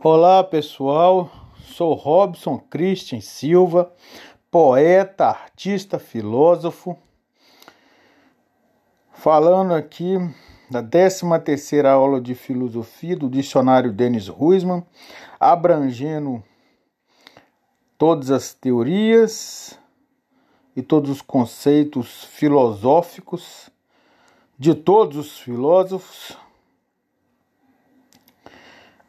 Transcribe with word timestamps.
Olá 0.00 0.44
pessoal, 0.44 1.28
sou 1.74 1.92
Robson 1.92 2.56
Christian 2.56 3.20
Silva, 3.20 3.92
poeta, 4.48 5.26
artista, 5.26 5.98
filósofo, 5.98 6.96
falando 9.12 9.74
aqui 9.74 10.14
da 10.70 10.80
13 10.80 11.24
terceira 11.44 11.90
aula 11.90 12.20
de 12.20 12.36
filosofia 12.36 13.16
do 13.16 13.28
dicionário 13.28 13.92
Dennis 13.92 14.28
Ruisman, 14.28 14.86
abrangendo 15.40 16.44
todas 17.98 18.30
as 18.30 18.54
teorias 18.54 19.76
e 20.76 20.80
todos 20.80 21.10
os 21.10 21.20
conceitos 21.20 22.22
filosóficos 22.22 23.68
de 24.56 24.76
todos 24.76 25.16
os 25.16 25.40
filósofos 25.40 26.38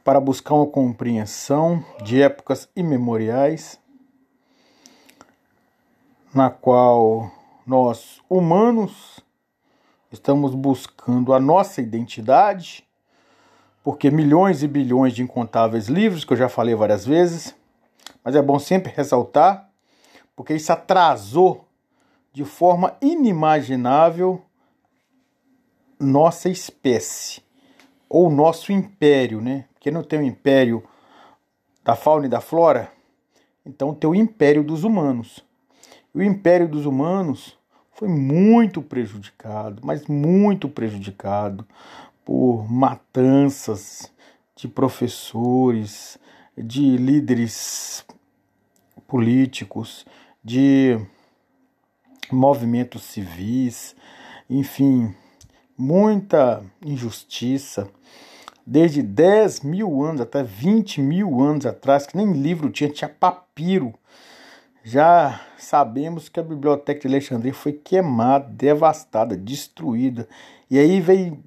para 0.03 0.19
buscar 0.19 0.55
uma 0.55 0.67
compreensão 0.67 1.83
de 2.03 2.21
épocas 2.21 2.69
imemoriais, 2.75 3.79
na 6.33 6.49
qual 6.49 7.31
nós, 7.65 8.21
humanos, 8.29 9.19
estamos 10.11 10.55
buscando 10.55 11.33
a 11.33 11.39
nossa 11.39 11.81
identidade, 11.81 12.87
porque 13.83 14.09
milhões 14.09 14.63
e 14.63 14.67
bilhões 14.67 15.13
de 15.13 15.21
incontáveis 15.21 15.87
livros, 15.87 16.23
que 16.23 16.33
eu 16.33 16.37
já 16.37 16.49
falei 16.49 16.75
várias 16.75 17.05
vezes, 17.05 17.55
mas 18.23 18.35
é 18.35 18.41
bom 18.41 18.59
sempre 18.59 18.91
ressaltar, 18.91 19.69
porque 20.35 20.53
isso 20.53 20.71
atrasou 20.71 21.67
de 22.33 22.45
forma 22.45 22.95
inimaginável 23.01 24.41
nossa 25.99 26.49
espécie 26.49 27.41
ou 28.07 28.29
nosso 28.29 28.71
império, 28.71 29.41
né? 29.41 29.65
Porque 29.79 29.89
não 29.89 30.03
tem 30.03 30.19
o 30.19 30.23
império 30.23 30.83
da 31.85 31.95
fauna 31.95 32.25
e 32.25 32.29
da 32.29 32.41
flora, 32.41 32.91
então 33.65 33.95
tem 33.95 34.09
o 34.09 34.13
império 34.13 34.61
dos 34.61 34.83
humanos. 34.83 35.41
E 36.13 36.19
o 36.19 36.23
império 36.23 36.67
dos 36.67 36.85
humanos 36.85 37.57
foi 37.93 38.09
muito 38.09 38.81
prejudicado, 38.81 39.81
mas 39.81 40.05
muito 40.05 40.67
prejudicado 40.67 41.65
por 42.25 42.69
matanças 42.69 44.11
de 44.53 44.67
professores, 44.67 46.19
de 46.57 46.97
líderes 46.97 48.05
políticos, 49.07 50.05
de 50.43 50.99
movimentos 52.29 53.03
civis, 53.03 53.95
enfim, 54.49 55.15
muita 55.77 56.61
injustiça, 56.85 57.89
desde 58.69 59.01
10 59.01 59.61
mil 59.61 60.03
anos 60.03 60.21
até 60.21 60.43
20 60.43 61.01
mil 61.01 61.41
anos 61.41 61.65
atrás, 61.65 62.05
que 62.05 62.15
nem 62.15 62.31
livro 62.33 62.69
tinha, 62.69 62.87
tinha 62.87 63.09
papiro. 63.09 63.95
Já 64.83 65.41
sabemos 65.57 66.29
que 66.29 66.39
a 66.39 66.43
biblioteca 66.43 67.01
de 67.01 67.07
Alexandria 67.07 67.53
foi 67.53 67.73
queimada, 67.73 68.47
devastada, 68.47 69.35
destruída. 69.35 70.27
E 70.69 70.77
aí 70.77 71.01
veio, 71.01 71.43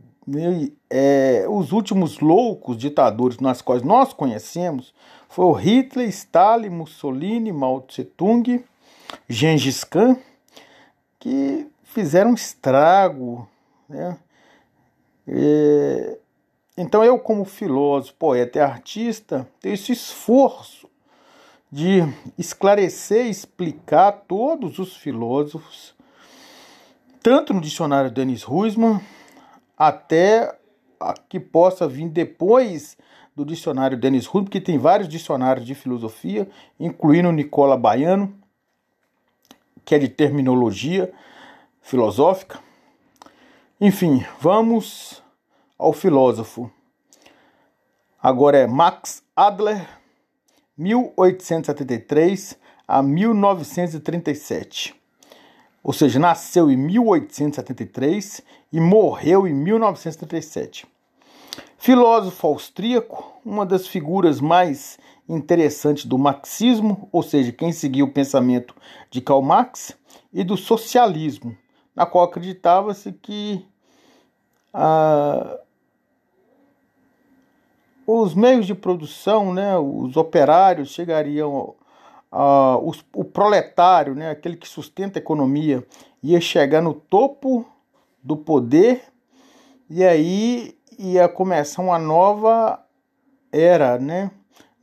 é, 0.91 1.47
os 1.49 1.71
últimos 1.71 2.19
loucos 2.19 2.77
ditadores 2.77 3.39
nas 3.39 3.63
quais 3.63 3.83
nós 3.83 4.13
conhecemos 4.13 4.93
o 5.37 5.53
Hitler, 5.53 6.09
Stalin, 6.09 6.71
Mussolini, 6.71 7.53
Mao 7.53 7.81
Tse 7.83 8.05
Tung, 8.05 8.65
Gengis 9.29 9.85
Khan, 9.85 10.17
que 11.21 11.69
fizeram 11.85 12.35
estrago 12.35 13.49
né? 13.89 14.19
E, 15.29 16.19
então 16.77 17.05
eu, 17.05 17.19
como 17.19 17.45
filósofo, 17.45 18.15
poeta 18.19 18.59
e 18.59 18.63
artista, 18.63 19.47
tenho 19.61 19.75
esse 19.75 19.93
esforço 19.93 20.89
de 21.71 22.01
esclarecer 22.39 23.27
e 23.27 23.31
explicar 23.31 24.25
todos 24.27 24.79
os 24.79 24.97
filósofos, 24.97 25.95
tanto 27.23 27.55
no 27.55 27.61
dicionário 27.61 28.11
Denis 28.11 28.43
Ruisman, 28.43 29.01
até 29.77 30.57
a 31.01 31.15
que 31.15 31.41
possa 31.41 31.89
vir 31.89 32.09
depois 32.09 32.97
do 33.35 33.45
dicionário 33.45 33.99
Denis 33.99 34.27
Ruisman, 34.27 34.51
que 34.51 34.61
tem 34.61 34.79
vários 34.79 35.09
dicionários 35.09 35.67
de 35.67 35.75
filosofia, 35.75 36.49
incluindo 36.79 37.29
o 37.29 37.33
Nicola 37.33 37.77
Baiano, 37.77 38.35
que 39.85 39.95
é 39.95 39.99
de 39.99 40.09
terminologia 40.09 41.13
filosófica. 41.81 42.61
Enfim, 43.81 44.25
vamos 44.41 45.22
ao 45.83 45.93
filósofo. 45.93 46.71
Agora 48.23 48.57
é 48.57 48.69
Max 48.69 49.23
Adler, 49.35 49.89
1873 50.79 52.57
a 52.87 53.03
1937. 53.03 54.95
Ou 55.83 55.93
seja, 55.93 56.21
nasceu 56.21 56.71
em 56.71 56.77
1873 56.77 58.43
e 58.73 58.79
morreu 58.81 59.49
em 59.49 59.53
1937. 59.53 60.87
Filósofo 61.77 62.47
austríaco, 62.47 63.41
uma 63.45 63.67
das 63.67 63.89
figuras 63.89 64.41
mais 64.41 64.97
interessantes 65.29 66.05
do 66.05 66.17
marxismo, 66.17 67.09
ou 67.11 67.25
seja, 67.25 67.51
quem 67.51 67.73
seguiu 67.73 68.07
o 68.07 68.13
pensamento 68.13 68.73
de 69.11 69.21
Karl 69.21 69.43
Marx, 69.43 69.97
e 70.33 70.45
do 70.45 70.57
socialismo, 70.57 71.59
na 71.95 72.07
qual 72.07 72.25
acreditava-se 72.25 73.11
que 73.13 73.67
ah, 74.73 75.59
os 78.07 78.35
meios 78.35 78.67
de 78.67 78.75
produção, 78.75 79.53
né, 79.53 79.79
os 79.79 80.17
operários 80.17 80.91
chegariam, 80.91 81.75
a, 82.31 82.79
os, 82.79 83.05
o 83.15 83.25
proletário, 83.25 84.15
né, 84.15 84.31
aquele 84.31 84.57
que 84.57 84.69
sustenta 84.69 85.19
a 85.19 85.23
economia, 85.23 85.87
ia 86.23 86.41
chegar 86.41 86.81
no 86.81 86.95
topo 86.95 87.67
do 88.23 88.37
poder 88.37 89.03
e 89.89 90.05
aí 90.05 90.77
ia 90.99 91.29
começar 91.29 91.83
uma 91.83 91.99
nova 91.99 92.81
era, 93.51 93.99
né, 93.99 94.31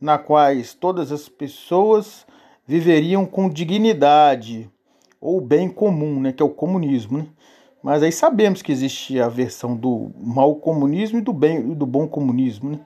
na 0.00 0.18
quais 0.18 0.74
todas 0.74 1.12
as 1.12 1.28
pessoas 1.28 2.26
viveriam 2.66 3.26
com 3.26 3.48
dignidade 3.48 4.70
ou 5.20 5.40
bem 5.40 5.68
comum, 5.68 6.20
né, 6.20 6.32
que 6.32 6.42
é 6.42 6.46
o 6.46 6.50
comunismo, 6.50 7.18
né? 7.18 7.26
Mas 7.82 8.02
aí 8.02 8.12
sabemos 8.12 8.60
que 8.60 8.72
existe 8.72 9.18
a 9.18 9.28
versão 9.28 9.74
do 9.74 10.10
mau 10.18 10.56
comunismo 10.56 11.18
e 11.18 11.22
do 11.22 11.32
bem 11.32 11.74
do 11.74 11.86
bom 11.86 12.06
comunismo, 12.06 12.70
né? 12.70 12.80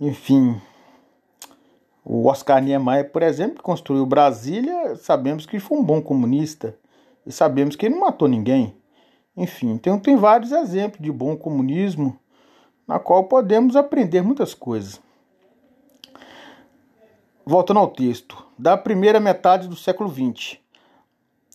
Enfim, 0.00 0.60
o 2.04 2.26
Oscar 2.26 2.60
Niemeyer, 2.62 3.10
por 3.10 3.22
exemplo, 3.22 3.56
que 3.56 3.62
construiu 3.62 4.04
Brasília, 4.04 4.96
sabemos 4.96 5.46
que 5.46 5.60
foi 5.60 5.78
um 5.78 5.84
bom 5.84 6.00
comunista 6.02 6.76
e 7.26 7.30
sabemos 7.30 7.76
que 7.76 7.86
ele 7.86 7.94
não 7.94 8.02
matou 8.02 8.26
ninguém. 8.26 8.74
Enfim, 9.36 9.78
tem, 9.78 9.96
tem 9.98 10.16
vários 10.16 10.52
exemplos 10.52 11.00
de 11.00 11.12
bom 11.12 11.36
comunismo 11.36 12.18
na 12.86 12.98
qual 12.98 13.24
podemos 13.24 13.76
aprender 13.76 14.22
muitas 14.22 14.54
coisas. 14.54 15.00
Voltando 17.44 17.80
ao 17.80 17.88
texto, 17.88 18.44
da 18.58 18.76
primeira 18.76 19.18
metade 19.20 19.68
do 19.68 19.76
século 19.76 20.10
XX, 20.10 20.58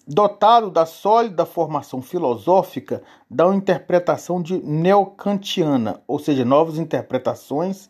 dotado 0.07 0.71
da 0.71 0.85
sólida 0.85 1.45
formação 1.45 2.01
filosófica, 2.01 3.03
uma 3.29 3.55
interpretação 3.55 4.41
de 4.41 4.57
neocantiana, 4.59 6.01
ou 6.07 6.17
seja, 6.17 6.45
novas 6.45 6.77
interpretações 6.77 7.89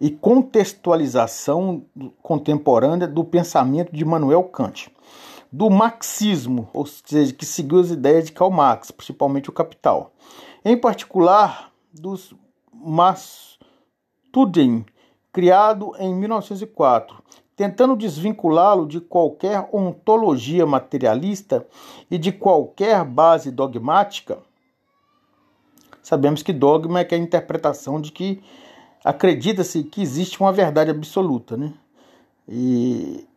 e 0.00 0.10
contextualização 0.10 1.84
contemporânea 2.22 3.08
do 3.08 3.24
pensamento 3.24 3.92
de 3.92 4.04
Manuel 4.04 4.44
Kant. 4.44 4.90
Do 5.52 5.68
marxismo, 5.68 6.68
ou 6.72 6.86
seja, 6.86 7.32
que 7.32 7.44
seguiu 7.44 7.80
as 7.80 7.90
ideias 7.90 8.26
de 8.26 8.32
Karl 8.32 8.52
Marx, 8.52 8.92
principalmente 8.92 9.50
o 9.50 9.52
Capital. 9.52 10.12
Em 10.64 10.76
particular, 10.76 11.72
dos 11.92 12.32
Mastudem, 12.72 14.86
criado 15.32 15.92
em 15.98 16.14
1904, 16.14 17.20
tentando 17.60 17.94
desvinculá-lo 17.94 18.86
de 18.86 19.02
qualquer 19.02 19.68
ontologia 19.70 20.64
materialista 20.64 21.66
e 22.10 22.16
de 22.16 22.32
qualquer 22.32 23.04
base 23.04 23.50
dogmática. 23.50 24.38
Sabemos 26.02 26.42
que 26.42 26.54
dogma 26.54 27.00
é, 27.00 27.04
que 27.04 27.14
é 27.14 27.18
a 27.18 27.20
interpretação 27.20 28.00
de 28.00 28.12
que 28.12 28.42
acredita-se 29.04 29.84
que 29.84 30.00
existe 30.00 30.40
uma 30.40 30.54
verdade 30.54 30.90
absoluta, 30.90 31.54
né? 31.54 31.74
E 32.48 33.28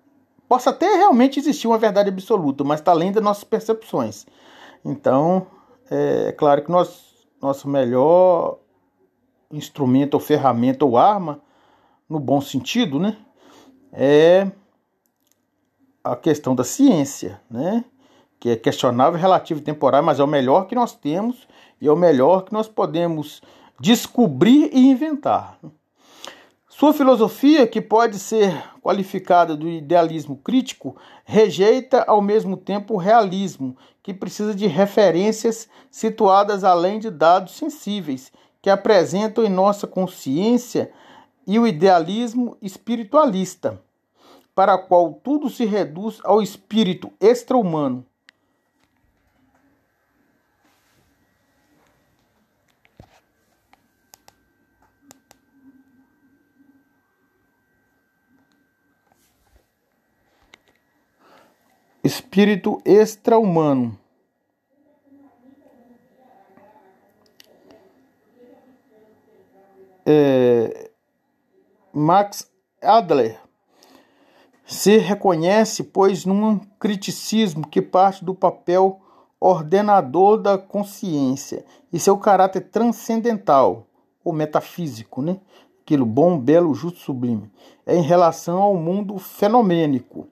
possa 0.48 0.70
até 0.70 0.96
realmente 0.96 1.38
existir 1.38 1.68
uma 1.68 1.78
verdade 1.78 2.08
absoluta, 2.08 2.64
mas 2.64 2.80
está 2.80 2.94
além 2.94 3.12
das 3.12 3.22
nossas 3.22 3.44
percepções. 3.44 4.26
Então, 4.86 5.48
é 5.92 6.32
claro 6.32 6.64
que 6.64 6.72
nós, 6.72 7.28
nosso 7.42 7.68
melhor 7.68 8.58
instrumento 9.52 10.14
ou 10.14 10.22
ferramenta 10.22 10.86
ou 10.86 10.98
arma, 10.98 11.42
no 12.08 12.22
bom 12.22 12.40
sentido, 12.40 13.02
né? 13.02 13.18
É 13.94 14.52
a 16.04 16.16
questão 16.16 16.54
da 16.54 16.64
ciência, 16.64 17.40
né? 17.50 17.86
que 18.40 18.50
é 18.50 18.56
questionável, 18.58 19.18
relativo 19.18 19.62
e 19.62 19.64
temporário, 19.64 20.06
mas 20.06 20.20
é 20.20 20.24
o 20.24 20.28
melhor 20.28 20.68
que 20.68 20.76
nós 20.76 20.94
temos 20.94 21.48
e 21.80 21.88
é 21.88 21.92
o 21.92 21.96
melhor 21.96 22.44
que 22.44 22.52
nós 22.52 22.68
podemos 22.68 23.42
descobrir 23.80 24.70
e 24.74 24.90
inventar. 24.90 25.58
Sua 26.68 26.92
filosofia, 26.92 27.66
que 27.66 27.80
pode 27.80 28.20
ser 28.20 28.52
qualificada 28.82 29.56
do 29.56 29.70
idealismo 29.70 30.36
crítico, 30.36 30.98
rejeita 31.24 32.04
ao 32.04 32.22
mesmo 32.22 32.58
tempo 32.58 32.96
o 32.96 32.98
realismo, 32.98 33.78
que 34.02 34.14
precisa 34.14 34.54
de 34.54 34.68
referências 34.68 35.70
situadas 35.90 36.66
além 36.66 37.00
de 37.00 37.10
dados 37.10 37.54
sensíveis 37.54 38.32
que 38.64 38.70
apresentam 38.70 39.44
em 39.44 39.50
nossa 39.50 39.86
consciência, 39.86 40.90
e 41.46 41.60
o 41.60 41.68
idealismo 41.68 42.58
espiritualista, 42.62 43.82
para 44.56 44.76
o 44.76 44.86
qual 44.88 45.14
tudo 45.14 45.50
se 45.50 45.66
reduz 45.66 46.20
ao 46.24 46.42
espírito 46.42 47.12
extra-humano. 47.20 48.06
Espírito 62.04 62.82
extra-humano. 62.84 63.98
É, 70.06 70.92
Max 71.96 72.50
Adler 72.82 73.40
se 74.66 74.98
reconhece, 74.98 75.84
pois, 75.84 76.26
num 76.26 76.58
criticismo 76.80 77.68
que 77.68 77.84
parte 77.84 78.26
do 78.26 78.34
papel 78.34 79.00
ordenador 79.40 80.40
da 80.40 80.58
consciência 80.58 81.64
e 81.92 82.00
seu 82.00 82.18
caráter 82.18 82.62
transcendental 82.72 83.86
ou 84.24 84.34
metafísico, 84.34 85.22
né? 85.22 85.40
Aquilo 85.82 86.04
bom, 86.04 86.40
belo, 86.40 86.74
justo, 86.74 86.98
sublime, 86.98 87.52
é 87.86 87.96
em 87.96 88.02
relação 88.02 88.60
ao 88.60 88.76
mundo 88.76 89.20
fenomênico, 89.20 90.28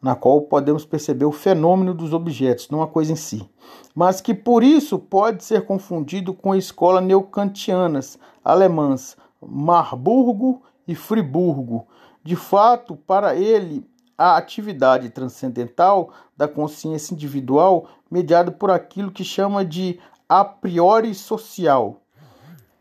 na 0.00 0.14
qual 0.14 0.40
podemos 0.42 0.86
perceber 0.86 1.26
o 1.26 1.32
fenômeno 1.32 1.92
dos 1.92 2.14
objetos, 2.14 2.70
não 2.70 2.80
a 2.80 2.86
coisa 2.86 3.12
em 3.12 3.16
si, 3.16 3.46
mas 3.94 4.22
que 4.22 4.32
por 4.32 4.62
isso 4.62 4.98
pode 4.98 5.44
ser 5.44 5.66
confundido 5.66 6.32
com 6.32 6.52
a 6.52 6.56
escola 6.56 7.02
neocantianas 7.02 8.18
alemãs 8.42 9.14
Marburgo 9.48 10.62
e 10.86 10.94
Friburgo. 10.94 11.86
De 12.22 12.36
fato, 12.36 12.96
para 12.96 13.34
ele, 13.34 13.86
a 14.16 14.36
atividade 14.36 15.10
transcendental 15.10 16.10
da 16.36 16.48
consciência 16.48 17.14
individual, 17.14 17.88
mediada 18.10 18.50
por 18.50 18.70
aquilo 18.70 19.10
que 19.10 19.24
chama 19.24 19.64
de 19.64 19.98
a 20.28 20.44
priori 20.44 21.14
social, 21.14 22.00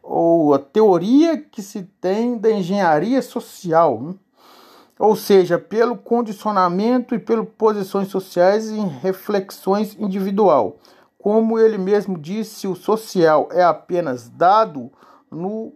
ou 0.02 0.54
a 0.54 0.60
teoria 0.60 1.38
que 1.38 1.62
se 1.62 1.84
tem 1.84 2.38
da 2.38 2.52
engenharia 2.52 3.22
social, 3.22 4.02
né? 4.02 4.16
ou 4.98 5.16
seja, 5.16 5.58
pelo 5.58 5.98
condicionamento 5.98 7.16
e 7.16 7.20
pelas 7.20 7.48
posições 7.58 8.08
sociais 8.10 8.70
em 8.70 8.88
reflexões 8.88 9.98
individual. 10.00 10.78
Como 11.18 11.58
ele 11.58 11.78
mesmo 11.78 12.18
disse, 12.18 12.68
o 12.68 12.76
social 12.76 13.50
é 13.52 13.64
apenas 13.64 14.30
dado 14.30 14.92
no 15.32 15.74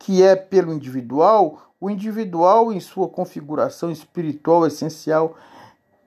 que 0.00 0.22
é 0.22 0.34
pelo 0.34 0.72
individual, 0.72 1.74
o 1.78 1.90
individual, 1.90 2.72
em 2.72 2.80
sua 2.80 3.06
configuração 3.06 3.90
espiritual 3.90 4.66
essencial, 4.66 5.36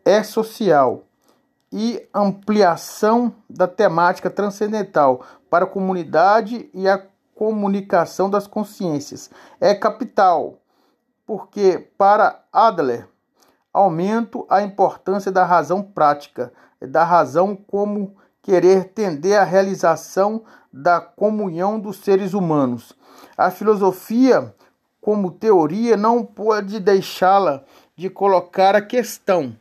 é 0.03 0.23
social 0.23 1.03
e 1.71 2.05
ampliação 2.13 3.33
da 3.47 3.67
temática 3.67 4.31
transcendental 4.31 5.23
para 5.49 5.65
a 5.65 5.67
comunidade 5.67 6.69
e 6.73 6.87
a 6.89 7.03
comunicação 7.35 8.29
das 8.29 8.47
consciências. 8.47 9.29
É 9.61 9.75
capital, 9.75 10.55
porque 11.25 11.87
para 11.95 12.43
Adler, 12.51 13.07
aumento 13.71 14.45
a 14.49 14.63
importância 14.63 15.31
da 15.31 15.45
razão 15.45 15.83
prática, 15.83 16.51
da 16.81 17.03
razão 17.03 17.55
como 17.55 18.15
querer 18.41 18.85
tender 18.89 19.39
à 19.39 19.43
realização 19.43 20.43
da 20.71 20.99
comunhão 20.99 21.79
dos 21.79 21.97
seres 21.97 22.33
humanos. 22.33 22.93
A 23.37 23.51
filosofia, 23.51 24.53
como 25.01 25.31
teoria, 25.31 25.97
não 25.97 26.25
pode 26.25 26.79
deixá-la 26.79 27.63
de 27.95 28.09
colocar 28.09 28.75
a 28.75 28.81
questão 28.81 29.55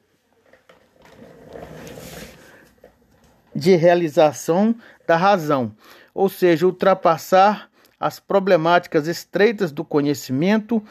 de 3.54 3.76
realização 3.76 4.74
da 5.06 5.16
razão, 5.16 5.74
ou 6.14 6.28
seja, 6.28 6.66
ultrapassar 6.66 7.70
as 8.00 8.18
problemáticas 8.18 9.06
estreitas 9.06 9.70
do 9.70 9.84
conhecimento 9.84 10.82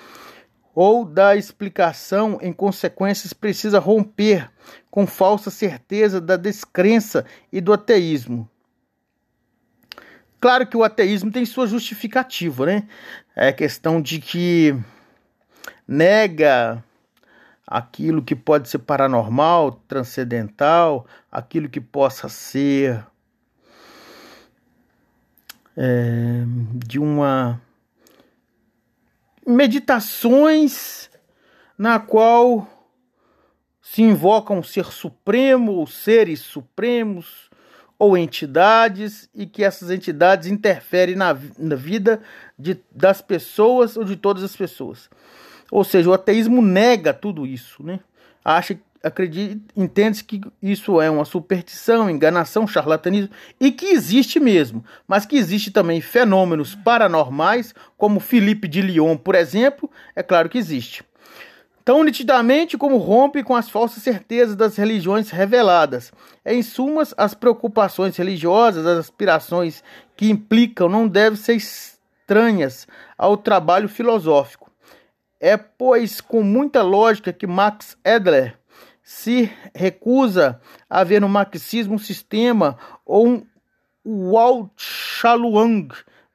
ou 0.73 1.03
da 1.03 1.35
explicação, 1.35 2.39
em 2.41 2.53
consequências, 2.53 3.33
precisa 3.33 3.79
romper 3.79 4.49
com 4.89 5.05
falsa 5.05 5.49
certeza 5.49 6.21
da 6.21 6.37
descrença 6.37 7.25
e 7.51 7.59
do 7.59 7.73
ateísmo. 7.73 8.49
Claro 10.41 10.65
que 10.65 10.75
o 10.75 10.83
ateísmo 10.83 11.31
tem 11.31 11.45
sua 11.45 11.67
justificativa, 11.67 12.65
né? 12.65 12.88
É 13.35 13.53
questão 13.53 14.01
de 14.01 14.19
que 14.19 14.75
nega 15.88 16.83
aquilo 17.67 18.23
que 18.23 18.35
pode 18.35 18.67
ser 18.67 18.79
paranormal, 18.79 19.71
transcendental, 19.88 21.05
aquilo 21.31 21.69
que 21.69 21.79
possa 21.79 22.27
ser 22.27 23.05
é, 25.77 26.43
de 26.85 26.97
uma 26.97 27.61
meditações 29.45 31.11
na 31.77 31.99
qual 31.99 32.67
se 33.79 34.01
invoca 34.01 34.53
um 34.53 34.63
ser 34.63 34.85
supremo 34.85 35.73
ou 35.73 35.85
seres 35.85 36.39
supremos 36.39 37.50
ou 38.01 38.18
entidades 38.18 39.30
e 39.31 39.45
que 39.45 39.63
essas 39.63 39.92
entidades 39.92 40.48
interferem 40.48 41.15
na, 41.15 41.38
na 41.59 41.75
vida 41.75 42.19
de, 42.57 42.80
das 42.89 43.21
pessoas 43.21 43.95
ou 43.95 44.03
de 44.03 44.15
todas 44.15 44.42
as 44.44 44.56
pessoas. 44.56 45.07
Ou 45.69 45.83
seja, 45.83 46.09
o 46.09 46.13
ateísmo 46.13 46.63
nega 46.63 47.13
tudo 47.13 47.45
isso, 47.45 47.83
né? 47.83 48.00
Acha, 48.44 48.75
acredita, 49.03 49.62
entende 49.77 50.24
que 50.24 50.42
isso 50.63 51.00
é 51.00 51.12
uma 51.12 51.25
superstição, 51.25 52.09
enganação, 52.09 52.65
charlatanismo 52.65 53.30
e 53.59 53.71
que 53.71 53.86
existe 53.86 54.39
mesmo, 54.39 54.83
mas 55.07 55.27
que 55.27 55.36
existe 55.36 55.69
também 55.69 56.01
fenômenos 56.01 56.74
paranormais, 56.74 57.71
como 57.95 58.19
Felipe 58.19 58.68
de 58.68 58.81
Lyon, 58.81 59.15
por 59.15 59.36
exemplo, 59.36 59.88
é 60.15 60.24
claro 60.24 60.50
que 60.50 60.58
existe 60.58 61.03
tão 61.83 62.03
nitidamente 62.03 62.77
como 62.77 62.97
rompe 62.97 63.43
com 63.43 63.55
as 63.55 63.69
falsas 63.69 64.03
certezas 64.03 64.55
das 64.55 64.75
religiões 64.75 65.29
reveladas. 65.29 66.11
Em 66.45 66.61
sumas, 66.61 67.13
as 67.17 67.33
preocupações 67.33 68.15
religiosas, 68.17 68.85
as 68.85 69.00
aspirações 69.00 69.83
que 70.15 70.29
implicam, 70.29 70.88
não 70.88 71.07
devem 71.07 71.38
ser 71.38 71.55
estranhas 71.55 72.88
ao 73.17 73.35
trabalho 73.38 73.89
filosófico. 73.89 74.71
É, 75.39 75.57
pois, 75.57 76.21
com 76.21 76.43
muita 76.43 76.83
lógica 76.83 77.33
que 77.33 77.47
Max 77.47 77.97
Edler 78.05 78.57
se 79.03 79.51
recusa 79.73 80.61
a 80.89 81.03
ver 81.03 81.19
no 81.19 81.27
marxismo 81.27 81.95
um 81.95 81.97
sistema 81.97 82.77
ou 83.05 83.27
um 83.27 83.45
Walt 84.05 84.71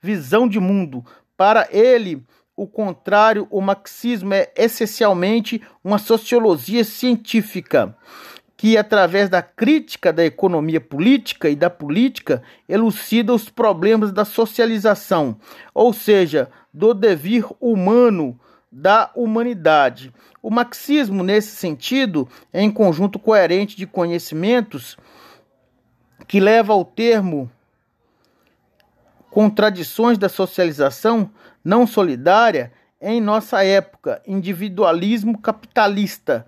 visão 0.01 0.49
de 0.49 0.61
mundo. 0.61 1.05
Para 1.37 1.69
ele, 1.71 2.25
o 2.57 2.67
contrário, 2.67 3.47
o 3.51 3.61
marxismo 3.61 4.33
é 4.33 4.51
essencialmente 4.57 5.61
uma 5.85 5.99
sociologia 5.99 6.83
científica 6.85 7.95
que, 8.57 8.79
através 8.79 9.29
da 9.29 9.43
crítica 9.43 10.11
da 10.11 10.25
economia 10.25 10.81
política 10.81 11.51
e 11.51 11.55
da 11.55 11.69
política, 11.69 12.43
elucida 12.67 13.35
os 13.35 13.51
problemas 13.51 14.11
da 14.11 14.25
socialização, 14.25 15.37
ou 15.75 15.93
seja, 15.93 16.49
do 16.73 16.95
devir 16.95 17.45
humano 17.61 18.41
da 18.73 19.11
humanidade. 19.15 20.13
O 20.43 20.51
marxismo, 20.51 21.23
nesse 21.23 21.57
sentido, 21.57 22.27
é 22.53 22.63
um 22.63 22.71
conjunto 22.71 23.19
coerente 23.19 23.77
de 23.77 23.87
conhecimentos 23.87 24.97
que 26.27 26.41
leva 26.41 26.73
ao 26.73 26.85
termo 26.85 27.51
contradições 29.37 30.17
da 30.17 30.31
socialização 30.31 31.31
não 31.63 31.87
solidária 31.87 32.73
em 32.99 33.21
nossa 33.21 33.63
época, 33.63 34.23
individualismo 34.27 35.37
capitalista, 35.37 36.47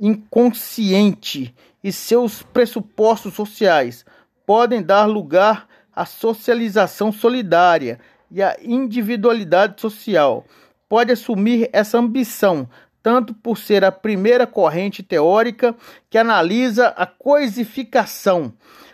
inconsciente 0.00 1.54
e 1.84 1.92
seus 1.92 2.42
pressupostos 2.42 3.34
sociais 3.34 4.06
podem 4.46 4.82
dar 4.82 5.04
lugar 5.04 5.68
à 5.94 6.06
socialização 6.06 7.12
solidária 7.12 8.00
e 8.30 8.42
à 8.42 8.56
individualidade 8.62 9.78
social. 9.78 10.46
Pode 10.88 11.12
assumir 11.12 11.68
essa 11.74 11.98
ambição, 11.98 12.66
tanto 13.02 13.34
por 13.34 13.58
ser 13.58 13.84
a 13.84 13.92
primeira 13.92 14.46
corrente 14.46 15.02
teórica 15.02 15.76
que 16.08 16.16
analisa 16.16 16.88
a 16.96 17.04
coisificação 17.04 18.50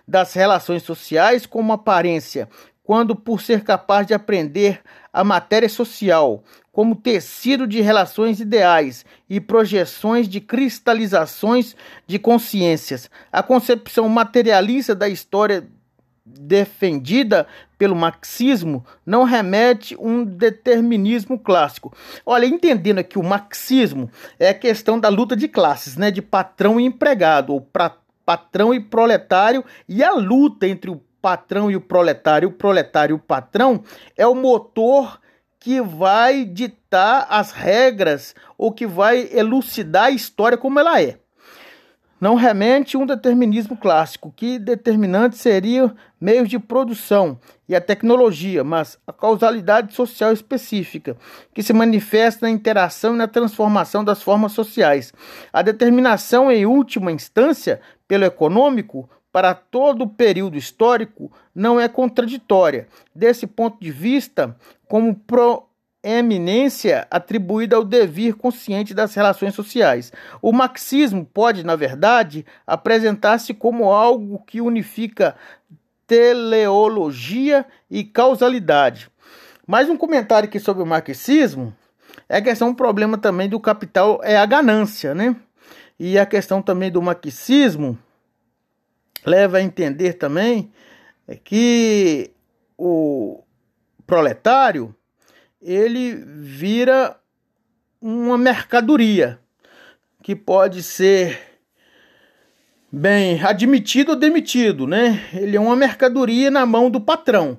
das 0.06 0.34
relações 0.34 0.82
sociais 0.82 1.46
como 1.46 1.72
aparência, 1.72 2.48
quando 2.86 3.16
por 3.16 3.42
ser 3.42 3.64
capaz 3.64 4.06
de 4.06 4.14
aprender 4.14 4.80
a 5.12 5.24
matéria 5.24 5.68
social 5.68 6.44
como 6.70 6.94
tecido 6.94 7.66
de 7.66 7.80
relações 7.80 8.38
ideais 8.38 9.04
e 9.28 9.40
projeções 9.40 10.28
de 10.28 10.40
cristalizações 10.40 11.74
de 12.06 12.16
consciências. 12.18 13.10
A 13.32 13.42
concepção 13.42 14.08
materialista 14.08 14.94
da 14.94 15.08
história 15.08 15.66
defendida 16.24 17.46
pelo 17.76 17.96
marxismo 17.96 18.86
não 19.04 19.24
remete 19.24 19.96
um 19.98 20.24
determinismo 20.24 21.38
clássico. 21.38 21.92
Olha, 22.24 22.46
entendendo 22.46 22.98
aqui 22.98 23.18
o 23.18 23.22
marxismo 23.22 24.08
é 24.38 24.50
a 24.50 24.54
questão 24.54 25.00
da 25.00 25.08
luta 25.08 25.34
de 25.34 25.48
classes, 25.48 25.96
né, 25.96 26.10
de 26.10 26.22
patrão 26.22 26.78
e 26.78 26.84
empregado, 26.84 27.52
ou 27.52 27.60
pra, 27.60 27.96
patrão 28.24 28.72
e 28.72 28.80
proletário, 28.80 29.64
e 29.88 30.04
a 30.04 30.12
luta 30.12 30.68
entre 30.68 30.90
o 30.90 31.00
patrão 31.26 31.68
e 31.68 31.74
o 31.74 31.80
proletário, 31.80 32.50
o 32.50 32.52
proletário 32.52 33.14
e 33.14 33.16
o 33.16 33.18
patrão 33.18 33.82
é 34.16 34.24
o 34.24 34.32
motor 34.32 35.20
que 35.58 35.80
vai 35.80 36.44
ditar 36.44 37.26
as 37.28 37.50
regras 37.50 38.32
ou 38.56 38.70
que 38.70 38.86
vai 38.86 39.28
elucidar 39.32 40.04
a 40.04 40.10
história 40.12 40.56
como 40.56 40.78
ela 40.78 41.02
é. 41.02 41.18
Não 42.20 42.36
remente 42.36 42.96
um 42.96 43.04
determinismo 43.04 43.76
clássico, 43.76 44.32
que 44.36 44.56
determinante 44.56 45.36
seria 45.36 45.92
meios 46.20 46.48
de 46.48 46.60
produção 46.60 47.40
e 47.68 47.74
a 47.74 47.80
tecnologia, 47.80 48.62
mas 48.62 48.96
a 49.04 49.12
causalidade 49.12 49.94
social 49.94 50.32
específica, 50.32 51.16
que 51.52 51.60
se 51.60 51.72
manifesta 51.72 52.46
na 52.46 52.52
interação 52.52 53.14
e 53.14 53.18
na 53.18 53.26
transformação 53.26 54.04
das 54.04 54.22
formas 54.22 54.52
sociais. 54.52 55.12
A 55.52 55.60
determinação, 55.60 56.52
em 56.52 56.64
última 56.64 57.10
instância, 57.10 57.80
pelo 58.06 58.24
econômico, 58.24 59.10
para 59.36 59.52
todo 59.52 60.04
o 60.04 60.08
período 60.08 60.56
histórico 60.56 61.30
não 61.54 61.78
é 61.78 61.86
contraditória. 61.88 62.88
Desse 63.14 63.46
ponto 63.46 63.78
de 63.78 63.90
vista, 63.90 64.56
como 64.88 65.14
proeminência 66.02 67.06
atribuída 67.10 67.76
ao 67.76 67.84
devir 67.84 68.32
consciente 68.36 68.94
das 68.94 69.14
relações 69.14 69.54
sociais. 69.54 70.10
O 70.40 70.52
marxismo 70.54 71.22
pode, 71.22 71.66
na 71.66 71.76
verdade, 71.76 72.46
apresentar-se 72.66 73.52
como 73.52 73.92
algo 73.92 74.42
que 74.46 74.62
unifica 74.62 75.36
teleologia 76.06 77.66
e 77.90 78.04
causalidade. 78.04 79.10
Mais 79.66 79.90
um 79.90 79.98
comentário 79.98 80.48
aqui 80.48 80.58
sobre 80.58 80.82
o 80.82 80.86
marxismo 80.86 81.76
é 82.26 82.38
a 82.38 82.42
questão, 82.42 82.70
um 82.70 82.74
problema 82.74 83.18
também 83.18 83.50
do 83.50 83.60
capital 83.60 84.18
é 84.24 84.38
a 84.38 84.46
ganância, 84.46 85.14
né? 85.14 85.36
E 86.00 86.18
a 86.18 86.24
questão 86.24 86.62
também 86.62 86.90
do 86.90 87.02
marxismo 87.02 87.98
leva 89.26 89.58
a 89.58 89.62
entender 89.62 90.14
também 90.14 90.70
que 91.42 92.30
o 92.78 93.42
proletário 94.06 94.94
ele 95.60 96.14
vira 96.14 97.18
uma 98.00 98.38
mercadoria 98.38 99.40
que 100.22 100.36
pode 100.36 100.82
ser 100.82 101.40
bem 102.90 103.42
admitido 103.42 104.12
ou 104.12 104.16
demitido, 104.16 104.86
né? 104.86 105.28
Ele 105.34 105.56
é 105.56 105.60
uma 105.60 105.74
mercadoria 105.76 106.50
na 106.50 106.64
mão 106.64 106.88
do 106.88 107.00
patrão. 107.00 107.58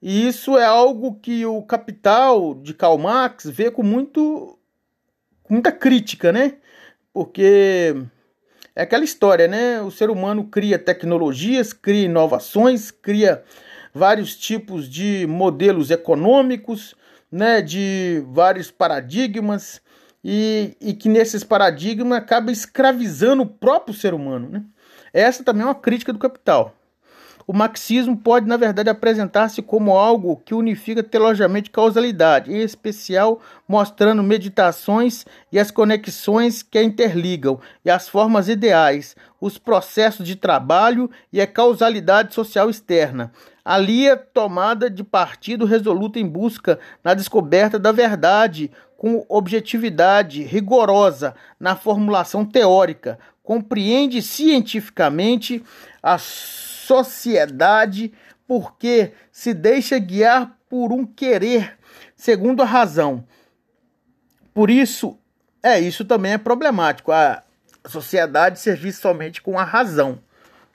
E 0.00 0.26
isso 0.26 0.56
é 0.56 0.64
algo 0.64 1.18
que 1.20 1.44
o 1.46 1.62
capital 1.62 2.54
de 2.54 2.74
Karl 2.74 2.98
Marx 2.98 3.46
vê 3.46 3.70
com 3.70 3.82
muito 3.82 4.58
com 5.42 5.54
muita 5.54 5.72
crítica, 5.72 6.30
né? 6.30 6.56
Porque 7.12 7.94
é 8.78 8.82
aquela 8.82 9.02
história, 9.02 9.48
né? 9.48 9.82
O 9.82 9.90
ser 9.90 10.08
humano 10.08 10.44
cria 10.44 10.78
tecnologias, 10.78 11.72
cria 11.72 12.04
inovações, 12.04 12.92
cria 12.92 13.42
vários 13.92 14.36
tipos 14.36 14.88
de 14.88 15.26
modelos 15.26 15.90
econômicos, 15.90 16.94
né? 17.30 17.60
De 17.60 18.22
vários 18.28 18.70
paradigmas 18.70 19.82
e, 20.22 20.76
e 20.80 20.94
que 20.94 21.08
nesses 21.08 21.42
paradigmas 21.42 22.18
acaba 22.18 22.52
escravizando 22.52 23.42
o 23.42 23.46
próprio 23.46 23.92
ser 23.92 24.14
humano, 24.14 24.48
né? 24.48 24.62
Essa 25.12 25.42
também 25.42 25.62
é 25.62 25.66
uma 25.66 25.74
crítica 25.74 26.12
do 26.12 26.18
capital. 26.20 26.77
O 27.50 27.54
marxismo 27.54 28.14
pode, 28.14 28.46
na 28.46 28.58
verdade, 28.58 28.90
apresentar-se 28.90 29.62
como 29.62 29.96
algo 29.96 30.36
que 30.44 30.52
unifica 30.52 31.02
teologicamente 31.02 31.70
causalidade, 31.70 32.52
em 32.52 32.60
especial 32.60 33.40
mostrando 33.66 34.22
meditações 34.22 35.24
e 35.50 35.58
as 35.58 35.70
conexões 35.70 36.62
que 36.62 36.76
a 36.76 36.82
interligam, 36.82 37.58
e 37.82 37.90
as 37.90 38.06
formas 38.06 38.50
ideais, 38.50 39.16
os 39.40 39.56
processos 39.56 40.26
de 40.26 40.36
trabalho 40.36 41.10
e 41.32 41.40
a 41.40 41.46
causalidade 41.46 42.34
social 42.34 42.68
externa. 42.68 43.32
Ali 43.64 44.06
a 44.10 44.14
tomada 44.14 44.90
de 44.90 45.02
partido 45.02 45.64
resoluta 45.64 46.18
em 46.18 46.28
busca 46.28 46.78
na 47.02 47.14
descoberta 47.14 47.78
da 47.78 47.92
verdade, 47.92 48.70
com 48.94 49.24
objetividade 49.26 50.42
rigorosa 50.42 51.34
na 51.58 51.74
formulação 51.74 52.44
teórica, 52.44 53.18
compreende 53.42 54.20
cientificamente 54.20 55.64
as 56.02 56.76
sociedade 56.88 58.14
porque 58.46 59.12
se 59.30 59.52
deixa 59.52 59.98
guiar 59.98 60.56
por 60.70 60.90
um 60.90 61.04
querer 61.04 61.78
segundo 62.16 62.62
a 62.62 62.64
razão. 62.64 63.24
Por 64.54 64.70
isso, 64.70 65.18
é 65.62 65.78
isso 65.78 66.02
também 66.06 66.32
é 66.32 66.38
problemático. 66.38 67.12
A 67.12 67.42
sociedade 67.86 68.58
servir 68.58 68.92
somente 68.92 69.42
com 69.42 69.58
a 69.58 69.64
razão, 69.64 70.18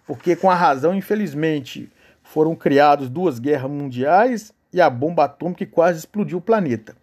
porque 0.06 0.36
com 0.36 0.52
a 0.52 0.56
razão, 0.56 0.94
infelizmente, 0.94 1.92
foram 2.22 2.56
criadas 2.56 3.10
duas 3.10 3.40
guerras 3.40 3.72
mundiais 3.72 4.54
e 4.72 4.80
a 4.80 4.90
bomba 4.92 5.26
atômica 5.26 5.66
quase 5.66 5.98
explodiu 5.98 6.38
o 6.38 6.42
planeta. 6.42 6.96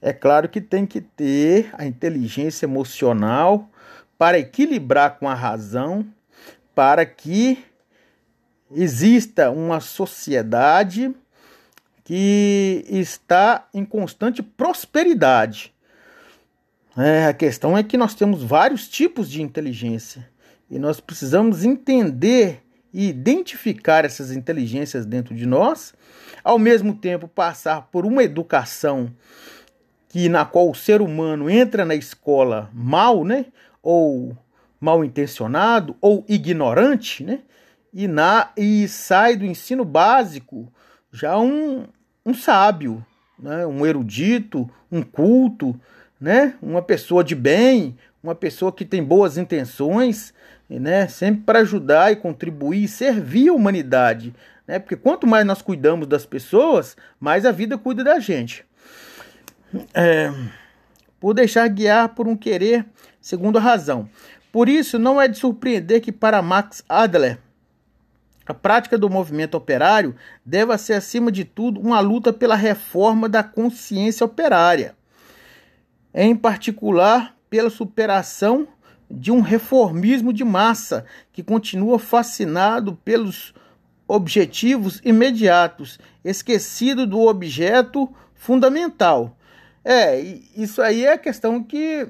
É 0.00 0.12
claro 0.12 0.48
que 0.48 0.60
tem 0.60 0.84
que 0.84 1.00
ter 1.00 1.70
a 1.74 1.86
inteligência 1.86 2.66
emocional 2.66 3.68
para 4.18 4.36
equilibrar 4.36 5.16
com 5.18 5.28
a 5.28 5.34
razão, 5.34 6.04
para 6.74 7.06
que 7.06 7.64
exista 8.74 9.50
uma 9.50 9.80
sociedade 9.80 11.14
que 12.04 12.84
está 12.88 13.68
em 13.72 13.84
constante 13.84 14.42
prosperidade. 14.42 15.72
É, 16.96 17.26
a 17.26 17.32
questão 17.32 17.76
é 17.76 17.82
que 17.82 17.96
nós 17.96 18.14
temos 18.14 18.42
vários 18.42 18.88
tipos 18.88 19.30
de 19.30 19.40
inteligência 19.40 20.28
e 20.70 20.78
nós 20.78 21.00
precisamos 21.00 21.64
entender 21.64 22.62
e 22.92 23.08
identificar 23.08 24.04
essas 24.04 24.30
inteligências 24.32 25.06
dentro 25.06 25.34
de 25.34 25.46
nós, 25.46 25.94
ao 26.44 26.58
mesmo 26.58 26.94
tempo 26.94 27.26
passar 27.26 27.88
por 27.90 28.04
uma 28.04 28.22
educação 28.22 29.10
que 30.08 30.28
na 30.28 30.44
qual 30.44 30.70
o 30.70 30.74
ser 30.74 31.00
humano 31.00 31.48
entra 31.48 31.86
na 31.86 31.94
escola 31.94 32.68
mal, 32.74 33.24
né, 33.24 33.46
ou 33.82 34.36
mal 34.78 35.02
intencionado 35.02 35.96
ou 36.00 36.24
ignorante, 36.28 37.24
né? 37.24 37.40
E, 37.92 38.08
na, 38.08 38.50
e 38.56 38.88
sai 38.88 39.36
do 39.36 39.44
ensino 39.44 39.84
básico 39.84 40.72
já 41.12 41.38
um, 41.38 41.86
um 42.24 42.32
sábio, 42.32 43.04
né? 43.38 43.66
um 43.66 43.84
erudito, 43.84 44.68
um 44.90 45.02
culto, 45.02 45.78
né? 46.20 46.54
uma 46.62 46.80
pessoa 46.80 47.22
de 47.22 47.34
bem, 47.34 47.96
uma 48.22 48.34
pessoa 48.34 48.72
que 48.72 48.84
tem 48.84 49.02
boas 49.02 49.36
intenções, 49.36 50.32
né? 50.70 51.06
sempre 51.08 51.42
para 51.42 51.60
ajudar 51.60 52.12
e 52.12 52.16
contribuir 52.16 52.84
e 52.84 52.88
servir 52.88 53.48
a 53.48 53.52
humanidade. 53.52 54.34
Né? 54.66 54.78
Porque 54.78 54.96
quanto 54.96 55.26
mais 55.26 55.44
nós 55.44 55.60
cuidamos 55.60 56.06
das 56.06 56.24
pessoas, 56.24 56.96
mais 57.20 57.44
a 57.44 57.52
vida 57.52 57.76
cuida 57.76 58.02
da 58.02 58.18
gente. 58.18 58.64
É, 59.94 60.32
por 61.20 61.34
deixar 61.34 61.66
guiar 61.68 62.10
por 62.10 62.26
um 62.26 62.36
querer 62.36 62.84
segundo 63.20 63.58
a 63.58 63.60
razão. 63.60 64.08
Por 64.50 64.68
isso, 64.68 64.98
não 64.98 65.20
é 65.20 65.28
de 65.28 65.38
surpreender 65.38 66.00
que 66.02 66.12
para 66.12 66.42
Max 66.42 66.84
Adler, 66.88 67.38
a 68.46 68.54
prática 68.54 68.98
do 68.98 69.08
movimento 69.08 69.56
operário 69.56 70.14
deve 70.44 70.76
ser, 70.78 70.94
acima 70.94 71.30
de 71.30 71.44
tudo, 71.44 71.80
uma 71.80 72.00
luta 72.00 72.32
pela 72.32 72.56
reforma 72.56 73.28
da 73.28 73.42
consciência 73.42 74.24
operária, 74.24 74.96
em 76.14 76.34
particular 76.34 77.36
pela 77.48 77.70
superação 77.70 78.68
de 79.10 79.30
um 79.30 79.40
reformismo 79.40 80.32
de 80.32 80.44
massa 80.44 81.04
que 81.32 81.42
continua 81.42 81.98
fascinado 81.98 82.96
pelos 83.04 83.54
objetivos 84.08 85.00
imediatos, 85.04 85.98
esquecido 86.24 87.06
do 87.06 87.20
objeto 87.20 88.12
fundamental. 88.34 89.36
É, 89.84 90.20
isso 90.56 90.80
aí 90.80 91.04
é 91.04 91.12
a 91.12 91.18
questão 91.18 91.62
que, 91.62 92.08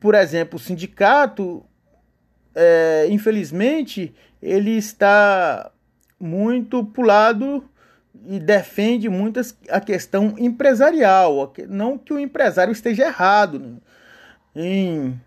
por 0.00 0.14
exemplo, 0.14 0.56
o 0.56 0.62
sindicato, 0.62 1.64
é, 2.54 3.06
infelizmente, 3.10 4.14
ele 4.42 4.72
está 4.72 5.70
muito 6.18 6.84
pulado 6.84 7.64
e 8.26 8.38
defende 8.38 9.08
muito 9.08 9.40
a 9.68 9.80
questão 9.80 10.34
empresarial. 10.38 11.52
Não 11.68 11.96
que 11.96 12.12
o 12.12 12.18
empresário 12.18 12.72
esteja 12.72 13.06
errado 13.06 13.58
né, 13.58 13.76
em 14.54 15.20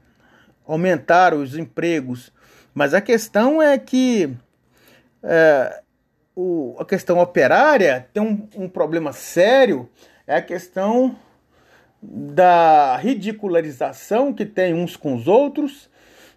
aumentar 0.67 1.33
os 1.33 1.55
empregos, 1.55 2.31
mas 2.73 2.93
a 2.93 3.01
questão 3.01 3.61
é 3.61 3.77
que 3.77 4.35
é, 5.23 5.81
o, 6.35 6.75
a 6.77 6.85
questão 6.85 7.19
operária 7.19 8.07
tem 8.13 8.21
um, 8.21 8.47
um 8.55 8.69
problema 8.69 9.13
sério 9.13 9.89
é 10.27 10.37
a 10.37 10.41
questão 10.41 11.15
da 12.01 12.97
ridicularização 12.97 14.33
que 14.33 14.45
tem 14.45 14.73
uns 14.73 14.95
com 14.95 15.15
os 15.15 15.27
outros 15.27 15.89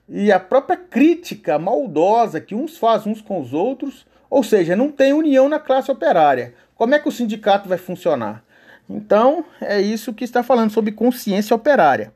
e 0.09 0.33
a 0.33 0.41
própria 0.41 0.77
crítica 0.77 1.59
maldosa 1.59 2.41
que 2.41 2.55
uns 2.55 2.79
fazem 2.79 3.12
uns 3.12 3.21
com 3.21 3.41
os 3.41 3.53
outros, 3.53 4.07
ou 4.31 4.43
seja, 4.43 4.75
não 4.75 4.91
tem 4.91 5.12
união 5.12 5.49
na 5.49 5.59
classe 5.59 5.91
operária. 5.91 6.55
Como 6.75 6.95
é 6.95 6.99
que 6.99 7.09
o 7.09 7.12
sindicato 7.12 7.69
vai 7.69 7.79
funcionar? 7.79 8.43
Então, 8.88 9.45
é 9.61 9.81
isso 9.81 10.15
que 10.15 10.25
está 10.25 10.43
falando 10.43 10.71
sobre 10.71 10.93
consciência 10.93 11.55
operária. 11.55 12.12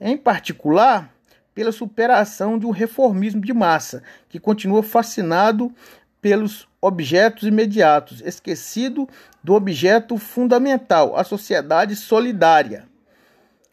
Em 0.00 0.16
particular, 0.16 1.10
pela 1.54 1.72
superação 1.72 2.58
de 2.58 2.66
um 2.66 2.70
reformismo 2.70 3.40
de 3.40 3.52
massa, 3.52 4.02
que 4.28 4.38
continua 4.38 4.82
fascinado 4.82 5.72
pelos 6.20 6.66
objetos 6.80 7.46
imediatos, 7.46 8.22
esquecido 8.22 9.08
do 9.42 9.54
objeto 9.54 10.16
fundamental, 10.16 11.16
a 11.16 11.24
sociedade 11.24 11.94
solidária. 11.96 12.84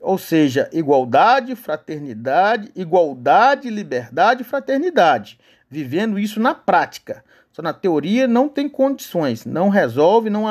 Ou 0.03 0.17
seja, 0.17 0.69
igualdade, 0.73 1.55
fraternidade, 1.55 2.69
igualdade, 2.75 3.69
liberdade 3.69 4.43
fraternidade. 4.43 5.39
Vivendo 5.69 6.19
isso 6.19 6.41
na 6.41 6.53
prática. 6.53 7.23
Só 7.53 7.61
na 7.61 7.71
teoria 7.71 8.27
não 8.27 8.49
tem 8.49 8.67
condições, 8.67 9.45
não 9.45 9.69
resolve, 9.69 10.29
não 10.29 10.45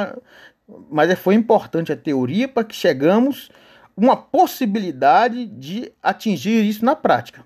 mas 0.90 1.10
é, 1.10 1.16
foi 1.16 1.34
importante 1.34 1.92
a 1.92 1.96
teoria 1.96 2.48
para 2.48 2.64
que 2.64 2.74
chegamos 2.74 3.50
uma 3.94 4.16
possibilidade 4.16 5.44
de 5.44 5.92
atingir 6.02 6.64
isso 6.64 6.82
na 6.82 6.96
prática. 6.96 7.44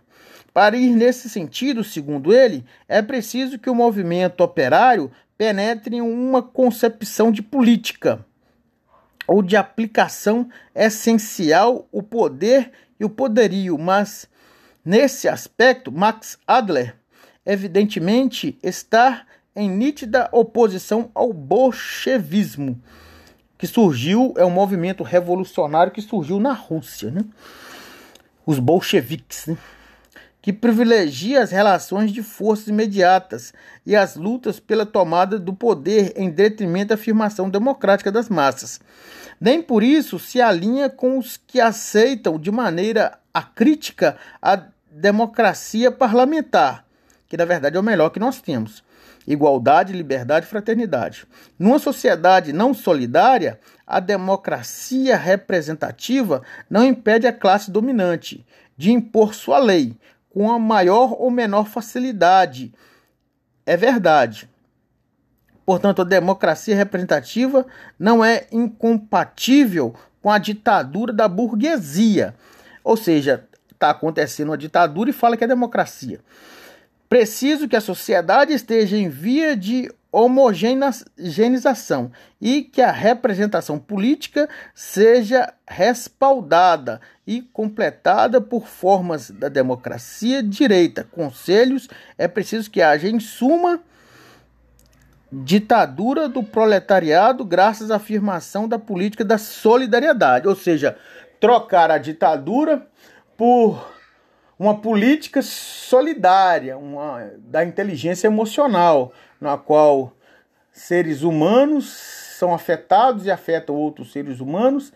Para 0.55 0.77
ir 0.77 0.95
nesse 0.95 1.29
sentido, 1.29 1.83
segundo 1.83 2.33
ele, 2.33 2.65
é 2.87 3.03
preciso 3.03 3.59
que 3.59 3.69
o 3.69 3.75
movimento 3.75 4.43
operário 4.43 5.11
penetre 5.37 5.97
em 5.97 6.01
uma 6.01 6.41
concepção 6.41 7.33
de 7.33 7.43
política 7.43 8.25
ou 9.27 9.43
de 9.43 9.57
aplicação 9.57 10.49
essencial 10.75 11.87
o 11.91 12.03
poder 12.03 12.71
e 12.99 13.05
o 13.05 13.11
poderio, 13.11 13.77
mas 13.79 14.29
nesse 14.85 15.29
aspecto 15.29 15.93
Max 15.93 16.39
Adler 16.47 16.97
evidentemente 17.45 18.59
está 18.63 19.27
em 19.55 19.71
nítida 19.71 20.29
oposição 20.33 21.11
ao 21.15 21.33
bolchevismo 21.33 22.81
que 23.59 23.67
surgiu, 23.67 24.35
é 24.37 24.45
um 24.45 24.51
movimento 24.51 25.03
revolucionário 25.03 25.93
que 25.93 26.03
surgiu 26.03 26.39
na 26.39 26.53
Rússia, 26.53 27.11
né? 27.11 27.23
Os 28.45 28.59
bolcheviques, 28.59 29.47
né? 29.47 29.57
Que 30.47 30.53
privilegia 30.53 31.43
as 31.43 31.51
relações 31.51 32.13
de 32.13 32.23
forças 32.23 32.69
imediatas 32.69 33.53
e 33.85 33.97
as 33.97 34.15
lutas 34.15 34.61
pela 34.61 34.87
tomada 34.87 35.41
do 35.41 35.53
poder 35.53 36.13
em 36.15 36.31
detrimento 36.31 36.91
da 36.91 36.95
afirmação 36.95 37.51
democrática 37.51 38.13
das 38.13 38.29
massas. 38.29 38.81
Nem 39.41 39.61
por 39.61 39.83
isso 39.83 40.21
se 40.21 40.41
alinha 40.41 40.89
com 40.89 41.19
os 41.19 41.37
que 41.37 41.61
aceitam 41.61 42.39
de 42.39 42.53
maneira 42.53 43.19
acrítica 43.35 44.17
a 44.41 44.63
democracia 44.89 45.91
parlamentar, 45.91 46.85
que 47.29 47.37
na 47.37 47.45
verdade 47.45 47.77
é 47.77 47.81
o 47.81 47.83
melhor 47.83 48.11
que 48.11 48.21
nós 48.21 48.41
temos 48.41 48.85
igualdade, 49.27 49.93
liberdade 49.93 50.47
e 50.47 50.49
fraternidade. 50.49 51.27
Numa 51.59 51.81
sociedade 51.81 52.53
não 52.53 52.73
solidária, 52.73 53.59
a 53.85 53.99
democracia 53.99 55.17
representativa 55.17 56.41
não 56.71 56.85
impede 56.85 57.27
a 57.27 57.33
classe 57.33 57.69
dominante 57.69 58.47
de 58.77 58.93
impor 58.93 59.35
sua 59.35 59.59
lei 59.59 59.97
com 60.37 60.53
a 60.53 60.59
maior 60.59 61.17
ou 61.19 61.31
menor 61.31 61.67
facilidade. 61.67 62.75
É 63.65 63.75
verdade. 63.75 64.47
Portanto, 65.65 66.03
a 66.03 66.05
democracia 66.05 66.77
representativa 66.77 67.67
não 67.99 68.23
é 68.23 68.47
incompatível 68.53 69.95
com 70.21 70.31
a 70.31 70.37
ditadura 70.37 71.11
da 71.11 71.27
burguesia. 71.27 72.35
Ou 72.85 72.99
seja, 72.99 73.49
está 73.73 73.89
acontecendo 73.89 74.51
uma 74.51 74.59
ditadura 74.59 75.09
e 75.09 75.15
fala 75.15 75.39
que 75.39 75.45
é 75.45 75.49
democracia. 75.49 76.21
Preciso 77.09 77.67
que 77.67 77.77
a 77.77 77.81
sociedade 77.81 78.53
esteja 78.53 78.99
em 78.99 79.09
via 79.09 79.57
de 79.57 79.91
homogeneização 80.13 82.13
e 82.39 82.63
que 82.63 82.83
a 82.83 82.93
representação 82.93 83.79
política 83.79 84.51
seja 84.75 85.55
respaldada 85.67 87.01
e 87.27 87.43
completada 87.43 88.41
por 88.41 88.67
formas 88.67 89.31
da 89.31 89.49
democracia 89.49 90.43
direita. 90.43 91.05
Conselhos 91.11 91.89
é 92.17 92.29
preciso 92.29 92.71
que 92.71 92.81
haja, 92.81 93.09
em 93.09 93.19
suma, 93.19 93.81
ditadura 95.33 96.29
do 96.29 96.43
proletariado 96.43 97.45
graças 97.45 97.91
à 97.91 97.97
afirmação 97.97 98.69
da 98.69 98.79
política 98.79 99.25
da 99.25 99.39
solidariedade, 99.39 100.47
ou 100.47 100.55
seja, 100.55 100.97
trocar 101.41 101.91
a 101.91 101.99
ditadura 101.99 102.87
por 103.37 103.93
uma 104.59 104.79
política 104.81 105.43
solidária, 105.43 106.79
uma, 106.79 107.31
da 107.39 107.65
inteligência 107.65 108.29
emocional, 108.29 109.13
na 109.41 109.59
qual 109.59 110.13
seres 110.73 111.23
humanos 111.23 111.91
são 112.39 112.55
afetados 112.55 113.27
e 113.27 113.31
afetam 113.31 113.75
outros 113.75 114.13
seres 114.13 114.41
humanos, 114.41 114.93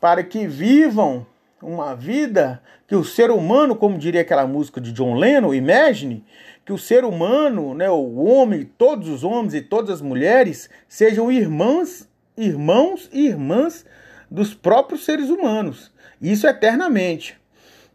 para 0.00 0.22
que 0.22 0.46
vivam 0.46 1.26
uma 1.62 1.94
vida 1.94 2.62
que 2.86 2.94
o 2.94 3.04
ser 3.04 3.30
humano, 3.30 3.76
como 3.76 3.96
diria 3.96 4.20
aquela 4.20 4.46
música 4.46 4.80
de 4.80 4.92
John 4.92 5.14
Lennon, 5.14 5.54
Imagine, 5.54 6.24
que 6.64 6.72
o 6.72 6.78
ser 6.78 7.04
humano, 7.04 7.74
né, 7.74 7.88
o 7.90 8.24
homem, 8.24 8.64
todos 8.64 9.08
os 9.08 9.24
homens 9.24 9.54
e 9.54 9.62
todas 9.62 9.90
as 9.90 10.00
mulheres 10.00 10.68
sejam 10.88 11.30
irmãs, 11.30 12.08
irmãos 12.36 13.08
e 13.12 13.26
irmãs 13.26 13.84
dos 14.30 14.54
próprios 14.54 15.04
seres 15.04 15.28
humanos. 15.28 15.92
Isso 16.20 16.46
eternamente. 16.46 17.40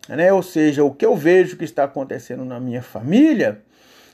Né? 0.10 0.32
Ou 0.32 0.44
seja, 0.44 0.84
o 0.84 0.94
que 0.94 1.06
eu 1.06 1.16
vejo 1.16 1.58
que 1.58 1.64
está 1.64 1.84
acontecendo 1.84 2.44
na 2.44 2.60
minha 2.60 2.82
família 2.82 3.62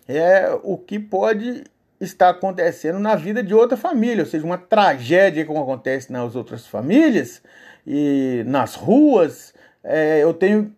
é 0.07 0.49
o 0.63 0.77
que 0.77 0.99
pode 0.99 1.63
estar 1.99 2.29
acontecendo 2.29 2.99
na 2.99 3.15
vida 3.15 3.41
de 3.41 3.53
outra 3.53 3.77
família, 3.77 4.23
ou 4.23 4.29
seja, 4.29 4.45
uma 4.45 4.57
tragédia 4.57 5.45
como 5.45 5.61
acontece 5.61 6.11
nas 6.11 6.35
outras 6.35 6.67
famílias 6.67 7.41
e 7.85 8.43
nas 8.45 8.75
ruas, 8.75 9.53
é, 9.83 10.23
eu 10.23 10.33
tenho 10.33 10.73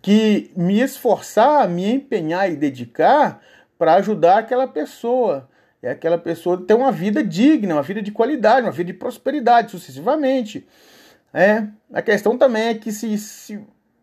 que 0.00 0.50
me 0.56 0.80
esforçar, 0.80 1.68
me 1.68 1.92
empenhar 1.92 2.50
e 2.50 2.56
dedicar 2.56 3.40
para 3.76 3.94
ajudar 3.94 4.38
aquela 4.38 4.66
pessoa. 4.66 5.48
E 5.82 5.86
aquela 5.86 6.18
pessoa 6.18 6.64
ter 6.66 6.74
uma 6.74 6.90
vida 6.90 7.22
digna, 7.22 7.74
uma 7.74 7.82
vida 7.82 8.02
de 8.02 8.10
qualidade, 8.10 8.66
uma 8.66 8.72
vida 8.72 8.92
de 8.92 8.98
prosperidade, 8.98 9.70
sucessivamente. 9.70 10.66
É, 11.32 11.66
a 11.92 12.02
questão 12.02 12.36
também 12.38 12.68
é 12.68 12.74
que 12.74 12.90
se, 12.90 13.16
se 13.18 13.60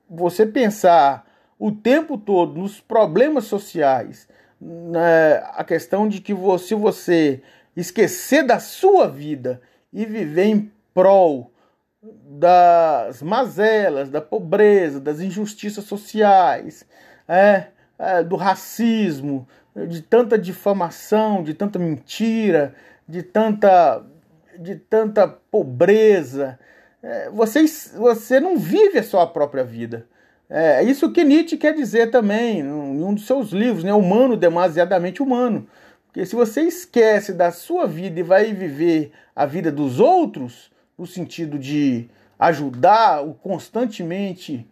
você 0.10 0.46
pensar 0.46 1.26
o 1.58 1.72
tempo 1.72 2.18
todo 2.18 2.60
nos 2.60 2.80
problemas 2.80 3.46
sociais, 3.46 4.28
né, 4.62 5.38
a 5.54 5.64
questão 5.64 6.08
de 6.08 6.22
que 6.22 6.34
você, 6.34 6.68
se 6.68 6.76
você 6.76 7.42
esquecer 7.76 8.44
da 8.44 8.60
sua 8.60 9.08
vida 9.08 9.62
e 9.92 10.06
viver 10.06 10.46
em 10.46 10.72
prol 10.94 11.52
das 12.38 13.22
mazelas, 13.22 14.10
da 14.10 14.22
pobreza, 14.22 15.00
das 15.00 15.20
injustiças 15.20 15.86
sociais, 15.86 16.86
é, 17.28 17.68
é, 17.98 18.24
do 18.24 18.36
racismo, 18.36 19.48
de 19.88 20.02
tanta 20.02 20.38
difamação, 20.38 21.44
de 21.44 21.54
tanta 21.54 21.80
mentira, 21.80 22.76
de 23.08 23.24
tanta, 23.24 24.04
de 24.58 24.76
tanta 24.76 25.28
pobreza, 25.28 26.60
é, 27.02 27.30
você, 27.30 27.66
você 27.98 28.40
não 28.40 28.58
vive 28.58 29.00
a 29.00 29.04
sua 29.04 29.28
própria 29.28 29.64
vida. 29.64 30.08
É 30.50 30.84
isso 30.84 31.12
que 31.12 31.24
Nietzsche 31.24 31.58
quer 31.58 31.74
dizer 31.74 32.12
também 32.12 32.60
em 32.60 33.04
um 33.04 33.14
dos 33.14 33.26
seus 33.26 33.50
livros, 33.52 33.84
né? 33.84 33.94
Humano 33.94 34.38
demasiadamente 34.38 35.22
humano. 35.22 35.68
Porque 36.08 36.26
se 36.26 36.36
você 36.36 36.62
esquece 36.62 37.34
da 37.34 37.52
sua 37.52 37.88
vida 37.88 38.20
e 38.20 38.24
vai 38.24 38.54
viver 38.54 39.12
a 39.36 39.46
vida 39.46 39.72
dos 39.72 40.00
outros, 40.00 40.72
no 40.98 41.06
sentido 41.06 41.60
de 41.60 42.10
ajudar 42.40 43.24
constantemente 43.42 44.68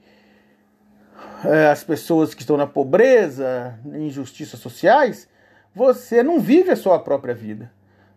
é, 1.45 1.67
as 1.67 1.83
pessoas 1.83 2.33
que 2.33 2.41
estão 2.41 2.57
na 2.57 2.67
pobreza, 2.67 3.79
em 3.85 4.07
injustiças 4.07 4.59
sociais, 4.59 5.27
você 5.73 6.23
não 6.23 6.39
vive 6.39 6.71
a 6.71 6.75
sua 6.75 6.99
própria 6.99 7.33
vida. 7.33 7.71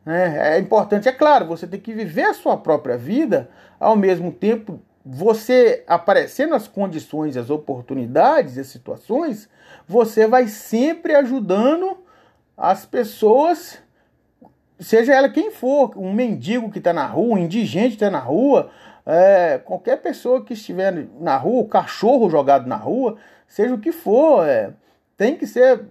Né? 0.05 0.55
É 0.57 0.59
importante, 0.59 1.09
é 1.09 1.13
claro, 1.13 1.47
você 1.47 1.67
tem 1.67 1.81
que 1.81 1.93
viver 1.93 2.25
a 2.25 2.35
sua 2.35 2.57
própria 2.57 2.97
vida, 2.97 3.49
ao 3.79 3.97
mesmo 3.97 4.31
tempo 4.31 4.81
você 5.05 5.85
aparecendo 5.87 6.55
as 6.55 6.67
condições, 6.67 7.37
as 7.37 7.49
oportunidades, 7.49 8.59
as 8.59 8.67
situações, 8.67 9.49
você 9.87 10.27
vai 10.27 10.49
sempre 10.49 11.15
ajudando 11.15 11.99
as 12.57 12.85
pessoas, 12.85 13.79
seja 14.79 15.15
ela 15.15 15.29
quem 15.29 15.51
for, 15.51 15.97
um 15.97 16.13
mendigo 16.13 16.71
que 16.71 16.79
está 16.79 16.93
na 16.93 17.07
rua, 17.07 17.35
um 17.35 17.39
indigente 17.39 17.95
está 17.95 18.11
na 18.11 18.19
rua, 18.19 18.71
é, 19.05 19.59
qualquer 19.59 20.03
pessoa 20.03 20.45
que 20.45 20.55
estiver 20.55 21.07
na 21.21 21.37
rua, 21.37 21.63
o 21.63 21.69
cachorro 21.69 22.29
jogado 22.29 22.67
na 22.67 22.77
rua, 22.77 23.17
seja 23.47 23.75
o 23.75 23.79
que 23.79 23.93
for, 23.93 24.47
é, 24.47 24.73
tem 25.17 25.37
que 25.37 25.47
ser 25.47 25.85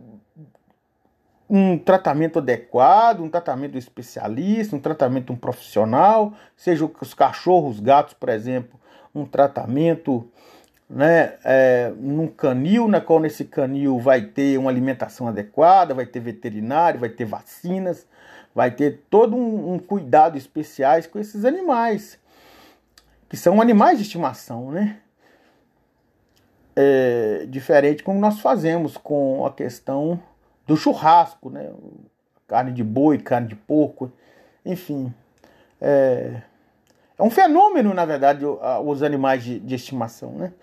um 1.50 1.78
tratamento 1.78 2.40
adequado, 2.40 3.22
um 3.22 3.30
tratamento 3.30 3.78
especialista, 3.78 4.76
um 4.76 4.80
tratamento 4.80 5.32
um 5.32 5.36
profissional, 5.36 6.34
seja 6.56 6.90
os 7.00 7.14
cachorros, 7.14 7.80
gatos, 7.80 8.14
por 8.14 8.30
exemplo, 8.30 8.80
um 9.14 9.26
tratamento 9.26 10.28
né, 10.90 11.36
é, 11.44 11.94
num 11.98 12.28
canil, 12.28 12.88
na 12.88 13.00
qual 13.00 13.20
nesse 13.20 13.46
canil 13.46 14.00
vai 14.00 14.22
ter 14.22 14.58
uma 14.58 14.70
alimentação 14.70 15.28
adequada, 15.28 15.94
vai 15.94 16.06
ter 16.06 16.20
veterinário, 16.20 17.00
vai 17.00 17.10
ter 17.10 17.26
vacinas, 17.26 18.08
vai 18.56 18.72
ter 18.72 19.04
todo 19.10 19.36
um, 19.36 19.74
um 19.74 19.80
cuidado 19.80 20.38
especiais 20.38 21.06
com 21.06 21.20
esses 21.20 21.44
animais, 21.44 22.18
que 23.28 23.36
são 23.36 23.62
animais 23.62 23.98
de 23.98 24.06
estimação, 24.06 24.72
né? 24.72 25.00
É, 26.78 27.46
diferente 27.48 28.04
como 28.04 28.20
nós 28.20 28.40
fazemos 28.40 28.98
com 28.98 29.46
a 29.46 29.52
questão 29.52 30.20
do 30.66 30.78
churrasco, 30.78 31.50
né? 31.50 31.70
Carne 32.48 32.72
de 32.72 32.84
boi, 32.84 33.18
carne 33.18 33.50
de 33.50 33.56
porco, 33.56 34.12
enfim. 34.66 35.14
É, 35.82 36.42
é 37.18 37.24
um 37.24 37.30
fenômeno, 37.30 37.94
na 37.94 38.06
verdade, 38.06 38.46
os 38.46 39.04
animais 39.04 39.44
de, 39.44 39.60
de 39.60 39.76
estimação, 39.76 40.32
né? 40.32 40.54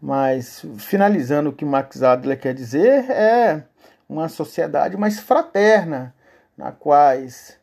Mas, 0.00 0.64
finalizando 0.76 1.50
o 1.50 1.52
que 1.52 1.64
Max 1.64 2.02
Adler 2.02 2.38
quer 2.38 2.52
dizer, 2.52 3.10
é 3.10 3.64
uma 4.08 4.28
sociedade 4.28 4.96
mais 4.96 5.18
fraterna, 5.18 6.13
na 6.56 6.72
quais 6.72 7.58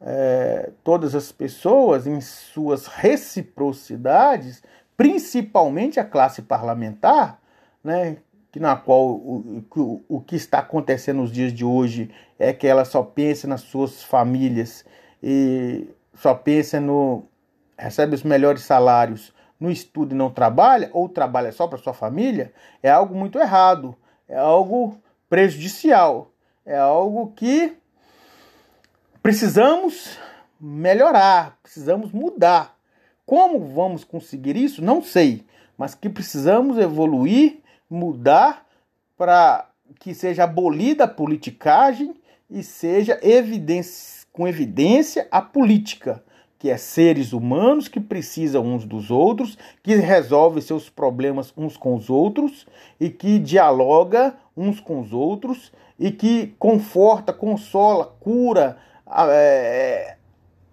é, 0.00 0.70
todas 0.84 1.14
as 1.14 1.32
pessoas, 1.32 2.06
em 2.06 2.20
suas 2.20 2.86
reciprocidades, 2.86 4.62
principalmente 4.96 6.00
a 6.00 6.04
classe 6.04 6.42
parlamentar, 6.42 7.40
né, 7.82 8.16
que 8.50 8.58
na 8.58 8.76
qual 8.76 9.06
o, 9.06 9.64
o, 9.76 10.04
o 10.08 10.20
que 10.20 10.36
está 10.36 10.60
acontecendo 10.60 11.18
nos 11.18 11.30
dias 11.30 11.52
de 11.52 11.64
hoje 11.64 12.10
é 12.38 12.52
que 12.52 12.66
ela 12.66 12.84
só 12.84 13.02
pensa 13.02 13.46
nas 13.46 13.60
suas 13.60 14.02
famílias 14.02 14.84
e 15.22 15.88
só 16.14 16.34
pensa 16.34 16.80
no 16.80 17.24
recebe 17.78 18.14
os 18.14 18.22
melhores 18.22 18.62
salários, 18.62 19.34
no 19.60 19.70
estudo 19.70 20.14
e 20.14 20.18
não 20.18 20.30
trabalha, 20.30 20.88
ou 20.92 21.08
trabalha 21.08 21.52
só 21.52 21.66
para 21.66 21.78
sua 21.78 21.92
família, 21.92 22.52
é 22.82 22.90
algo 22.90 23.14
muito 23.14 23.38
errado, 23.38 23.94
é 24.28 24.36
algo 24.36 24.96
prejudicial, 25.28 26.30
é 26.64 26.76
algo 26.76 27.32
que 27.36 27.76
precisamos 29.26 30.16
melhorar, 30.60 31.58
precisamos 31.60 32.12
mudar. 32.12 32.76
Como 33.26 33.58
vamos 33.58 34.04
conseguir 34.04 34.56
isso? 34.56 34.80
Não 34.80 35.02
sei, 35.02 35.44
mas 35.76 35.96
que 35.96 36.08
precisamos 36.08 36.78
evoluir 36.78 37.58
mudar 37.90 38.64
para 39.18 39.68
que 39.98 40.14
seja 40.14 40.44
abolida 40.44 41.02
a 41.02 41.08
politicagem 41.08 42.14
e 42.48 42.62
seja 42.62 43.18
evidência, 43.20 44.28
com 44.32 44.46
evidência 44.46 45.26
a 45.32 45.42
política, 45.42 46.22
que 46.56 46.70
é 46.70 46.76
seres 46.76 47.32
humanos 47.32 47.88
que 47.88 47.98
precisam 47.98 48.64
uns 48.64 48.84
dos 48.84 49.10
outros, 49.10 49.58
que 49.82 49.96
resolvem 49.96 50.62
seus 50.62 50.88
problemas 50.88 51.52
uns 51.56 51.76
com 51.76 51.96
os 51.96 52.08
outros 52.08 52.64
e 53.00 53.10
que 53.10 53.40
dialoga 53.40 54.36
uns 54.56 54.78
com 54.78 55.00
os 55.00 55.12
outros 55.12 55.72
e 55.98 56.12
que 56.12 56.54
conforta, 56.60 57.32
consola, 57.32 58.04
cura, 58.20 58.78
é, 59.30 60.16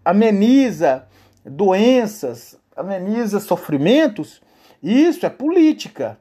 ameniza 0.04 1.08
doenças, 1.46 2.58
ameniza 2.76 3.40
sofrimentos. 3.40 4.42
Isso 4.82 5.26
é 5.26 5.30
política. 5.30 6.18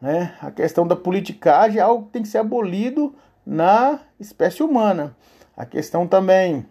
Né? 0.00 0.34
A 0.40 0.50
questão 0.50 0.86
da 0.86 0.96
politicagem 0.96 1.78
é 1.78 1.82
algo 1.82 2.06
que 2.06 2.12
tem 2.12 2.22
que 2.22 2.28
ser 2.28 2.38
abolido 2.38 3.14
na 3.44 4.00
espécie 4.18 4.62
humana. 4.62 5.16
A 5.56 5.64
questão 5.64 6.06
também 6.06 6.66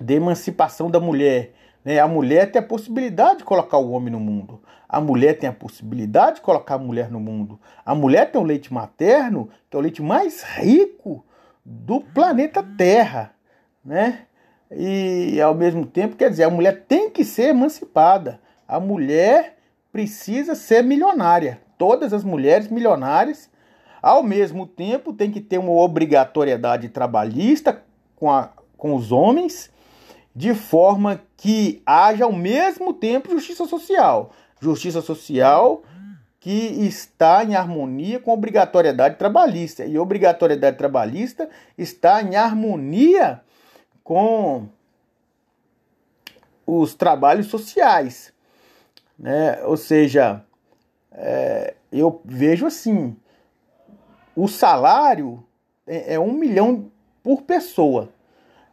da 0.00 0.14
emancipação 0.14 0.90
da 0.90 1.00
mulher. 1.00 1.52
Né? 1.84 1.98
A 1.98 2.08
mulher 2.08 2.50
tem 2.50 2.60
a 2.60 2.64
possibilidade 2.64 3.38
de 3.38 3.44
colocar 3.44 3.78
o 3.78 3.90
homem 3.90 4.12
no 4.12 4.20
mundo. 4.20 4.60
A 4.88 5.00
mulher 5.00 5.38
tem 5.38 5.48
a 5.48 5.52
possibilidade 5.52 6.36
de 6.36 6.42
colocar 6.42 6.76
a 6.76 6.78
mulher 6.78 7.10
no 7.10 7.20
mundo. 7.20 7.60
A 7.84 7.94
mulher 7.94 8.30
tem 8.30 8.40
o 8.40 8.44
leite 8.44 8.72
materno, 8.72 9.50
que 9.68 9.76
é 9.76 9.78
o 9.78 9.82
leite 9.82 10.00
mais 10.00 10.42
rico 10.42 11.24
do 11.64 12.00
planeta 12.00 12.62
Terra. 12.62 13.34
Né? 13.88 14.26
E 14.70 15.40
ao 15.40 15.54
mesmo 15.54 15.86
tempo, 15.86 16.14
quer 16.14 16.28
dizer, 16.28 16.44
a 16.44 16.50
mulher 16.50 16.84
tem 16.86 17.08
que 17.08 17.24
ser 17.24 17.48
emancipada. 17.48 18.38
A 18.68 18.78
mulher 18.78 19.56
precisa 19.90 20.54
ser 20.54 20.84
milionária 20.84 21.58
todas 21.78 22.12
as 22.12 22.22
mulheres 22.22 22.68
milionárias. 22.68 23.48
Ao 24.02 24.22
mesmo 24.22 24.66
tempo, 24.66 25.14
tem 25.14 25.30
que 25.30 25.40
ter 25.40 25.56
uma 25.56 25.72
obrigatoriedade 25.72 26.90
trabalhista 26.90 27.82
com, 28.14 28.30
a, 28.30 28.50
com 28.76 28.94
os 28.94 29.10
homens, 29.10 29.70
de 30.36 30.52
forma 30.52 31.22
que 31.34 31.80
haja 31.86 32.24
ao 32.24 32.32
mesmo 32.32 32.92
tempo 32.92 33.30
justiça 33.30 33.66
social. 33.66 34.32
Justiça 34.60 35.00
social 35.00 35.82
que 36.38 36.50
está 36.50 37.42
em 37.42 37.56
harmonia 37.56 38.20
com 38.20 38.32
obrigatoriedade 38.32 39.16
trabalhista. 39.16 39.86
E 39.86 39.98
obrigatoriedade 39.98 40.76
trabalhista 40.76 41.48
está 41.76 42.22
em 42.22 42.36
harmonia 42.36 43.40
com 44.08 44.66
os 46.66 46.94
trabalhos 46.94 47.48
sociais. 47.48 48.32
Né? 49.18 49.62
Ou 49.64 49.76
seja, 49.76 50.42
é, 51.12 51.74
eu 51.92 52.22
vejo 52.24 52.64
assim: 52.64 53.14
o 54.34 54.48
salário 54.48 55.44
é, 55.86 56.14
é 56.14 56.18
um 56.18 56.32
milhão 56.32 56.90
por 57.22 57.42
pessoa. 57.42 58.08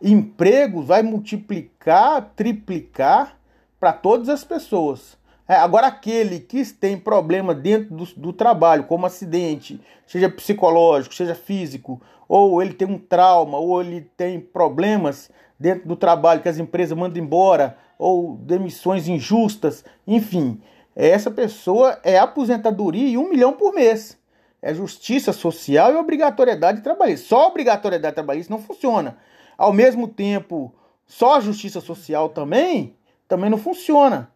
Emprego 0.01 0.81
vai 0.81 1.03
multiplicar, 1.03 2.31
triplicar 2.33 3.37
para 3.77 3.91
todas 3.91 4.29
as 4.29 4.45
pessoas. 4.45 5.17
É, 5.45 5.55
agora, 5.55 5.87
aquele 5.87 6.39
que 6.39 6.63
tem 6.73 6.97
problema 6.97 7.53
dentro 7.53 7.93
do, 7.93 8.05
do, 8.15 8.33
trabalho, 8.33 8.85
como 8.85 9.05
acidente, 9.05 9.81
seja 10.07 10.29
psicológico, 10.29 11.13
seja 11.13 11.35
físico, 11.35 12.01
ou 12.27 12.61
ele 12.61 12.73
tem 12.73 12.87
um 12.87 12.97
trauma, 12.97 13.57
ou 13.57 13.81
ele 13.81 14.01
tem 14.17 14.39
problemas 14.39 15.29
dentro 15.59 15.87
do 15.87 15.95
trabalho 15.95 16.41
que 16.41 16.49
as 16.49 16.57
empresas 16.57 16.97
mandam 16.97 17.23
embora, 17.23 17.77
ou 17.97 18.35
demissões 18.37 19.07
injustas, 19.07 19.85
enfim, 20.05 20.61
essa 20.95 21.29
pessoa 21.29 21.99
é 22.03 22.17
aposentadoria 22.17 23.07
e 23.07 23.17
um 23.17 23.29
milhão 23.29 23.53
por 23.53 23.73
mês. 23.73 24.17
É 24.61 24.73
justiça 24.73 25.31
social 25.31 25.91
e 25.93 25.95
obrigatoriedade 25.95 26.81
trabalhista. 26.81 27.27
Só 27.27 27.47
obrigatoriedade 27.47 28.15
trabalhista 28.15 28.53
não 28.53 28.61
funciona. 28.61 29.17
Ao 29.57 29.71
mesmo 29.71 30.07
tempo, 30.07 30.73
só 31.05 31.35
a 31.35 31.39
justiça 31.39 31.79
social 31.79 32.29
também, 32.29 32.95
também 33.27 33.49
não 33.49 33.57
funciona. 33.57 34.31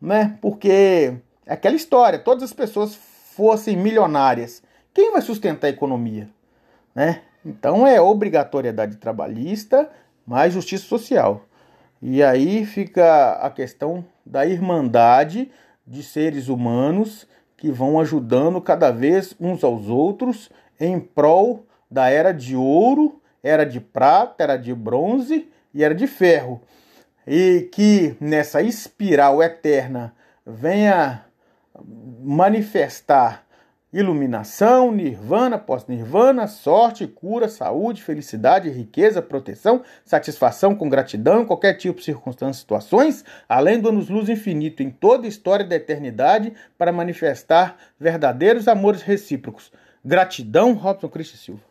Né? 0.00 0.36
Porque 0.40 1.16
é 1.46 1.52
aquela 1.52 1.76
história, 1.76 2.18
todas 2.18 2.42
as 2.42 2.52
pessoas 2.52 2.94
fossem 2.94 3.76
milionárias, 3.76 4.62
quem 4.92 5.12
vai 5.12 5.20
sustentar 5.20 5.66
a 5.66 5.70
economia? 5.70 6.28
Né? 6.94 7.22
Então 7.44 7.86
é 7.86 8.00
obrigatoriedade 8.00 8.96
trabalhista 8.96 9.90
mais 10.26 10.52
justiça 10.52 10.84
social. 10.84 11.44
E 12.00 12.22
aí 12.22 12.64
fica 12.64 13.32
a 13.32 13.50
questão 13.50 14.04
da 14.24 14.46
irmandade 14.46 15.50
de 15.86 16.02
seres 16.02 16.48
humanos 16.48 17.26
que 17.56 17.70
vão 17.70 18.00
ajudando 18.00 18.60
cada 18.60 18.90
vez 18.90 19.34
uns 19.40 19.62
aos 19.64 19.88
outros 19.88 20.50
em 20.78 20.98
prol 20.98 21.66
da 21.90 22.08
era 22.08 22.32
de 22.32 22.56
ouro, 22.56 23.20
era 23.42 23.64
de 23.64 23.80
prata, 23.80 24.42
era 24.42 24.56
de 24.56 24.74
bronze 24.74 25.48
e 25.72 25.84
era 25.84 25.94
de 25.94 26.06
ferro. 26.06 26.60
E 27.26 27.68
que 27.72 28.16
nessa 28.20 28.60
espiral 28.60 29.42
eterna 29.42 30.14
venha 30.46 31.24
manifestar 32.22 33.44
iluminação, 33.94 34.90
nirvana, 34.90 35.56
pós-nirvana, 35.56 36.48
sorte, 36.48 37.06
cura, 37.06 37.48
saúde, 37.48 38.02
felicidade, 38.02 38.68
riqueza, 38.68 39.22
proteção, 39.22 39.84
satisfação 40.04 40.74
com 40.74 40.88
gratidão, 40.88 41.46
qualquer 41.46 41.74
tipo 41.74 42.02
circunstância, 42.02 42.60
situações, 42.60 43.24
além 43.48 43.80
do 43.80 43.88
anos-luz 43.88 44.28
infinito 44.28 44.82
em 44.82 44.90
toda 44.90 45.26
a 45.26 45.28
história 45.28 45.64
da 45.64 45.76
eternidade 45.76 46.52
para 46.76 46.90
manifestar 46.90 47.76
verdadeiros 47.98 48.66
amores 48.66 49.00
recíprocos. 49.00 49.70
Gratidão, 50.04 50.72
Robson 50.72 51.08
Cristo 51.08 51.36
Silva. 51.36 51.62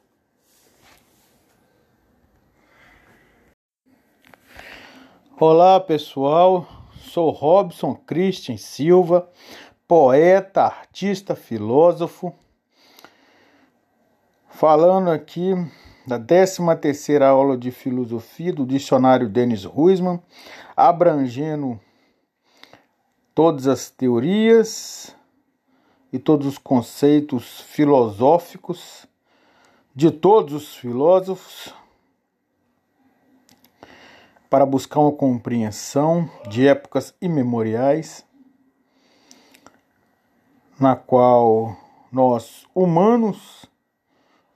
Olá 5.37 5.77
pessoal, 5.77 6.65
sou 6.95 7.29
Robson 7.31 7.95
Christian 7.95 8.55
Silva 8.55 9.29
poeta, 9.95 10.63
artista, 10.63 11.35
filósofo, 11.35 12.33
falando 14.49 15.11
aqui 15.11 15.53
da 16.07 16.17
13 16.17 16.63
terceira 16.81 17.27
aula 17.27 17.55
de 17.55 17.69
filosofia 17.69 18.51
do 18.51 18.65
dicionário 18.65 19.29
Dennis 19.29 19.65
Ruisman, 19.65 20.19
abrangendo 20.75 21.79
todas 23.35 23.67
as 23.67 23.91
teorias 23.91 25.15
e 26.11 26.17
todos 26.17 26.47
os 26.47 26.57
conceitos 26.57 27.61
filosóficos 27.61 29.05
de 29.93 30.09
todos 30.09 30.55
os 30.55 30.75
filósofos 30.75 31.71
para 34.49 34.65
buscar 34.65 35.01
uma 35.01 35.11
compreensão 35.11 36.27
de 36.49 36.67
épocas 36.67 37.13
imemoriais, 37.21 38.25
na 40.79 40.95
qual 40.95 41.77
nós, 42.11 42.65
humanos, 42.73 43.65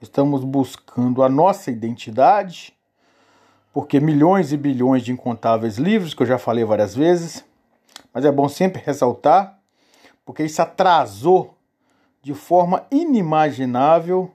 estamos 0.01 0.43
buscando 0.43 1.21
a 1.23 1.29
nossa 1.29 1.71
identidade, 1.71 2.75
porque 3.71 3.99
milhões 3.99 4.51
e 4.51 4.57
bilhões 4.57 5.03
de 5.03 5.11
incontáveis 5.11 5.77
livros, 5.77 6.13
que 6.13 6.23
eu 6.23 6.27
já 6.27 6.37
falei 6.37 6.63
várias 6.63 6.95
vezes, 6.95 7.45
mas 8.13 8.25
é 8.25 8.31
bom 8.31 8.49
sempre 8.49 8.81
ressaltar, 8.83 9.59
porque 10.25 10.43
isso 10.43 10.61
atrasou 10.61 11.55
de 12.21 12.33
forma 12.33 12.85
inimaginável 12.91 14.31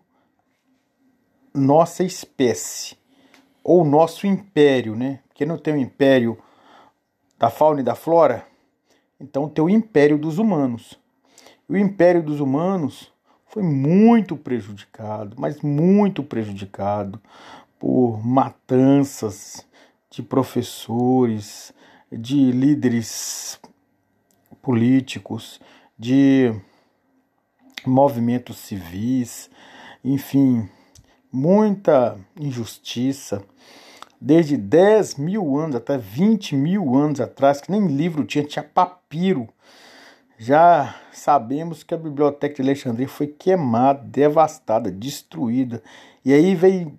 nossa 1.52 2.02
espécie 2.04 2.96
ou 3.62 3.84
nosso 3.84 4.26
império, 4.26 4.96
né? 4.96 5.20
Porque 5.28 5.44
não 5.44 5.58
tem 5.58 5.74
o 5.74 5.78
império 5.78 6.38
da 7.38 7.50
fauna 7.50 7.80
e 7.80 7.84
da 7.84 7.94
flora, 7.94 8.46
então 9.20 9.48
tem 9.48 9.62
o 9.62 9.68
império 9.68 10.16
dos 10.16 10.38
humanos. 10.38 11.01
O 11.72 11.76
império 11.78 12.22
dos 12.22 12.38
humanos 12.38 13.10
foi 13.46 13.62
muito 13.62 14.36
prejudicado, 14.36 15.34
mas 15.38 15.62
muito 15.62 16.22
prejudicado 16.22 17.18
por 17.78 18.22
matanças 18.22 19.66
de 20.10 20.22
professores, 20.22 21.72
de 22.12 22.52
líderes 22.52 23.58
políticos, 24.60 25.62
de 25.98 26.54
movimentos 27.86 28.58
civis, 28.58 29.48
enfim, 30.04 30.68
muita 31.32 32.20
injustiça. 32.38 33.42
Desde 34.20 34.58
10 34.58 35.14
mil 35.14 35.56
anos 35.56 35.76
até 35.76 35.96
20 35.96 36.54
mil 36.54 36.94
anos 36.94 37.18
atrás, 37.18 37.62
que 37.62 37.70
nem 37.70 37.86
livro 37.86 38.26
tinha, 38.26 38.44
tinha 38.44 38.62
papiro. 38.62 39.48
Já 40.44 40.96
sabemos 41.12 41.84
que 41.84 41.94
a 41.94 41.96
biblioteca 41.96 42.56
de 42.56 42.62
Alexandria 42.62 43.06
foi 43.06 43.28
queimada, 43.28 44.02
devastada, 44.02 44.90
destruída. 44.90 45.80
E 46.24 46.32
aí 46.32 46.56
veio, 46.56 46.98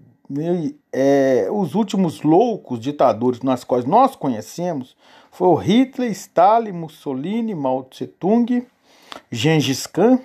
é, 0.93 1.49
os 1.51 1.75
últimos 1.75 2.21
loucos 2.21 2.79
ditadores 2.79 3.41
nas 3.41 3.65
quais 3.65 3.83
nós 3.83 4.15
conhecemos 4.15 4.95
o 5.37 5.55
Hitler, 5.55 6.09
Stalin, 6.11 6.71
Mussolini, 6.71 7.53
Mao 7.53 7.83
Tse 7.83 8.07
Tung, 8.07 8.65
Gengis 9.29 9.87
Khan, 9.87 10.21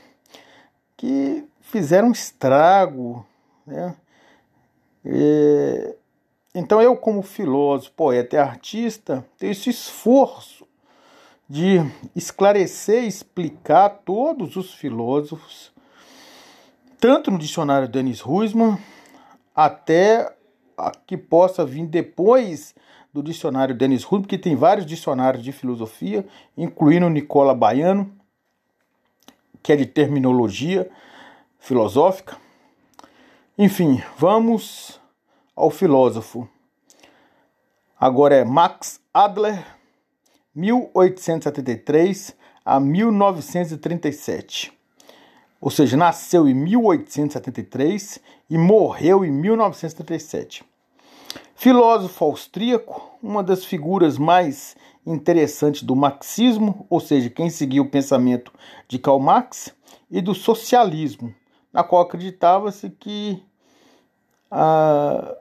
que 0.96 1.44
fizeram 1.60 2.12
estrago. 2.12 3.26
Né? 3.66 3.96
então 6.54 6.80
eu, 6.80 6.96
como 6.96 7.22
filósofo, 7.22 7.90
poeta 7.96 8.36
e 8.36 8.38
artista, 8.38 9.26
tenho 9.36 9.50
esse 9.50 9.70
esforço 9.70 10.57
de 11.48 11.78
esclarecer 12.14 13.04
e 13.04 13.08
explicar 13.08 13.88
todos 14.04 14.56
os 14.56 14.74
filósofos, 14.74 15.72
tanto 17.00 17.30
no 17.30 17.38
dicionário 17.38 17.88
Denis 17.88 18.20
Ruisman, 18.20 18.78
até 19.54 20.36
a 20.76 20.90
que 20.90 21.16
possa 21.16 21.64
vir 21.64 21.86
depois 21.86 22.74
do 23.12 23.22
dicionário 23.22 23.74
Denis 23.74 24.04
Ruisman, 24.04 24.28
que 24.28 24.36
tem 24.36 24.54
vários 24.54 24.84
dicionários 24.84 25.42
de 25.42 25.50
filosofia, 25.50 26.26
incluindo 26.56 27.08
Nicola 27.08 27.54
Baiano, 27.54 28.12
que 29.62 29.72
é 29.72 29.76
de 29.76 29.86
terminologia 29.86 30.90
filosófica. 31.58 32.36
Enfim, 33.56 34.02
vamos 34.16 35.00
ao 35.56 35.70
filósofo. 35.70 36.48
Agora 37.98 38.36
é 38.36 38.44
Max 38.44 39.00
Adler, 39.12 39.77
1873 40.58 42.34
a 42.64 42.80
1937. 42.80 44.72
Ou 45.60 45.70
seja, 45.70 45.96
nasceu 45.96 46.48
em 46.48 46.54
1873 46.54 48.18
e 48.50 48.58
morreu 48.58 49.24
em 49.24 49.30
1937. 49.30 50.64
Filósofo 51.54 52.24
austríaco, 52.24 53.16
uma 53.22 53.42
das 53.42 53.64
figuras 53.64 54.18
mais 54.18 54.76
interessantes 55.06 55.82
do 55.82 55.94
marxismo, 55.96 56.86
ou 56.90 57.00
seja, 57.00 57.30
quem 57.30 57.48
seguiu 57.50 57.84
o 57.84 57.88
pensamento 57.88 58.52
de 58.86 58.98
Karl 58.98 59.18
Marx, 59.18 59.72
e 60.10 60.20
do 60.20 60.34
socialismo, 60.34 61.34
na 61.72 61.84
qual 61.84 62.02
acreditava-se 62.02 62.90
que 62.90 63.42
ah, 64.50 65.36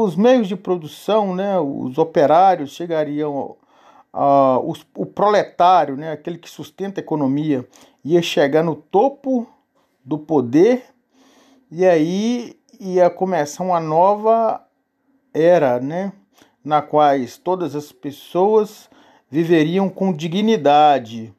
os 0.00 0.16
meios 0.16 0.48
de 0.48 0.56
produção, 0.56 1.34
né, 1.34 1.58
os 1.58 1.98
operários 1.98 2.70
chegariam 2.70 3.56
a, 4.12 4.58
os, 4.60 4.86
o 4.96 5.04
proletário, 5.04 5.96
né, 5.96 6.12
aquele 6.12 6.38
que 6.38 6.48
sustenta 6.48 7.00
a 7.00 7.02
economia, 7.02 7.66
ia 8.04 8.22
chegar 8.22 8.62
no 8.62 8.74
topo 8.74 9.46
do 10.04 10.18
poder 10.18 10.84
e 11.70 11.84
aí 11.84 12.56
ia 12.80 13.08
começar 13.10 13.64
uma 13.64 13.80
nova 13.80 14.62
era, 15.32 15.80
né, 15.80 16.12
na 16.64 16.82
quais 16.82 17.36
todas 17.38 17.74
as 17.74 17.92
pessoas 17.92 18.88
viveriam 19.30 19.88
com 19.88 20.12
dignidade 20.12 21.34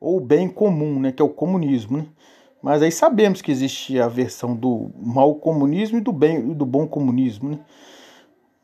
ou 0.00 0.20
bem 0.20 0.48
comum, 0.48 1.00
né, 1.00 1.12
que 1.12 1.22
é 1.22 1.24
o 1.24 1.28
comunismo, 1.28 1.98
né? 1.98 2.06
Mas 2.60 2.82
aí 2.82 2.90
sabemos 2.90 3.40
que 3.40 3.52
existe 3.52 4.00
a 4.00 4.08
versão 4.08 4.54
do 4.54 4.90
mau 4.96 5.36
comunismo 5.36 5.98
e 5.98 6.00
do 6.00 6.12
bem 6.12 6.52
do 6.52 6.66
bom 6.66 6.88
comunismo, 6.88 7.50
né? 7.50 7.60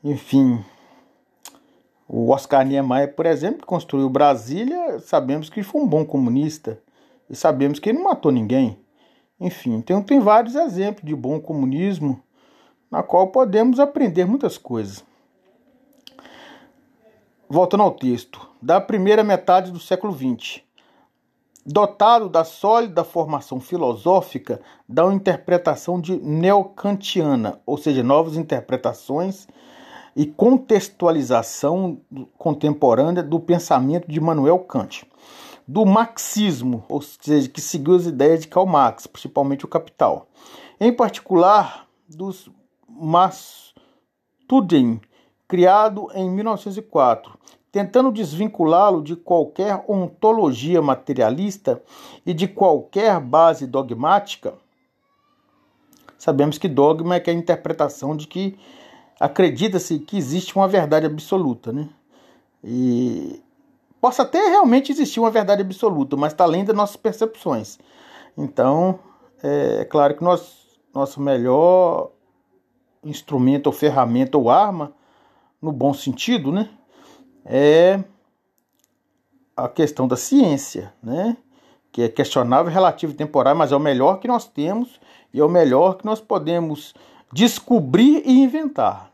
Enfim, 0.04 0.62
o 2.06 2.28
Oscar 2.28 2.62
Niemeyer, 2.62 3.14
por 3.14 3.24
exemplo, 3.24 3.60
que 3.60 3.66
construiu 3.66 4.10
Brasília, 4.10 4.98
sabemos 4.98 5.48
que 5.48 5.62
foi 5.62 5.80
um 5.80 5.86
bom 5.86 6.04
comunista 6.04 6.78
e 7.30 7.34
sabemos 7.34 7.78
que 7.78 7.88
ele 7.88 7.96
não 7.96 8.04
matou 8.04 8.30
ninguém. 8.30 8.78
Enfim, 9.40 9.72
então 9.72 10.02
tem 10.02 10.20
vários 10.20 10.56
exemplos 10.56 11.06
de 11.06 11.16
bom 11.16 11.40
comunismo 11.40 12.22
na 12.90 13.02
qual 13.02 13.28
podemos 13.28 13.80
aprender 13.80 14.26
muitas 14.26 14.58
coisas. 14.58 15.02
Voltando 17.48 17.82
ao 17.82 17.92
texto, 17.92 18.46
da 18.60 18.82
primeira 18.82 19.24
metade 19.24 19.72
do 19.72 19.80
século 19.80 20.12
XX, 20.12 20.60
dotado 21.64 22.28
da 22.28 22.44
sólida 22.44 23.04
formação 23.04 23.58
filosófica, 23.58 24.60
da 24.86 25.04
interpretação 25.14 25.98
de 25.98 26.18
neocantiana, 26.18 27.58
ou 27.64 27.78
seja, 27.78 28.02
novas 28.02 28.36
interpretações 28.36 29.48
e 30.16 30.26
contextualização 30.26 32.00
contemporânea 32.38 33.22
do 33.22 33.40
pensamento 33.40 34.08
de 34.08 34.20
Manuel 34.20 34.60
Kant. 34.60 35.06
Do 35.66 35.84
marxismo, 35.86 36.84
ou 36.88 37.00
seja, 37.00 37.48
que 37.48 37.60
seguiu 37.60 37.96
as 37.96 38.06
ideias 38.06 38.42
de 38.42 38.48
Karl 38.48 38.66
Marx, 38.66 39.06
principalmente 39.06 39.64
o 39.64 39.68
Capital. 39.68 40.28
Em 40.78 40.92
particular, 40.92 41.88
dos 42.08 42.50
Mastudem, 42.86 43.80
criado 45.48 46.08
em 46.14 46.30
1904, 46.30 47.38
tentando 47.72 48.12
desvinculá-lo 48.12 49.02
de 49.02 49.16
qualquer 49.16 49.84
ontologia 49.88 50.80
materialista 50.80 51.82
e 52.24 52.32
de 52.32 52.46
qualquer 52.46 53.18
base 53.18 53.66
dogmática. 53.66 54.54
Sabemos 56.16 56.56
que 56.56 56.68
dogma 56.68 57.16
é, 57.16 57.20
que 57.20 57.30
é 57.30 57.32
a 57.32 57.36
interpretação 57.36 58.16
de 58.16 58.28
que 58.28 58.56
acredita-se 59.18 59.98
que 59.98 60.16
existe 60.16 60.56
uma 60.56 60.68
verdade 60.68 61.06
absoluta, 61.06 61.72
né? 61.72 61.88
E 62.62 63.42
possa 64.00 64.22
até 64.22 64.48
realmente 64.48 64.92
existir 64.92 65.20
uma 65.20 65.30
verdade 65.30 65.62
absoluta, 65.62 66.16
mas 66.16 66.32
está 66.32 66.44
além 66.44 66.64
das 66.64 66.76
nossas 66.76 66.96
percepções. 66.96 67.78
Então, 68.36 68.98
é, 69.42 69.78
é 69.80 69.84
claro 69.84 70.16
que 70.16 70.24
nós, 70.24 70.78
nosso 70.92 71.20
melhor 71.20 72.10
instrumento 73.04 73.66
ou 73.66 73.72
ferramenta 73.72 74.36
ou 74.38 74.50
arma, 74.50 74.92
no 75.60 75.72
bom 75.72 75.94
sentido, 75.94 76.52
né? 76.52 76.68
é 77.44 78.02
a 79.56 79.68
questão 79.68 80.08
da 80.08 80.16
ciência, 80.16 80.92
né? 81.02 81.36
que 81.92 82.02
é 82.02 82.08
questionável, 82.08 82.72
relativo 82.72 83.12
e 83.12 83.16
temporário, 83.16 83.58
mas 83.58 83.70
é 83.70 83.76
o 83.76 83.80
melhor 83.80 84.18
que 84.18 84.26
nós 84.26 84.48
temos 84.48 85.00
e 85.32 85.40
é 85.40 85.44
o 85.44 85.48
melhor 85.48 85.96
que 85.96 86.04
nós 86.04 86.20
podemos 86.20 86.94
descobrir 87.34 88.22
e 88.24 88.44
inventar. 88.44 89.10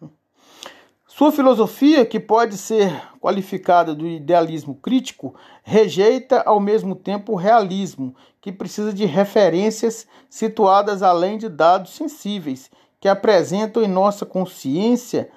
Sua 1.08 1.32
filosofia, 1.32 2.04
que 2.04 2.20
pode 2.20 2.58
ser 2.58 2.92
qualificada 3.18 3.94
do 3.94 4.06
idealismo 4.06 4.74
crítico, 4.74 5.34
rejeita 5.62 6.42
ao 6.42 6.60
mesmo 6.60 6.94
tempo 6.94 7.32
o 7.32 7.36
realismo, 7.36 8.14
que 8.38 8.52
precisa 8.52 8.92
de 8.92 9.06
referências 9.06 10.06
situadas 10.28 11.02
além 11.02 11.38
de 11.38 11.48
dados 11.48 11.94
sensíveis, 11.94 12.70
que 13.00 13.08
apresentam 13.08 13.82
em 13.82 13.88
nossa 13.88 14.26
consciência 14.26 15.30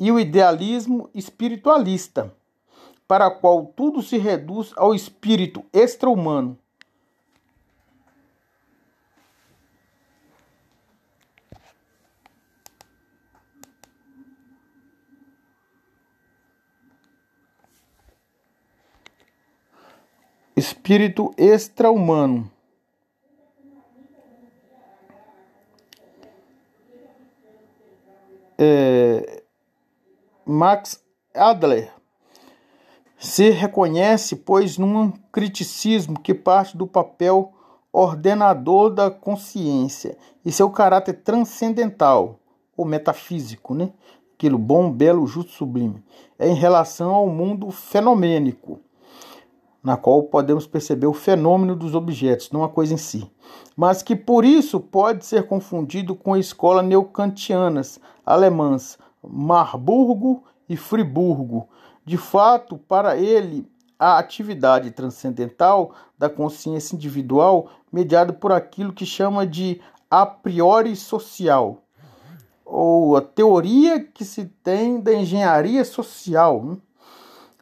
e 0.00 0.10
o 0.10 0.18
idealismo 0.18 1.08
espiritualista, 1.14 2.34
para 3.06 3.28
o 3.28 3.36
qual 3.38 3.72
tudo 3.76 4.02
se 4.02 4.18
reduz 4.18 4.72
ao 4.76 4.92
espírito 4.92 5.64
extra-humano. 5.72 6.58
Espírito 20.56 21.32
extra-humano. 21.36 22.50
É, 28.56 29.42
Max 30.46 31.02
Adler 31.34 31.92
se 33.18 33.50
reconhece, 33.50 34.36
pois, 34.36 34.78
num 34.78 35.10
criticismo 35.32 36.20
que 36.20 36.34
parte 36.34 36.76
do 36.76 36.86
papel 36.86 37.52
ordenador 37.92 38.90
da 38.90 39.10
consciência 39.10 40.18
e 40.44 40.52
seu 40.52 40.68
caráter 40.68 41.14
transcendental 41.14 42.38
ou 42.76 42.84
metafísico, 42.84 43.74
né? 43.74 43.92
Aquilo 44.34 44.58
bom, 44.58 44.90
belo, 44.90 45.26
justo, 45.26 45.52
sublime, 45.52 46.04
é 46.38 46.48
em 46.48 46.54
relação 46.54 47.14
ao 47.14 47.28
mundo 47.28 47.70
fenomênico, 47.70 48.80
na 49.84 49.98
qual 49.98 50.22
podemos 50.22 50.66
perceber 50.66 51.06
o 51.06 51.12
fenômeno 51.12 51.76
dos 51.76 51.94
objetos, 51.94 52.50
não 52.50 52.64
a 52.64 52.68
coisa 52.70 52.94
em 52.94 52.96
si, 52.96 53.30
mas 53.76 54.02
que 54.02 54.16
por 54.16 54.42
isso 54.42 54.80
pode 54.80 55.26
ser 55.26 55.46
confundido 55.46 56.14
com 56.14 56.32
a 56.32 56.38
escola 56.38 56.82
neocantianas 56.82 58.00
alemãs 58.24 58.98
Marburgo 59.22 60.42
e 60.68 60.76
Friburgo. 60.76 61.68
De 62.04 62.16
fato, 62.16 62.78
para 62.78 63.16
ele, 63.16 63.68
a 63.98 64.18
atividade 64.18 64.90
transcendental 64.90 65.92
da 66.18 66.28
consciência 66.28 66.94
individual, 66.94 67.68
mediada 67.92 68.32
por 68.32 68.52
aquilo 68.52 68.92
que 68.92 69.06
chama 69.06 69.46
de 69.46 69.80
a 70.10 70.24
priori 70.24 70.96
social, 70.96 71.78
ou 72.64 73.16
a 73.16 73.20
teoria 73.20 74.00
que 74.00 74.24
se 74.24 74.46
tem 74.62 75.00
da 75.00 75.12
engenharia 75.12 75.84
social, 75.84 76.62
né? 76.62 76.76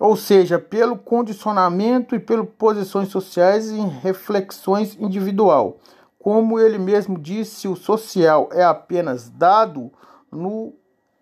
Ou 0.03 0.17
seja, 0.17 0.59
pelo 0.59 0.99
condicionamento 0.99 2.17
e 2.17 2.19
pelas 2.19 2.49
posições 2.59 3.09
sociais 3.09 3.71
em 3.71 3.87
reflexões 3.87 4.97
individual. 4.99 5.79
Como 6.19 6.59
ele 6.59 6.77
mesmo 6.77 7.17
disse, 7.17 7.69
o 7.69 7.77
social 7.77 8.49
é 8.51 8.65
apenas 8.65 9.31
dado 9.31 9.93
no 10.29 10.75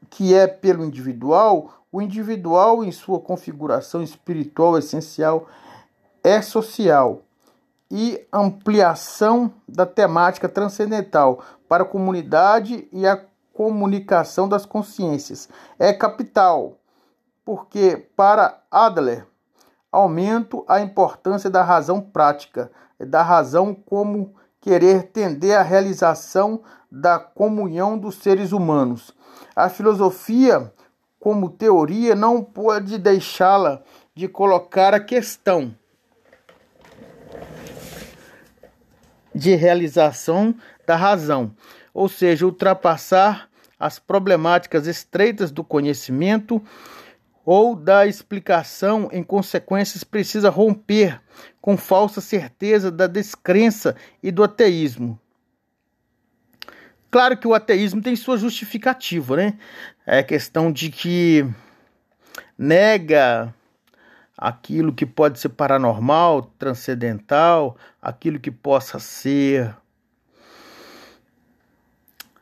que 0.08 0.32
é 0.32 0.46
pelo 0.46 0.82
individual, 0.82 1.84
o 1.92 2.00
individual, 2.00 2.82
em 2.82 2.90
sua 2.90 3.20
configuração 3.20 4.02
espiritual 4.02 4.78
essencial, 4.78 5.46
é 6.24 6.40
social 6.40 7.20
e 7.90 8.18
ampliação 8.32 9.52
da 9.68 9.84
temática 9.84 10.48
transcendental 10.48 11.44
para 11.68 11.82
a 11.82 11.86
comunidade 11.86 12.88
e 12.90 13.06
a 13.06 13.22
comunicação 13.52 14.48
das 14.48 14.64
consciências. 14.64 15.50
É 15.78 15.92
capital, 15.92 16.79
porque 17.50 17.96
para 18.14 18.62
Adler, 18.70 19.26
aumento 19.90 20.64
a 20.68 20.80
importância 20.80 21.50
da 21.50 21.64
razão 21.64 22.00
prática, 22.00 22.70
da 22.96 23.24
razão 23.24 23.74
como 23.74 24.36
querer 24.60 25.08
tender 25.08 25.58
à 25.58 25.62
realização 25.62 26.62
da 26.88 27.18
comunhão 27.18 27.98
dos 27.98 28.18
seres 28.18 28.52
humanos. 28.52 29.12
A 29.56 29.68
filosofia 29.68 30.72
como 31.18 31.50
teoria 31.50 32.14
não 32.14 32.40
pode 32.40 32.96
deixá-la 32.98 33.82
de 34.14 34.28
colocar 34.28 34.94
a 34.94 35.00
questão 35.00 35.74
de 39.34 39.56
realização 39.56 40.54
da 40.86 40.94
razão, 40.94 41.50
ou 41.92 42.08
seja, 42.08 42.46
ultrapassar 42.46 43.50
as 43.76 43.98
problemáticas 43.98 44.86
estreitas 44.86 45.50
do 45.50 45.64
conhecimento 45.64 46.62
ou 47.44 47.74
da 47.74 48.06
explicação, 48.06 49.08
em 49.12 49.22
consequências, 49.22 50.04
precisa 50.04 50.50
romper 50.50 51.20
com 51.60 51.76
falsa 51.76 52.20
certeza 52.20 52.90
da 52.90 53.06
descrença 53.06 53.96
e 54.22 54.30
do 54.30 54.42
ateísmo. 54.42 55.18
Claro 57.10 57.36
que 57.36 57.48
o 57.48 57.54
ateísmo 57.54 58.00
tem 58.00 58.14
sua 58.14 58.36
justificativa, 58.36 59.36
né? 59.36 59.58
É 60.06 60.22
questão 60.22 60.70
de 60.70 60.90
que 60.90 61.44
nega 62.56 63.52
aquilo 64.36 64.92
que 64.92 65.04
pode 65.04 65.40
ser 65.40 65.48
paranormal, 65.50 66.42
transcendental, 66.58 67.76
aquilo 68.00 68.38
que 68.38 68.50
possa 68.50 68.98
ser 68.98 69.74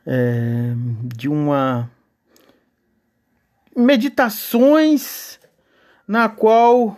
é, 0.05 0.73
de 1.03 1.27
uma 1.27 1.89
meditações 3.79 5.39
na 6.07 6.27
qual 6.27 6.97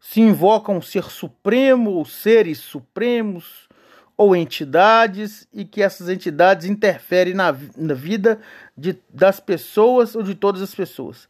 se 0.00 0.20
invoca 0.20 0.72
um 0.72 0.80
ser 0.80 1.04
supremo 1.04 1.90
ou 1.90 2.04
seres 2.04 2.58
supremos 2.58 3.68
ou 4.16 4.34
entidades 4.34 5.46
e 5.52 5.64
que 5.64 5.82
essas 5.82 6.08
entidades 6.08 6.66
interferem 6.66 7.34
na, 7.34 7.54
na 7.76 7.94
vida 7.94 8.40
de, 8.76 8.96
das 9.12 9.38
pessoas 9.38 10.16
ou 10.16 10.22
de 10.22 10.34
todas 10.34 10.62
as 10.62 10.74
pessoas. 10.74 11.28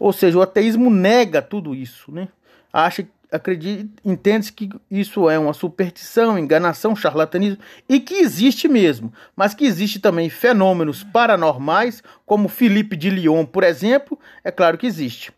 Ou 0.00 0.12
seja, 0.12 0.38
o 0.38 0.42
ateísmo 0.42 0.90
nega 0.90 1.40
tudo 1.40 1.74
isso, 1.74 2.12
né? 2.12 2.28
Acha, 2.72 3.06
acredita, 3.30 3.88
entende 4.04 4.52
que 4.52 4.68
isso 4.90 5.28
é 5.28 5.38
uma 5.38 5.52
superstição, 5.52 6.38
enganação, 6.38 6.96
charlatanismo 6.96 7.58
e 7.88 8.00
que 8.00 8.14
existe 8.14 8.68
mesmo, 8.68 9.12
mas 9.36 9.54
que 9.54 9.64
existe 9.64 9.98
também 9.98 10.30
fenômenos 10.30 11.04
paranormais, 11.04 12.02
como 12.24 12.48
Felipe 12.48 12.96
de 12.96 13.10
Lyon, 13.10 13.44
por 13.44 13.64
exemplo, 13.64 14.18
é 14.42 14.50
claro 14.50 14.78
que 14.78 14.86
existe 14.86 15.32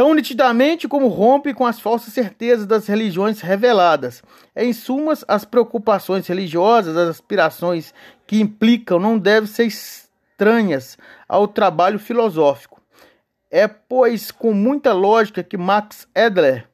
tão 0.00 0.14
nitidamente 0.14 0.88
como 0.88 1.08
rompe 1.08 1.52
com 1.52 1.66
as 1.66 1.78
falsas 1.78 2.14
certezas 2.14 2.64
das 2.64 2.86
religiões 2.86 3.42
reveladas. 3.42 4.22
Em 4.56 4.72
sumas, 4.72 5.22
as 5.28 5.44
preocupações 5.44 6.26
religiosas, 6.26 6.96
as 6.96 7.10
aspirações 7.10 7.92
que 8.26 8.40
implicam 8.40 8.98
não 8.98 9.18
devem 9.18 9.46
ser 9.46 9.66
estranhas 9.66 10.96
ao 11.28 11.46
trabalho 11.46 11.98
filosófico. 11.98 12.80
É, 13.50 13.68
pois, 13.68 14.30
com 14.30 14.54
muita 14.54 14.94
lógica 14.94 15.42
que 15.42 15.58
Max 15.58 16.08
Edler 16.14 16.69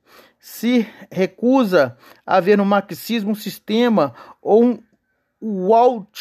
se 0.49 0.87
recusa 1.11 1.97
a 2.25 2.39
ver 2.39 2.57
no 2.57 2.65
marxismo 2.65 3.33
um 3.33 3.35
sistema 3.35 4.15
ou 4.41 4.65
um 5.43 5.67
Walt 5.67 6.17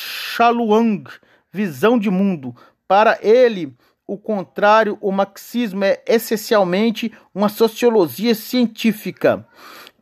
visão 1.53 1.99
de 1.99 2.09
mundo. 2.09 2.55
Para 2.87 3.19
ele, 3.21 3.71
o 4.07 4.17
contrário, 4.17 4.97
o 4.99 5.11
marxismo 5.11 5.83
é 5.83 6.01
essencialmente 6.07 7.13
uma 7.35 7.49
sociologia 7.49 8.33
científica 8.33 9.47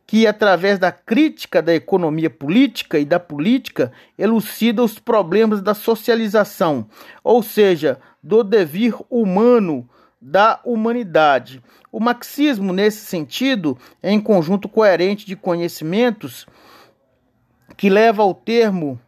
que, 0.06 0.26
através 0.26 0.78
da 0.78 0.90
crítica 0.90 1.60
da 1.60 1.74
economia 1.74 2.30
política 2.30 2.98
e 2.98 3.04
da 3.04 3.20
política, 3.20 3.92
elucida 4.16 4.82
os 4.82 4.98
problemas 4.98 5.60
da 5.60 5.74
socialização, 5.74 6.88
ou 7.22 7.42
seja, 7.42 8.00
do 8.22 8.42
devir 8.42 8.96
humano 9.10 9.86
da 10.26 10.58
humanidade. 10.64 11.62
O 11.92 12.00
marxismo, 12.00 12.72
nesse 12.72 13.04
sentido, 13.04 13.76
é 14.02 14.10
um 14.10 14.20
conjunto 14.20 14.70
coerente 14.70 15.26
de 15.26 15.36
conhecimentos 15.36 16.46
que 17.76 17.90
leva 17.90 18.22
ao 18.22 18.32
termo 18.32 18.98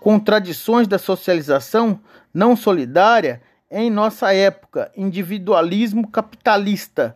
contradições 0.00 0.88
da 0.88 0.98
socialização 0.98 2.00
não 2.32 2.56
solidária 2.56 3.42
em 3.70 3.90
nossa 3.90 4.32
época, 4.32 4.90
individualismo 4.96 6.08
capitalista, 6.08 7.14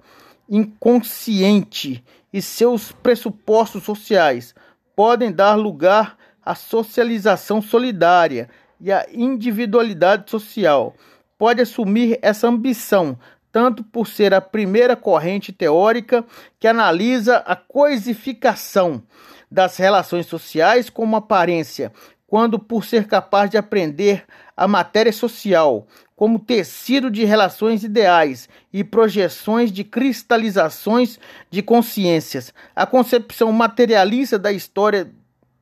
inconsciente 0.48 2.04
e 2.30 2.42
seus 2.42 2.92
pressupostos 2.92 3.84
sociais 3.84 4.54
podem 4.94 5.32
dar 5.32 5.54
lugar 5.54 6.18
à 6.44 6.54
socialização 6.54 7.62
solidária 7.62 8.50
e 8.78 8.92
à 8.92 9.06
individualidade 9.12 10.30
social. 10.30 10.94
Pode 11.38 11.62
assumir 11.62 12.18
essa 12.20 12.48
ambição, 12.48 13.16
tanto 13.52 13.84
por 13.84 14.08
ser 14.08 14.34
a 14.34 14.40
primeira 14.40 14.96
corrente 14.96 15.52
teórica 15.52 16.24
que 16.58 16.66
analisa 16.66 17.36
a 17.46 17.54
coisificação 17.54 19.00
das 19.48 19.76
relações 19.76 20.26
sociais 20.26 20.90
como 20.90 21.14
aparência, 21.14 21.92
quando 22.26 22.58
por 22.58 22.84
ser 22.84 23.06
capaz 23.06 23.48
de 23.48 23.56
aprender 23.56 24.24
a 24.56 24.66
matéria 24.66 25.12
social 25.12 25.86
como 26.18 26.40
tecido 26.40 27.08
de 27.08 27.24
relações 27.24 27.84
ideais 27.84 28.48
e 28.72 28.82
projeções 28.82 29.70
de 29.70 29.84
cristalizações 29.84 31.16
de 31.48 31.62
consciências. 31.62 32.52
A 32.74 32.84
concepção 32.84 33.52
materialista 33.52 34.36
da 34.36 34.50
história 34.50 35.08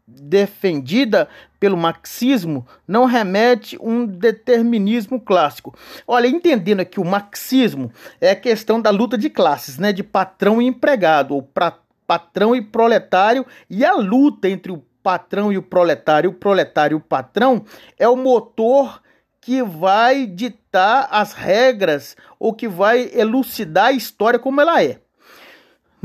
defendida 0.06 1.28
pelo 1.58 1.76
marxismo 1.76 2.66
não 2.86 3.04
remete 3.04 3.76
um 3.80 4.06
determinismo 4.06 5.20
clássico. 5.20 5.74
Olha, 6.06 6.28
entendendo 6.28 6.80
aqui 6.80 7.00
o 7.00 7.04
marxismo 7.04 7.90
é 8.20 8.30
a 8.30 8.36
questão 8.36 8.80
da 8.80 8.90
luta 8.90 9.18
de 9.18 9.28
classes, 9.28 9.78
né, 9.78 9.92
de 9.92 10.04
patrão 10.04 10.62
e 10.62 10.66
empregado, 10.66 11.34
ou 11.34 11.42
pra, 11.42 11.76
patrão 12.06 12.54
e 12.54 12.62
proletário 12.62 13.44
e 13.68 13.84
a 13.84 13.94
luta 13.94 14.48
entre 14.48 14.70
o 14.70 14.82
patrão 15.02 15.52
e 15.52 15.58
o 15.58 15.62
proletário, 15.62 16.30
o 16.30 16.34
proletário 16.34 16.96
e 16.96 16.98
o 16.98 17.00
patrão, 17.00 17.64
é 17.98 18.08
o 18.08 18.16
motor 18.16 19.02
que 19.40 19.62
vai 19.62 20.26
ditar 20.26 21.08
as 21.10 21.32
regras 21.32 22.16
ou 22.38 22.52
que 22.52 22.66
vai 22.66 23.10
elucidar 23.12 23.86
a 23.86 23.92
história 23.92 24.38
como 24.38 24.60
ela 24.60 24.82
é. 24.82 25.00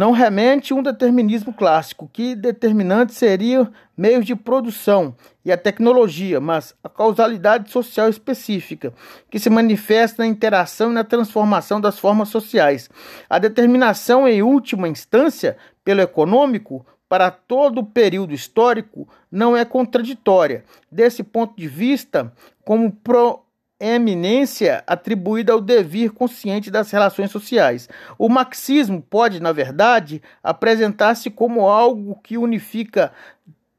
Não 0.02 0.14
remente 0.14 0.74
um 0.74 0.82
determinismo 0.82 1.54
clássico, 1.54 2.10
que 2.12 2.36
determinante 2.36 3.14
seria 3.14 3.72
meios 3.96 4.26
de 4.26 4.36
produção 4.36 5.16
e 5.46 5.52
a 5.52 5.58
tecnologia, 5.58 6.42
mas 6.42 6.74
a 6.84 6.90
causalidade 6.90 7.70
social 7.70 8.10
específica, 8.10 8.92
que 9.30 9.38
se 9.38 9.48
manifesta 9.48 10.24
na 10.24 10.28
interação 10.28 10.90
e 10.90 10.96
na 10.96 11.04
transformação 11.04 11.80
das 11.80 12.00
formas 12.00 12.30
sociais. 12.30 12.90
A 13.30 13.38
determinação, 13.38 14.28
em 14.28 14.42
última 14.42 14.90
instância, 14.90 15.56
pelo 15.84 16.02
econômico, 16.02 16.84
para 17.08 17.30
todo 17.30 17.82
o 17.82 17.86
período 17.86 18.34
histórico, 18.34 19.08
não 19.32 19.56
é 19.56 19.64
contraditória. 19.64 20.66
Desse 20.92 21.22
ponto 21.22 21.56
de 21.56 21.68
vista, 21.68 22.34
como 22.66 22.92
pro 22.92 23.44
eminência 23.82 24.84
atribuída 24.86 25.54
ao 25.54 25.60
devir 25.60 26.12
consciente 26.12 26.70
das 26.70 26.92
relações 26.92 27.32
sociais. 27.32 27.90
O 28.18 28.30
marxismo 28.30 29.02
pode, 29.02 29.40
na 29.40 29.52
verdade, 29.52 30.22
apresentar-se 30.44 31.32
como 31.32 31.68
algo 31.68 32.20
que 32.22 32.38
unifica 32.38 33.12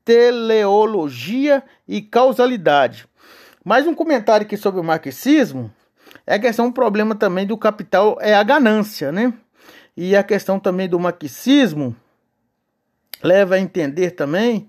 teleologia 0.04 1.62
e 1.86 2.02
causalidade. 2.02 3.06
Mais 3.64 3.86
um 3.86 3.94
comentário 3.94 4.44
aqui 4.44 4.56
sobre 4.56 4.80
o 4.80 4.84
marxismo 4.84 5.72
é 6.26 6.34
a 6.34 6.38
questão, 6.38 6.66
um 6.66 6.72
problema 6.72 7.14
também 7.14 7.46
do 7.46 7.56
capital 7.56 8.18
é 8.20 8.34
a 8.34 8.42
ganância, 8.42 9.12
né? 9.12 9.32
E 9.96 10.16
a 10.16 10.22
questão 10.22 10.58
também 10.58 10.88
do 10.88 10.98
marxismo 10.98 11.94
leva 13.22 13.54
a 13.54 13.60
entender 13.60 14.12
também 14.12 14.68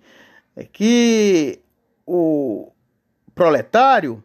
que 0.72 1.60
o 2.06 2.72
proletário 3.34 4.24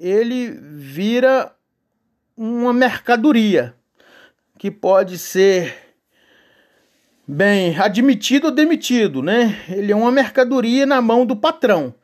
ele 0.00 0.50
vira 0.50 1.54
uma 2.34 2.72
mercadoria 2.72 3.74
que 4.58 4.70
pode 4.70 5.18
ser 5.18 5.76
bem 7.28 7.78
admitido 7.78 8.46
ou 8.46 8.50
demitido, 8.50 9.22
né? 9.22 9.62
Ele 9.68 9.92
é 9.92 9.96
uma 9.96 10.10
mercadoria 10.10 10.86
na 10.86 11.02
mão 11.02 11.26
do 11.26 11.36
patrão. 11.36 11.94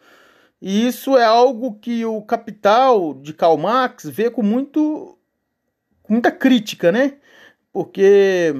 E 0.60 0.86
isso 0.86 1.16
é 1.16 1.24
algo 1.24 1.78
que 1.80 2.04
o 2.04 2.20
capital 2.20 3.14
de 3.14 3.32
Karl 3.32 3.56
Marx 3.56 4.04
vê 4.04 4.30
com 4.30 4.42
muito 4.42 5.18
com 6.02 6.12
muita 6.12 6.30
crítica, 6.30 6.92
né? 6.92 7.14
Porque 7.72 8.54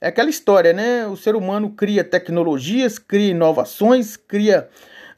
é 0.00 0.06
aquela 0.06 0.30
história, 0.30 0.72
né? 0.72 1.06
O 1.08 1.16
ser 1.16 1.34
humano 1.34 1.70
cria 1.72 2.04
tecnologias, 2.04 2.96
cria 2.96 3.30
inovações, 3.30 4.16
cria 4.16 4.68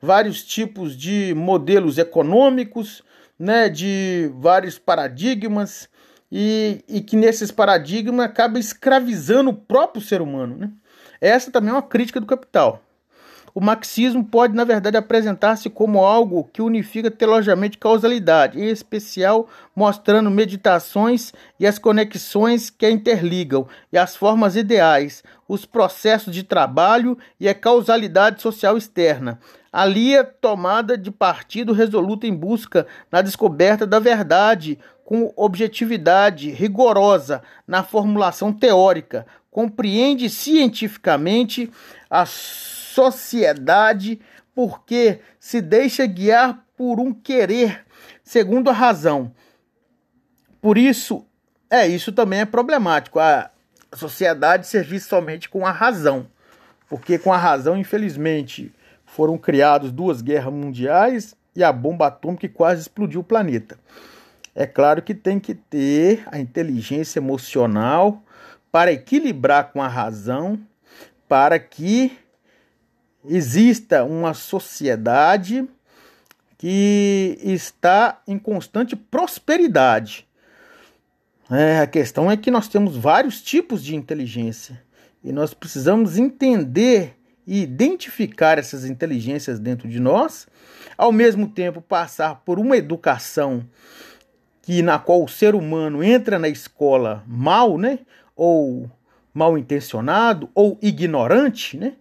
vários 0.01 0.43
tipos 0.43 0.97
de 0.97 1.35
modelos 1.35 1.99
econômicos, 1.99 3.03
né, 3.39 3.69
de 3.69 4.31
vários 4.35 4.79
paradigmas 4.79 5.89
e, 6.31 6.85
e 6.89 7.01
que 7.01 7.17
nesses 7.17 7.51
paradigmas 7.51 8.27
acaba 8.27 8.59
escravizando 8.59 9.51
o 9.51 9.55
próprio 9.55 10.03
ser 10.03 10.21
humano. 10.21 10.57
Né? 10.57 10.71
Essa 11.21 11.51
também 11.51 11.71
é 11.71 11.75
uma 11.75 11.83
crítica 11.83 12.21
do 12.21 12.27
capital. 12.27 12.84
O 13.57 13.61
marxismo 13.61 14.25
pode, 14.25 14.53
na 14.53 14.65
verdade, 14.65 14.97
apresentar-se 14.97 15.71
como 15.71 16.05
algo 16.05 16.51
que 16.53 16.61
unifica 16.61 17.09
teologicamente 17.09 17.79
causalidade, 17.79 18.61
em 18.61 18.69
especial 18.69 19.49
mostrando 19.77 20.29
meditações 20.29 21.33
e 21.61 21.65
as 21.65 21.79
conexões 21.79 22.69
que 22.69 22.85
a 22.85 22.91
interligam, 22.91 23.69
e 23.93 23.97
as 23.97 24.17
formas 24.17 24.57
ideais, 24.57 25.23
os 25.47 25.65
processos 25.65 26.35
de 26.35 26.43
trabalho 26.43 27.17
e 27.39 27.49
a 27.49 27.55
causalidade 27.55 28.43
social 28.43 28.77
externa. 28.77 29.39
Ali 29.73 30.17
a 30.17 30.25
tomada 30.25 30.99
de 30.99 31.13
partido 31.13 31.73
resoluta 31.73 32.27
em 32.27 32.35
busca 32.35 32.89
na 33.09 33.23
descoberta 33.23 33.87
da 33.87 34.01
verdade, 34.01 34.81
com 35.05 35.33
objetividade 35.37 36.51
rigorosa 36.51 37.41
na 37.69 37.85
formulação 37.85 38.53
teórica, 38.53 39.25
compreende 39.49 40.29
cientificamente 40.29 41.71
as 42.11 42.84
sociedade 42.95 44.21
porque 44.55 45.19
se 45.41 45.61
deixa 45.61 46.07
guiar 46.07 46.65
por 46.77 47.01
um 47.01 47.13
querer 47.13 47.85
segundo 48.23 48.71
a 48.71 48.73
razão. 48.73 49.33
Por 50.61 50.79
isso, 50.79 51.27
é 51.69 51.89
isso 51.89 52.13
também 52.13 52.41
é 52.41 52.45
problemático. 52.45 53.19
A 53.19 53.51
sociedade 53.95 54.69
servir 54.69 55.01
somente 55.01 55.49
com 55.49 55.67
a 55.67 55.73
razão. 55.73 56.29
Porque 56.89 57.19
com 57.19 57.33
a 57.33 57.37
razão, 57.37 57.77
infelizmente, 57.77 58.73
foram 59.05 59.37
criadas 59.37 59.91
duas 59.91 60.23
guerras 60.23 60.53
mundiais 60.55 61.35
e 61.57 61.65
a 61.65 61.73
bomba 61.73 62.07
atômica 62.07 62.49
quase 62.49 62.83
explodiu 62.83 63.23
o 63.23 63.25
planeta. 63.25 63.77
É 64.55 64.67
claro 64.67 65.03
que 65.03 65.15
tem 65.15 65.41
que 65.41 65.55
ter 65.55 66.23
a 66.31 66.39
inteligência 66.39 67.19
emocional 67.19 68.23
para 68.71 68.93
equilibrar 68.93 69.73
com 69.73 69.83
a 69.83 69.89
razão, 69.89 70.61
para 71.29 71.59
que 71.59 72.17
exista 73.27 74.05
uma 74.05 74.35
sociedade 74.35 75.67
que 76.59 77.39
está 77.43 78.23
em 78.27 78.39
constante 78.39 78.97
prosperidade. 78.97 80.27
É, 81.51 81.81
a 81.81 81.87
questão 81.87 82.31
é 82.31 82.37
que 82.37 82.51
nós 82.51 82.69
temos 82.69 82.97
vários 82.97 83.43
tipos 83.43 83.83
de 83.85 83.95
inteligência 83.95 84.83
e 85.23 85.33
nós 85.33 85.53
precisamos 85.53 86.17
entender 86.17 87.17
e 87.47 87.63
identificar 87.63 88.59
essas 88.59 88.85
inteligências 88.85 89.59
dentro 89.59 89.89
de 89.89 90.01
nós, 90.01 90.47
ao 90.97 91.13
mesmo 91.13 91.47
tempo 91.47 91.83
passar 91.83 92.37
por 92.45 92.59
uma 92.59 92.77
educação 92.77 93.67
que 94.63 94.81
na 94.81 94.99
qual 94.99 95.23
o 95.23 95.29
ser 95.29 95.55
humano 95.55 96.03
entra 96.03 96.39
na 96.39 96.49
escola 96.49 97.23
mal, 97.27 97.77
né, 97.77 97.99
ou 98.35 98.91
mal 99.33 99.59
intencionado 99.59 100.49
ou 100.55 100.79
ignorante, 100.81 101.77
né, 101.77 101.95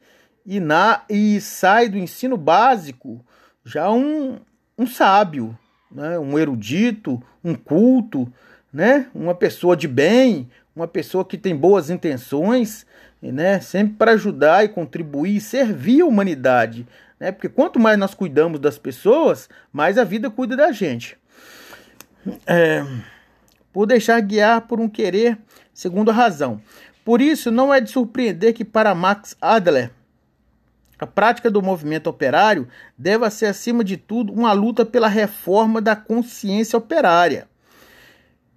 e, 0.45 0.59
na, 0.59 1.03
e 1.09 1.39
sai 1.39 1.89
do 1.89 1.97
ensino 1.97 2.37
básico 2.37 3.23
já 3.65 3.89
um, 3.91 4.39
um 4.77 4.85
sábio, 4.85 5.57
né? 5.91 6.19
um 6.19 6.37
erudito, 6.37 7.21
um 7.43 7.55
culto, 7.55 8.31
né? 8.71 9.07
uma 9.13 9.33
pessoa 9.33 9.75
de 9.75 9.87
bem, 9.87 10.49
uma 10.75 10.87
pessoa 10.87 11.23
que 11.23 11.37
tem 11.37 11.55
boas 11.55 11.89
intenções, 11.89 12.85
né? 13.21 13.59
sempre 13.61 13.95
para 13.95 14.11
ajudar 14.11 14.65
e 14.65 14.69
contribuir 14.69 15.37
e 15.37 15.41
servir 15.41 16.01
a 16.01 16.05
humanidade. 16.05 16.85
Né? 17.19 17.31
Porque 17.31 17.47
quanto 17.47 17.79
mais 17.79 17.97
nós 17.97 18.13
cuidamos 18.13 18.59
das 18.59 18.77
pessoas, 18.77 19.49
mais 19.71 19.97
a 19.97 20.03
vida 20.03 20.29
cuida 20.29 20.55
da 20.57 20.71
gente. 20.71 21.17
É, 22.45 22.85
por 23.71 23.85
deixar 23.85 24.19
guiar 24.21 24.61
por 24.61 24.79
um 24.79 24.87
querer 24.87 25.37
segundo 25.73 26.11
a 26.11 26.13
razão. 26.13 26.61
Por 27.03 27.21
isso, 27.21 27.51
não 27.51 27.73
é 27.73 27.81
de 27.81 27.89
surpreender 27.89 28.53
que 28.53 28.63
para 28.63 28.95
Max 28.95 29.35
Adler, 29.41 29.91
a 30.99 31.07
prática 31.07 31.49
do 31.49 31.61
movimento 31.61 32.07
operário 32.07 32.67
deve 32.97 33.29
ser, 33.29 33.47
acima 33.47 33.83
de 33.83 33.97
tudo, 33.97 34.31
uma 34.31 34.53
luta 34.53 34.85
pela 34.85 35.07
reforma 35.07 35.81
da 35.81 35.95
consciência 35.95 36.77
operária, 36.77 37.47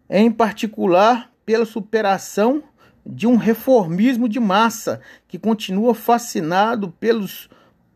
em 0.09 0.30
particular 0.30 1.32
pela 1.45 1.64
superação 1.64 2.62
de 3.05 3.26
um 3.26 3.37
reformismo 3.37 4.28
de 4.28 4.41
massa 4.41 5.01
que 5.28 5.39
continua 5.39 5.95
fascinado 5.95 6.91
pelos 6.91 7.49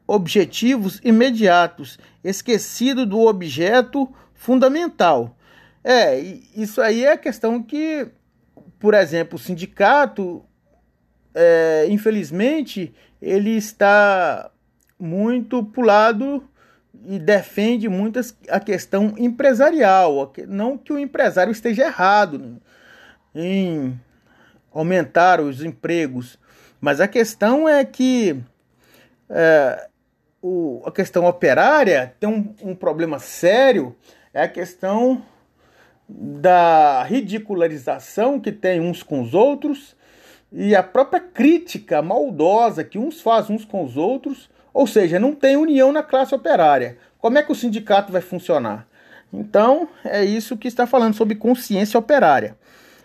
objetivos 0.07 1.01
imediatos, 1.05 1.99
esquecido 2.23 3.05
do 3.05 3.21
objeto 3.21 4.09
fundamental. 4.35 5.37
É, 5.83 6.19
isso 6.55 6.81
aí 6.81 7.05
é 7.05 7.13
a 7.13 7.19
questão 7.19 7.63
que, 7.63 8.09
por 8.79 8.95
exemplo, 8.95 9.37
o 9.37 9.39
sindicato, 9.39 10.45
é, 11.35 11.87
infelizmente, 11.89 12.93
ele 13.21 13.51
está 13.51 14.51
muito 14.99 15.65
pulado 15.65 16.45
e 17.07 17.19
defende 17.19 17.89
muito 17.89 18.21
a 18.49 18.61
questão 18.61 19.15
empresarial. 19.17 20.33
Não 20.49 20.77
que 20.77 20.93
o 20.93 20.99
empresário 20.99 21.51
esteja 21.51 21.85
errado 21.85 22.61
em 23.35 23.99
aumentar 24.73 25.41
os 25.41 25.63
empregos, 25.63 26.39
mas 26.81 27.01
a 27.01 27.09
questão 27.09 27.69
é 27.69 27.85
que 27.85 28.41
é, 29.29 29.89
o, 30.43 30.83
a 30.85 30.91
questão 30.91 31.27
operária 31.27 32.15
tem 32.19 32.29
um, 32.29 32.55
um 32.71 32.75
problema 32.75 33.19
sério, 33.19 33.95
é 34.33 34.43
a 34.43 34.49
questão 34.49 35.23
da 36.09 37.05
ridicularização 37.05 38.41
que 38.41 38.51
tem 38.51 38.81
uns 38.81 39.03
com 39.03 39.21
os 39.21 39.35
outros 39.35 39.97
e 40.53 40.75
a 40.75 40.83
própria 40.83 41.21
crítica 41.21 42.03
maldosa 42.03 42.83
que 42.83 42.99
uns 42.99 43.21
fazem 43.21 43.55
uns 43.55 43.65
com 43.65 43.85
os 43.85 43.97
outros, 43.97 44.51
ou 44.73 44.87
seja, 44.87 45.19
não 45.19 45.35
tem 45.35 45.57
união 45.57 45.93
na 45.93 46.03
classe 46.03 46.35
operária. 46.35 46.99
Como 47.19 47.39
é 47.39 47.43
que 47.43 47.53
o 47.53 47.55
sindicato 47.55 48.11
vai 48.11 48.21
funcionar? 48.21 48.87
Então, 49.33 49.89
é 50.05 50.25
isso 50.25 50.57
que 50.57 50.67
está 50.67 50.87
falando 50.87 51.15
sobre 51.15 51.37
consciência 51.37 51.99
operária. 51.99 52.57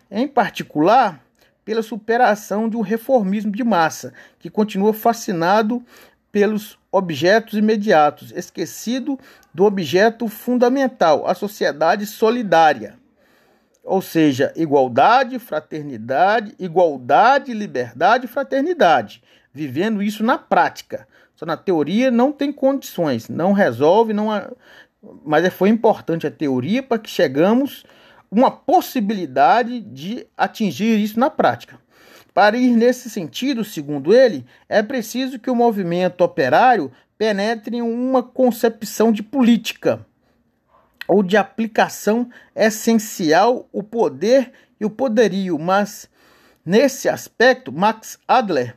Em 0.09 0.27
particular, 0.27 1.23
pela 1.63 1.83
superação 1.83 2.69
de 2.69 2.77
um 2.77 2.81
reformismo 2.81 3.51
de 3.51 3.63
massa, 3.63 4.13
que 4.39 4.49
continua 4.49 4.93
fascinado 4.93 5.83
pelos 6.31 6.77
objetos 6.91 7.57
imediatos, 7.57 8.31
esquecido 8.35 9.19
do 9.53 9.65
objeto 9.65 10.27
fundamental, 10.27 11.27
a 11.27 11.33
sociedade 11.33 12.05
solidária. 12.05 12.95
Ou 13.85 14.01
seja, 14.01 14.51
igualdade, 14.55 15.37
fraternidade, 15.37 16.55
igualdade, 16.57 17.53
liberdade, 17.53 18.25
fraternidade, 18.25 19.21
vivendo 19.53 20.01
isso 20.01 20.23
na 20.23 20.37
prática. 20.37 21.07
Só 21.35 21.45
na 21.45 21.55
teoria 21.55 22.09
não 22.09 22.31
tem 22.31 22.51
condições, 22.51 23.29
não 23.29 23.53
resolve, 23.53 24.11
não 24.11 24.29
mas 25.23 25.45
é, 25.45 25.51
foi 25.51 25.69
importante 25.69 26.25
a 26.25 26.31
teoria 26.31 26.81
para 26.81 26.97
que 26.97 27.09
chegamos 27.09 27.85
uma 28.31 28.49
possibilidade 28.49 29.79
de 29.79 30.25
atingir 30.35 30.97
isso 30.97 31.19
na 31.19 31.29
prática. 31.29 31.79
Para 32.33 32.57
ir 32.57 32.75
nesse 32.75 33.09
sentido, 33.09 33.63
segundo 33.63 34.13
ele, 34.13 34.45
é 34.67 34.81
preciso 34.81 35.37
que 35.37 35.49
o 35.49 35.55
movimento 35.55 36.21
operário 36.21 36.91
penetre 37.17 37.77
em 37.77 37.81
uma 37.81 38.23
concepção 38.23 39.11
de 39.11 39.21
política 39.21 40.05
ou 41.07 41.23
de 41.23 41.37
aplicação 41.37 42.29
essencial 42.55 43.67
o 43.71 43.83
poder 43.83 44.51
e 44.79 44.85
o 44.85 44.89
poderio, 44.89 45.57
mas 45.59 46.09
nesse 46.65 47.07
aspecto 47.07 47.71
Max 47.71 48.17
Adler 48.27 48.75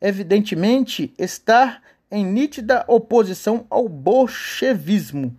evidentemente 0.00 1.12
está 1.18 1.80
em 2.10 2.24
nítida 2.24 2.84
oposição 2.88 3.66
ao 3.70 3.88
bolchevismo, 3.88 5.36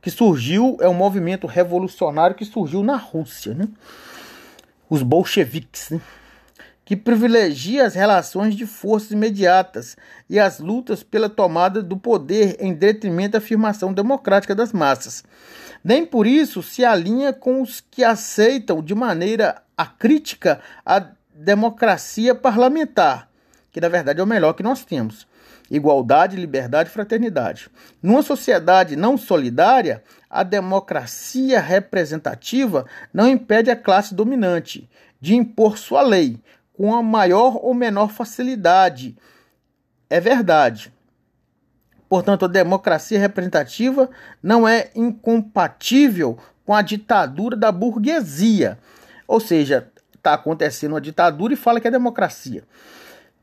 que 0.00 0.10
surgiu, 0.10 0.76
é 0.80 0.88
um 0.88 0.94
movimento 0.94 1.46
revolucionário 1.46 2.36
que 2.36 2.44
surgiu 2.44 2.82
na 2.84 2.96
Rússia, 2.96 3.52
né? 3.52 3.68
Os 4.88 5.02
bolcheviques, 5.02 5.90
né? 5.90 6.00
Que 6.88 6.96
privilegia 6.96 7.84
as 7.84 7.94
relações 7.94 8.54
de 8.54 8.64
forças 8.64 9.10
imediatas 9.10 9.94
e 10.26 10.40
as 10.40 10.58
lutas 10.58 11.02
pela 11.02 11.28
tomada 11.28 11.82
do 11.82 11.98
poder 11.98 12.56
em 12.58 12.72
detrimento 12.72 13.32
da 13.32 13.38
afirmação 13.40 13.92
democrática 13.92 14.54
das 14.54 14.72
massas. 14.72 15.22
Nem 15.84 16.06
por 16.06 16.26
isso 16.26 16.62
se 16.62 16.86
alinha 16.86 17.30
com 17.30 17.60
os 17.60 17.84
que 17.90 18.02
aceitam 18.02 18.82
de 18.82 18.94
maneira 18.94 19.60
acrítica 19.76 20.62
a 20.82 21.08
democracia 21.34 22.34
parlamentar, 22.34 23.28
que 23.70 23.82
na 23.82 23.90
verdade 23.90 24.20
é 24.20 24.22
o 24.22 24.26
melhor 24.26 24.54
que 24.54 24.62
nós 24.62 24.82
temos. 24.82 25.28
Igualdade, 25.70 26.36
liberdade 26.36 26.88
e 26.88 26.92
fraternidade. 26.92 27.68
Numa 28.02 28.22
sociedade 28.22 28.96
não 28.96 29.18
solidária, 29.18 30.02
a 30.30 30.42
democracia 30.42 31.60
representativa 31.60 32.86
não 33.12 33.28
impede 33.28 33.70
a 33.70 33.76
classe 33.76 34.14
dominante 34.14 34.88
de 35.20 35.34
impor 35.34 35.76
sua 35.76 36.00
lei, 36.00 36.40
com 36.78 36.94
a 36.94 37.02
maior 37.02 37.58
ou 37.60 37.74
menor 37.74 38.12
facilidade. 38.12 39.16
É 40.08 40.20
verdade. 40.20 40.94
Portanto, 42.08 42.44
a 42.44 42.48
democracia 42.48 43.18
representativa 43.18 44.08
não 44.40 44.66
é 44.66 44.90
incompatível 44.94 46.38
com 46.64 46.72
a 46.72 46.80
ditadura 46.80 47.56
da 47.56 47.72
burguesia. 47.72 48.78
Ou 49.26 49.40
seja, 49.40 49.90
está 50.14 50.34
acontecendo 50.34 50.92
uma 50.92 51.00
ditadura 51.00 51.52
e 51.52 51.56
fala 51.56 51.80
que 51.80 51.88
é 51.88 51.90
democracia. 51.90 52.62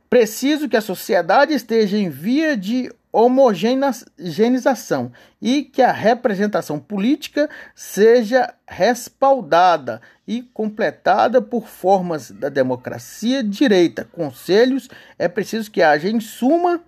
Preciso 0.10 0.70
que 0.70 0.78
a 0.78 0.82
sociedade 0.82 1.54
esteja 1.54 1.98
em 1.98 2.10
via 2.10 2.56
de 2.56 2.90
homogeneização 3.12 5.12
e 5.42 5.64
que 5.64 5.82
a 5.82 5.92
representação 5.92 6.80
política 6.80 7.50
seja 7.74 8.54
respaldada 8.66 10.00
e 10.28 10.41
completada 10.41 11.41
por 11.41 11.67
formas 11.67 12.32
da 12.32 12.49
democracia 12.49 13.43
direita, 13.43 14.07
conselhos. 14.11 14.89
É 15.19 15.28
preciso 15.28 15.69
que 15.69 15.82
haja, 15.82 16.09
em 16.09 16.19
suma, 16.19 16.82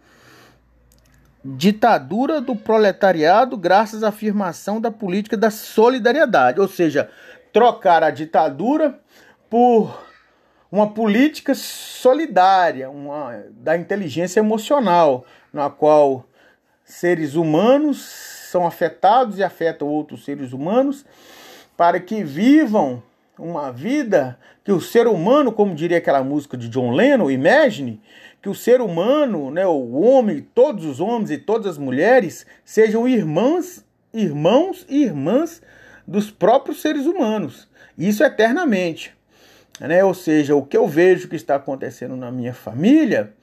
ditadura 1.43 2.41
do 2.41 2.55
proletariado 2.55 3.55
graças 3.55 4.03
à 4.03 4.09
afirmação 4.09 4.81
da 4.81 4.91
política 4.91 5.37
da 5.37 5.49
solidariedade, 5.49 6.59
ou 6.59 6.67
seja, 6.67 7.09
trocar 7.53 8.03
a 8.03 8.09
ditadura 8.09 8.99
por 9.49 10.05
uma 10.71 10.91
política 10.91 11.55
solidária, 11.55 12.89
uma, 12.89 13.45
da 13.51 13.77
inteligência 13.77 14.39
emocional, 14.39 15.25
na 15.53 15.69
qual 15.69 16.25
seres 16.83 17.35
humanos 17.35 18.01
são 18.51 18.65
afetados 18.65 19.37
e 19.37 19.43
afetam 19.43 19.87
outros 19.87 20.25
seres 20.25 20.51
humanos, 20.51 21.05
para 21.77 21.99
que 21.99 22.23
vivam 22.23 23.01
uma 23.37 23.71
vida 23.71 24.37
que 24.63 24.71
o 24.71 24.81
ser 24.81 25.07
humano, 25.07 25.51
como 25.51 25.75
diria 25.75 25.97
aquela 25.97 26.23
música 26.23 26.57
de 26.57 26.67
John 26.69 26.91
Lennon, 26.91 27.29
Imagine, 27.29 28.01
que 28.41 28.49
o 28.49 28.55
ser 28.55 28.81
humano, 28.81 29.51
né, 29.51 29.65
o 29.65 29.91
homem, 29.99 30.41
todos 30.53 30.85
os 30.85 30.99
homens 30.99 31.31
e 31.31 31.37
todas 31.37 31.67
as 31.67 31.77
mulheres 31.77 32.45
sejam 32.63 33.07
irmãs, 33.07 33.85
irmãos 34.13 34.85
e 34.89 35.03
irmãs 35.03 35.61
dos 36.07 36.31
próprios 36.31 36.81
seres 36.81 37.05
humanos. 37.05 37.67
Isso 37.97 38.23
eternamente. 38.23 39.15
Né? 39.79 40.03
Ou 40.03 40.13
seja, 40.13 40.55
o 40.55 40.65
que 40.65 40.77
eu 40.77 40.87
vejo 40.87 41.27
que 41.27 41.35
está 41.35 41.55
acontecendo 41.55 42.15
na 42.15 42.31
minha 42.31 42.53
família 42.53 43.33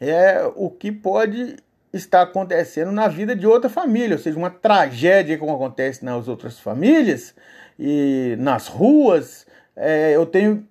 é 0.00 0.42
o 0.54 0.70
que 0.70 0.90
pode 0.92 1.56
estar 1.92 2.22
acontecendo 2.22 2.90
na 2.90 3.06
vida 3.06 3.36
de 3.36 3.46
outra 3.46 3.70
família, 3.70 4.16
ou 4.16 4.22
seja, 4.22 4.36
uma 4.36 4.50
tragédia 4.50 5.38
como 5.38 5.54
acontece 5.54 6.04
nas 6.04 6.26
outras 6.26 6.58
famílias 6.58 7.34
e 7.78 8.36
nas 8.38 8.66
ruas. 8.66 9.46
É, 9.76 10.14
eu 10.14 10.26
tenho 10.26 10.66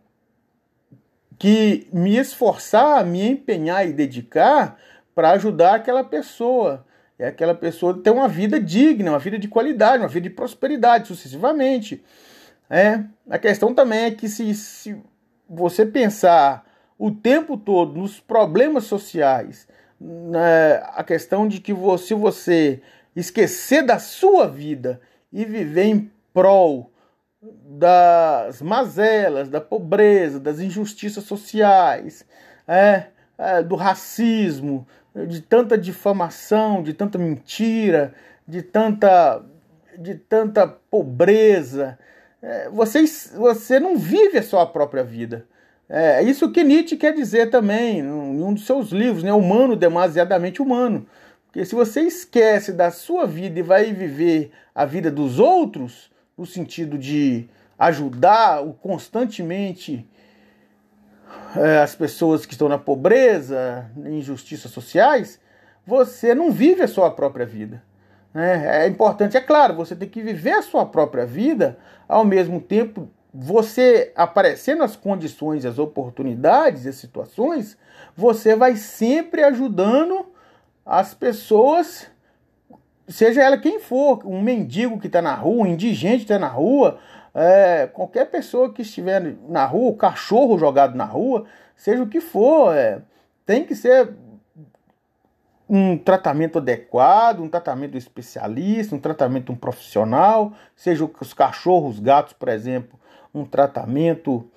que 1.38 1.88
me 1.91 2.18
esforçar, 2.18 3.06
me 3.06 3.28
empenhar 3.30 3.88
e 3.88 3.91
dedicar 3.91 4.78
para 5.14 5.32
ajudar 5.32 5.76
aquela 5.76 6.04
pessoa. 6.04 6.86
E 7.20 7.24
aquela 7.24 7.54
pessoa 7.54 8.01
ter 8.01 8.10
uma 8.10 8.28
vida 8.28 8.60
digna, 8.60 9.12
uma 9.12 9.20
vida 9.20 9.38
de 9.38 9.47
qualidade, 9.47 10.01
uma 10.01 10.08
vida 10.08 10.30
de 10.30 10.36
prosperidade, 10.36 11.08
sucessivamente. 11.08 12.04
É, 12.70 13.04
a 13.30 13.38
questão 13.38 13.74
também 13.74 14.06
é 14.06 14.12
que 14.12 14.28
se, 14.28 14.54
se 14.56 14.95
você 15.47 15.86
pensar 15.86 16.66
o 16.97 17.12
tempo 17.12 17.58
todo 17.58 17.99
nos 17.99 18.20
problemas 18.20 18.86
sociais, 18.86 19.68
né, 19.99 20.82
a 20.93 21.04
questão 21.04 21.47
de 21.47 21.60
que 21.60 21.74
se 21.99 22.14
você 22.14 22.82
esquecer 23.16 23.84
da 23.84 23.99
sua 23.99 24.47
vida 24.47 24.99
e 25.32 25.45
viver 25.45 25.84
em 25.84 26.12
prol 26.34 26.93
das 27.66 28.62
mazelas, 28.62 29.50
da 29.50 29.60
pobreza, 29.60 30.39
das 30.39 30.60
injustiças 30.60 31.24
sociais, 31.24 32.26
é, 32.68 33.08
é, 33.38 33.62
do 33.62 33.76
racismo, 33.76 34.88
de 35.28 35.41
tanta 35.41 35.78
difamação, 35.78 36.82
de 36.82 36.94
tanta 36.94 37.18
mentira, 37.18 38.14
de 38.48 38.62
tanta, 38.62 39.44
de 39.98 40.16
tanta 40.16 40.68
pobreza, 40.68 41.98
é, 42.41 42.70
você, 42.70 43.04
você 43.36 43.80
não 43.80 43.98
vive 43.98 44.38
a 44.38 44.44
sua 44.44 44.66
própria 44.66 45.04
vida. 45.04 45.46
É, 45.89 46.20
é 46.20 46.24
isso 46.24 46.52
que 46.52 46.64
Nietzsche 46.64 46.98
quer 46.98 47.14
dizer 47.14 47.50
também 47.50 48.00
em 48.00 48.44
um 48.44 48.54
dos 48.54 48.66
seus 48.66 48.89
livros, 48.89 49.24
né? 49.24 49.32
Humano, 49.32 49.76
demasiadamente 49.76 50.62
humano. 50.62 51.06
Porque 51.46 51.64
se 51.64 51.76
você 51.76 52.02
esquece 52.02 52.74
da 52.74 52.89
sua 52.91 53.28
vida 53.28 53.60
e 53.60 53.64
vai 53.64 53.94
viver 53.94 54.52
a 54.74 54.86
vida 54.86 55.12
dos 55.12 55.39
outros, 55.39 56.12
no 56.38 56.46
sentido 56.46 56.98
de 56.98 57.50
ajudar 57.78 58.64
constantemente 58.82 60.08
é, 61.56 61.80
as 61.80 61.96
pessoas 61.96 62.46
que 62.46 62.54
estão 62.54 62.70
na 62.70 62.78
pobreza, 62.78 63.90
injustiças 64.06 64.72
sociais, 64.72 65.40
você 65.86 66.34
não 66.34 66.52
vive 66.52 66.82
a 66.82 66.88
sua 66.88 67.12
própria 67.12 67.46
vida. 67.46 67.84
Né? 68.34 68.86
É 68.86 68.88
importante, 68.88 69.38
é 69.38 69.42
claro, 69.42 69.76
você 69.76 69.96
tem 69.96 70.10
que 70.10 70.22
viver 70.22 70.54
a 70.54 70.62
sua 70.62 70.86
própria 70.86 71.26
vida, 71.26 71.78
ao 72.08 72.26
mesmo 72.26 72.60
tempo 72.60 73.10
você 73.34 74.12
aparecendo 74.16 74.84
as 74.84 74.96
condições, 74.96 75.66
as 75.66 75.80
oportunidades, 75.80 76.86
as 76.86 76.96
situações, 76.96 77.76
você 78.16 78.56
vai 78.56 78.76
sempre 78.76 79.44
ajudando 79.44 80.28
as 80.86 81.14
pessoas, 81.16 82.08
seja 83.08 83.43
ela 83.43 83.58
quem 83.58 83.80
for, 83.80 84.26
um 84.26 84.41
mendigo 84.41 84.99
que 84.99 85.08
está 85.08 85.22
na 85.22 85.36
rua, 85.36 85.64
um 85.64 85.68
indigente 85.68 86.18
que 86.18 86.24
está 86.24 86.39
na 86.39 86.47
rua, 86.47 86.99
é, 87.34 87.88
qualquer 87.88 88.30
pessoa 88.30 88.72
que 88.72 88.82
estiver 88.82 89.36
na 89.47 89.66
rua, 89.66 89.89
o 89.89 89.95
cachorro 89.95 90.58
jogado 90.58 90.95
na 90.95 91.06
rua, 91.06 91.45
seja 91.76 92.04
o 92.04 92.08
que 92.08 92.22
for, 92.22 92.76
é, 92.76 93.01
tem 93.45 93.66
que 93.66 93.76
ser 93.76 94.14
um 95.68 95.97
tratamento 95.97 96.60
adequado, 96.60 97.39
um 97.39 97.49
tratamento 97.49 97.97
especialista, 97.97 98.95
um 98.95 98.99
tratamento 98.99 99.51
um 99.51 99.56
profissional, 99.56 100.54
seja 100.76 101.10
os 101.20 101.34
cachorros, 101.34 101.99
gatos, 101.99 102.34
por 102.34 102.49
exemplo, 102.49 102.99
um 103.34 103.43
tratamento 103.43 104.47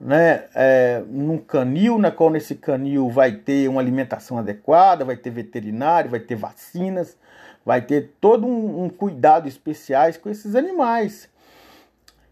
né, 0.00 0.44
é, 0.54 1.02
num 1.08 1.38
canil, 1.38 1.98
na 1.98 2.10
qual 2.10 2.30
nesse 2.30 2.54
canil 2.54 3.10
vai 3.10 3.32
ter 3.32 3.68
uma 3.68 3.80
alimentação 3.80 4.38
adequada, 4.38 5.04
vai 5.04 5.16
ter 5.16 5.30
veterinário, 5.30 6.10
vai 6.10 6.20
ter 6.20 6.36
vacinas, 6.36 7.16
vai 7.64 7.80
ter 7.80 8.14
todo 8.20 8.46
um, 8.46 8.84
um 8.84 8.88
cuidado 8.88 9.48
especiais 9.48 10.16
com 10.16 10.28
esses 10.28 10.54
animais, 10.54 11.28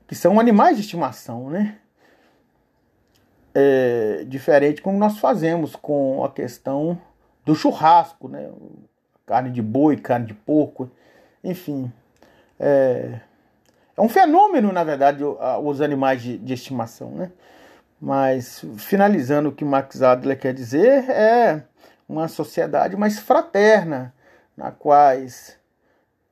que 0.07 0.15
são 0.15 0.39
animais 0.39 0.77
de 0.77 0.83
estimação, 0.83 1.49
né? 1.51 1.79
É, 3.55 4.25
diferente 4.27 4.81
como 4.81 4.99
nós 4.99 5.19
fazemos 5.19 5.77
com 5.77 6.25
a 6.25 6.31
questão 6.31 6.99
do 7.45 7.55
churrasco, 7.55 8.29
né? 8.29 8.51
Carne 9.27 9.51
de 9.51 9.63
boi, 9.63 9.97
carne 9.97 10.27
de 10.27 10.35
porco, 10.35 10.91
enfim. 11.43 11.93
É, 12.59 13.21
É 13.97 14.01
um 14.01 14.09
fenômeno, 14.09 14.73
na 14.73 14.85
verdade, 14.85 15.23
os 15.63 15.81
animais 15.81 16.23
de, 16.23 16.39
de 16.39 16.55
estimação, 16.55 17.11
né? 17.11 17.31
Mas, 18.01 18.65
finalizando 18.79 19.51
o 19.51 19.53
que 19.53 19.65
Max 19.65 20.03
Adler 20.03 20.39
quer 20.39 20.53
dizer, 20.55 21.09
é 21.11 21.63
uma 22.09 22.27
sociedade 22.27 22.97
mais 22.97 23.19
fraterna, 23.19 24.13
na 24.63 24.71
quais 24.71 25.59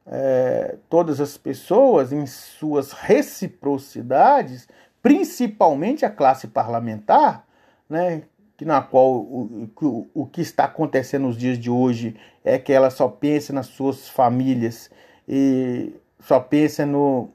é, 0.07 0.77
todas 0.89 1.21
as 1.21 1.37
pessoas, 1.37 2.13
em 2.13 2.27
suas 2.27 2.93
reciprocidades, 2.93 4.69
principalmente 5.03 6.05
a 6.05 6.11
classe 6.11 6.47
parlamentar, 6.47 7.45
né, 7.89 8.23
que 8.57 8.65
na 8.65 8.81
qual 8.83 9.15
o, 9.15 9.69
o, 9.83 10.11
o 10.15 10.27
que 10.27 10.43
está 10.43 10.65
acontecendo 10.65 11.23
nos 11.23 11.37
dias 11.37 11.59
de 11.59 11.69
hoje 11.69 12.15
é 12.45 12.57
que 12.57 12.73
ela 12.73 12.89
só 12.89 13.09
pensa 13.09 13.53
nas 13.53 13.67
suas 13.67 14.09
famílias 14.09 14.91
e 15.29 15.93
só 16.21 16.39
pensa 16.39 16.87
no 16.87 17.31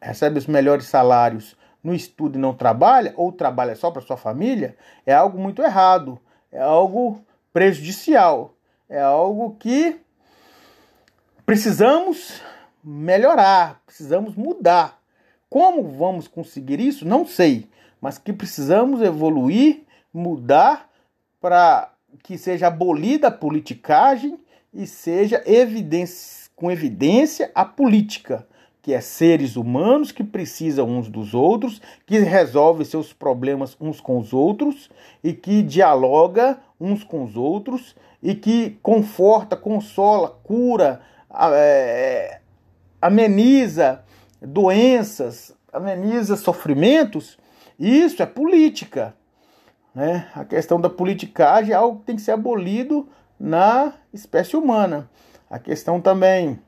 recebe 0.00 0.38
os 0.38 0.46
melhores 0.46 0.86
salários 0.86 1.56
no 1.84 1.92
estudo 1.92 2.38
e 2.38 2.40
não 2.40 2.54
trabalha, 2.54 3.12
ou 3.16 3.32
trabalha 3.32 3.76
só 3.76 3.90
para 3.90 4.00
sua 4.00 4.16
família, 4.16 4.76
é 5.04 5.12
algo 5.12 5.38
muito 5.38 5.62
errado, 5.62 6.18
é 6.50 6.60
algo 6.60 7.20
prejudicial, 7.52 8.54
é 8.88 9.00
algo 9.00 9.56
que 9.58 10.00
precisamos 11.48 12.42
melhorar, 12.84 13.80
precisamos 13.86 14.34
mudar. 14.34 15.00
Como 15.48 15.82
vamos 15.82 16.28
conseguir 16.28 16.78
isso? 16.78 17.08
Não 17.08 17.26
sei, 17.26 17.66
mas 18.02 18.18
que 18.18 18.34
precisamos 18.34 19.00
evoluir, 19.00 19.84
mudar 20.12 20.90
para 21.40 21.90
que 22.22 22.36
seja 22.36 22.66
abolida 22.66 23.28
a 23.28 23.30
politicagem 23.30 24.38
e 24.74 24.86
seja 24.86 25.42
evidência, 25.46 26.50
com 26.54 26.70
evidência 26.70 27.50
a 27.54 27.64
política 27.64 28.46
que 28.82 28.92
é 28.92 29.00
seres 29.00 29.56
humanos 29.56 30.12
que 30.12 30.22
precisam 30.22 30.86
uns 30.86 31.08
dos 31.08 31.32
outros, 31.32 31.80
que 32.04 32.18
resolve 32.18 32.84
seus 32.84 33.14
problemas 33.14 33.74
uns 33.80 34.02
com 34.02 34.18
os 34.18 34.34
outros 34.34 34.90
e 35.24 35.32
que 35.32 35.62
dialoga 35.62 36.58
uns 36.78 37.02
com 37.02 37.24
os 37.24 37.36
outros 37.36 37.96
e 38.22 38.34
que 38.34 38.78
conforta, 38.82 39.56
consola, 39.56 40.28
cura, 40.42 41.00
é, 41.52 42.40
ameniza 43.00 44.04
doenças, 44.40 45.54
ameniza 45.72 46.36
sofrimentos. 46.36 47.38
Isso 47.78 48.22
é 48.22 48.26
política. 48.26 49.14
Né? 49.94 50.28
A 50.34 50.44
questão 50.44 50.80
da 50.80 50.88
politicagem 50.88 51.72
é 51.72 51.76
algo 51.76 52.00
que 52.00 52.06
tem 52.06 52.16
que 52.16 52.22
ser 52.22 52.32
abolido 52.32 53.08
na 53.38 53.92
espécie 54.12 54.56
humana. 54.56 55.08
A 55.50 55.58
questão 55.58 56.00
também 56.00 56.58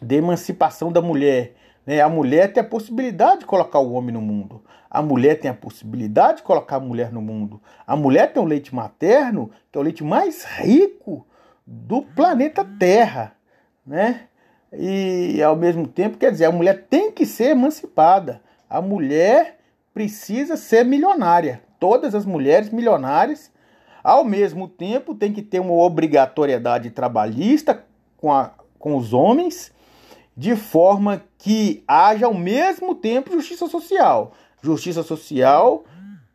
de 0.00 0.16
emancipação 0.16 0.90
da 0.92 1.02
mulher. 1.02 1.54
Né? 1.86 2.00
A 2.00 2.08
mulher 2.08 2.52
tem 2.52 2.62
a 2.62 2.66
possibilidade 2.66 3.40
de 3.40 3.46
colocar 3.46 3.78
o 3.78 3.92
homem 3.92 4.12
no 4.12 4.20
mundo. 4.20 4.62
A 4.90 5.02
mulher 5.02 5.38
tem 5.38 5.50
a 5.50 5.54
possibilidade 5.54 6.38
de 6.38 6.42
colocar 6.44 6.76
a 6.76 6.80
mulher 6.80 7.12
no 7.12 7.20
mundo. 7.20 7.60
A 7.86 7.94
mulher 7.94 8.32
tem 8.32 8.42
o 8.42 8.46
leite 8.46 8.74
materno, 8.74 9.50
que 9.70 9.78
é 9.78 9.80
o 9.80 9.84
leite 9.84 10.02
mais 10.02 10.44
rico 10.44 11.26
do 11.66 12.02
planeta 12.02 12.64
Terra, 12.64 13.34
né? 13.88 14.28
E 14.72 15.42
ao 15.42 15.56
mesmo 15.56 15.88
tempo, 15.88 16.18
quer 16.18 16.30
dizer, 16.30 16.44
a 16.44 16.52
mulher 16.52 16.86
tem 16.90 17.10
que 17.10 17.24
ser 17.24 17.50
emancipada. 17.50 18.42
A 18.68 18.82
mulher 18.82 19.58
precisa 19.94 20.56
ser 20.56 20.84
milionária. 20.84 21.62
Todas 21.80 22.14
as 22.14 22.26
mulheres 22.26 22.70
milionárias, 22.70 23.50
ao 24.04 24.22
mesmo 24.24 24.68
tempo, 24.68 25.14
tem 25.14 25.32
que 25.32 25.40
ter 25.40 25.58
uma 25.58 25.72
obrigatoriedade 25.72 26.90
trabalhista 26.90 27.82
com, 28.18 28.30
a, 28.30 28.52
com 28.78 28.94
os 28.94 29.14
homens 29.14 29.72
de 30.36 30.54
forma 30.54 31.22
que 31.38 31.82
haja 31.88 32.26
ao 32.26 32.34
mesmo 32.34 32.94
tempo 32.94 33.32
justiça 33.32 33.66
social. 33.68 34.32
Justiça 34.62 35.02
social 35.02 35.84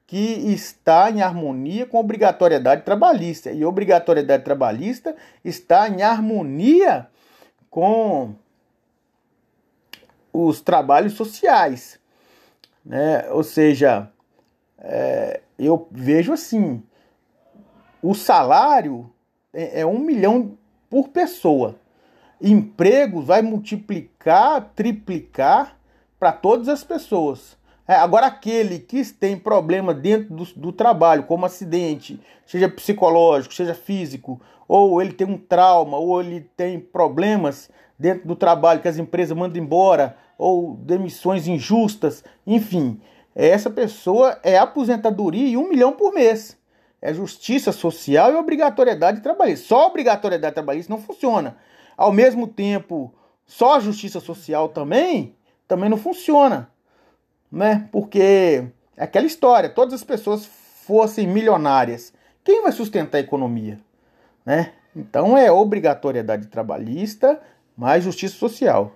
que 0.08 0.18
está 0.54 1.10
em 1.10 1.22
harmonia 1.22 1.86
com 1.86 1.98
a 1.98 2.02
obrigatoriedade 2.02 2.84
trabalhista. 2.84 3.52
E 3.52 3.64
obrigatoriedade 3.64 4.44
trabalhista 4.44 5.16
está 5.44 5.88
em 5.88 6.02
harmonia 6.02 7.08
com 7.74 8.36
os 10.32 10.62
trabalhos 10.62 11.14
sociais. 11.14 12.00
Né? 12.86 13.28
Ou 13.32 13.44
seja, 13.44 14.12
é, 14.78 15.42
eu 15.58 15.88
vejo 15.90 16.32
assim: 16.34 16.84
o 18.00 18.14
salário 18.14 19.10
é, 19.52 19.82
é 19.82 19.86
um 19.86 19.98
milhão 19.98 20.56
por 20.88 21.08
pessoa 21.10 21.76
empregos 22.44 23.26
vai 23.26 23.42
multiplicar, 23.42 24.74
triplicar 24.76 25.78
para 26.20 26.34
todas 26.34 26.68
as 26.68 26.84
pessoas. 26.84 27.58
É, 27.88 27.96
agora, 27.96 28.28
aquele 28.28 28.80
que 28.80 29.04
tem 29.14 29.38
problema 29.38 29.94
dentro 29.94 30.36
do, 30.36 30.46
do, 30.54 30.72
trabalho, 30.74 31.24
como 31.24 31.46
acidente, 31.46 32.20
seja 32.46 32.68
psicológico, 32.68 33.54
seja 33.54 33.74
físico, 33.74 34.42
ou 34.76 35.02
ele 35.02 35.14
tem 35.14 35.28
um 35.28 35.38
trauma, 35.38 35.98
ou 35.98 36.22
ele 36.22 36.42
tem 36.56 36.80
problemas 36.80 37.70
dentro 37.98 38.28
do 38.28 38.36
trabalho 38.36 38.82
que 38.82 38.88
as 38.88 38.98
empresas 38.98 39.38
mandam 39.38 39.62
embora, 39.62 40.18
ou 40.38 40.76
demissões 40.78 41.48
injustas, 41.48 42.24
enfim, 42.46 43.00
essa 43.36 43.70
pessoa 43.70 44.40
é 44.44 44.58
aposentadoria 44.58 45.48
e 45.48 45.58
um 45.58 45.70
milhão 45.70 45.94
por 45.94 46.14
mês. 46.14 46.58
É 47.02 47.14
justiça 47.14 47.72
social 47.72 48.32
e 48.32 48.36
obrigatoriedade 48.36 49.22
trabalhista. 49.22 49.68
Só 49.68 49.88
obrigatoriedade 49.88 50.54
trabalhista 50.54 50.94
não 50.94 51.02
funciona 51.02 51.58
ao 51.98 52.12
mesmo 52.12 52.48
tempo 52.48 53.14
só 53.46 53.80
justiça 53.80 54.20
social 54.20 54.70
também, 54.70 55.36
também 55.68 55.90
não 55.90 55.98
funciona, 55.98 56.70
né? 57.52 57.88
Porque 57.92 58.66
é 58.96 59.04
aquela 59.04 59.26
história, 59.26 59.70
todas 59.70 59.94
as 59.94 60.04
pessoas 60.04 60.46
fossem 60.46 61.28
milionárias, 61.28 62.14
quem 62.44 62.62
vai 62.62 62.72
sustentar 62.72 63.18
a 63.18 63.22
economia, 63.22 63.80
né? 64.46 64.72
Então 64.96 65.38
é 65.38 65.52
obrigatoriedade 65.52 66.48
trabalhista 66.48 67.40
mais 67.76 68.04
justiça 68.04 68.36
social. 68.36 68.96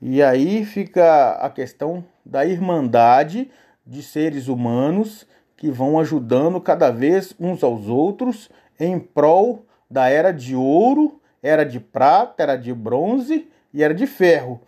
E 0.00 0.22
aí 0.22 0.64
fica 0.64 1.32
a 1.32 1.50
questão 1.50 2.04
da 2.24 2.44
irmandade 2.44 3.50
de 3.86 4.02
seres 4.02 4.48
humanos 4.48 5.26
que 5.56 5.70
vão 5.70 5.98
ajudando 5.98 6.60
cada 6.60 6.90
vez 6.90 7.34
uns 7.38 7.62
aos 7.62 7.88
outros 7.88 8.50
em 8.78 8.98
prol 8.98 9.64
da 9.90 10.08
era 10.08 10.32
de 10.32 10.54
ouro 10.56 11.20
era 11.42 11.64
de 11.64 11.80
prata, 11.80 12.42
era 12.42 12.56
de 12.56 12.72
bronze 12.72 13.48
e 13.74 13.82
era 13.82 13.92
de 13.92 14.06
ferro. 14.06 14.60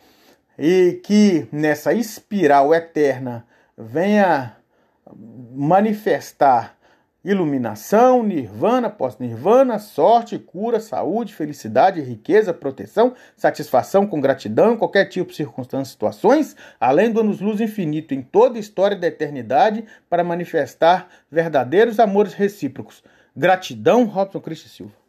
E 0.59 1.01
que 1.05 1.47
nessa 1.53 1.93
espiral 1.93 2.75
eterna 2.75 3.47
venha 3.79 4.57
manifestar 5.53 6.77
iluminação, 7.25 8.23
nirvana, 8.23 8.91
pós-nirvana, 8.91 9.79
sorte, 9.79 10.39
cura, 10.39 10.79
saúde, 10.79 11.35
felicidade, 11.35 12.03
riqueza, 12.03 12.53
proteção, 12.53 13.15
satisfação 13.35 14.07
com 14.07 14.21
gratidão 14.21 14.77
qualquer 14.77 15.07
tipo 15.07 15.33
circunstância, 15.33 15.93
situações, 15.93 16.55
além 16.79 17.11
do 17.11 17.21
anos-luz 17.21 17.61
infinito 17.61 18.13
em 18.13 18.21
toda 18.21 18.59
a 18.59 18.61
história 18.61 18.97
da 18.97 19.07
eternidade 19.07 19.85
para 20.11 20.23
manifestar 20.23 21.09
verdadeiros 21.31 21.99
amores 21.99 22.35
recíprocos. 22.35 23.03
Gratidão, 23.35 24.05
Robson 24.05 24.41
Cristo 24.41 24.69
Silva. 24.69 25.05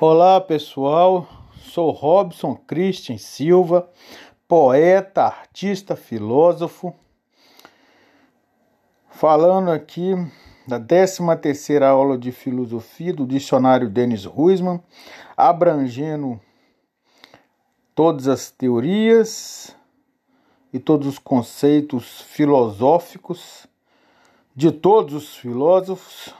Olá 0.00 0.40
pessoal, 0.40 1.28
sou 1.54 1.92
Robson 1.92 2.56
Christian 2.56 3.18
Silva, 3.18 3.88
poeta, 4.52 5.22
artista, 5.22 5.96
filósofo, 5.96 6.94
falando 9.08 9.70
aqui 9.70 10.12
da 10.68 10.78
13 10.78 11.22
terceira 11.40 11.88
aula 11.88 12.18
de 12.18 12.30
filosofia 12.30 13.14
do 13.14 13.26
dicionário 13.26 13.88
Denis 13.88 14.26
Ruisman, 14.26 14.78
abrangendo 15.34 16.38
todas 17.94 18.28
as 18.28 18.50
teorias 18.50 19.74
e 20.70 20.78
todos 20.78 21.08
os 21.08 21.18
conceitos 21.18 22.20
filosóficos 22.20 23.66
de 24.54 24.70
todos 24.70 25.14
os 25.14 25.34
filósofos 25.34 26.34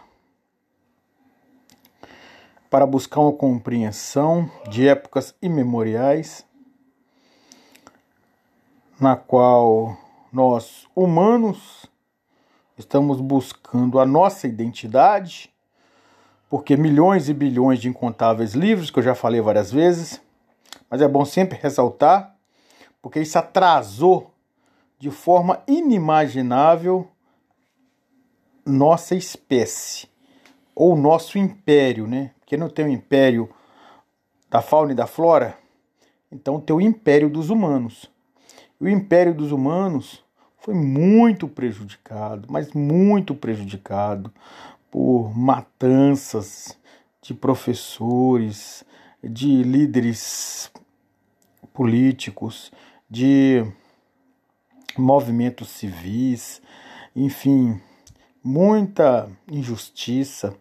para 2.68 2.84
buscar 2.84 3.22
uma 3.22 3.32
compreensão 3.32 4.50
de 4.68 4.86
épocas 4.86 5.34
imemoriais, 5.40 6.44
na 9.00 9.16
qual 9.16 9.96
nós, 10.32 10.86
humanos, 10.94 11.86
estamos 12.76 13.20
buscando 13.20 13.98
a 13.98 14.06
nossa 14.06 14.46
identidade, 14.46 15.52
porque 16.48 16.76
milhões 16.76 17.28
e 17.28 17.34
bilhões 17.34 17.80
de 17.80 17.88
incontáveis 17.88 18.54
livros, 18.54 18.90
que 18.90 18.98
eu 18.98 19.02
já 19.02 19.14
falei 19.14 19.40
várias 19.40 19.72
vezes, 19.72 20.20
mas 20.88 21.00
é 21.00 21.08
bom 21.08 21.24
sempre 21.24 21.58
ressaltar, 21.60 22.36
porque 23.00 23.20
isso 23.20 23.38
atrasou 23.38 24.32
de 24.98 25.10
forma 25.10 25.62
inimaginável 25.66 27.08
nossa 28.64 29.16
espécie 29.16 30.08
ou 30.74 30.94
nosso 30.96 31.38
império, 31.38 32.06
né? 32.06 32.30
Porque 32.38 32.56
não 32.56 32.68
tem 32.68 32.84
um 32.84 32.92
império 32.92 33.50
da 34.48 34.62
fauna 34.62 34.92
e 34.92 34.94
da 34.94 35.06
flora, 35.06 35.58
então 36.30 36.60
tem 36.60 36.76
o 36.76 36.80
império 36.80 37.28
dos 37.28 37.50
humanos. 37.50 38.11
O 38.82 38.88
império 38.88 39.32
dos 39.32 39.52
humanos 39.52 40.24
foi 40.58 40.74
muito 40.74 41.46
prejudicado, 41.46 42.48
mas 42.50 42.72
muito 42.72 43.32
prejudicado 43.32 44.34
por 44.90 45.32
matanças 45.38 46.76
de 47.22 47.32
professores, 47.32 48.82
de 49.22 49.62
líderes 49.62 50.68
políticos, 51.72 52.72
de 53.08 53.64
movimentos 54.98 55.68
civis, 55.68 56.60
enfim, 57.14 57.80
muita 58.42 59.30
injustiça. 59.48 60.56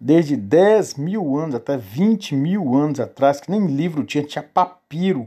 Desde 0.00 0.36
10 0.36 0.94
mil 0.94 1.36
anos 1.36 1.56
até 1.56 1.76
20 1.76 2.36
mil 2.36 2.76
anos 2.76 3.00
atrás, 3.00 3.40
que 3.40 3.50
nem 3.50 3.66
livro 3.66 4.04
tinha, 4.04 4.22
tinha 4.22 4.40
papiro. 4.44 5.26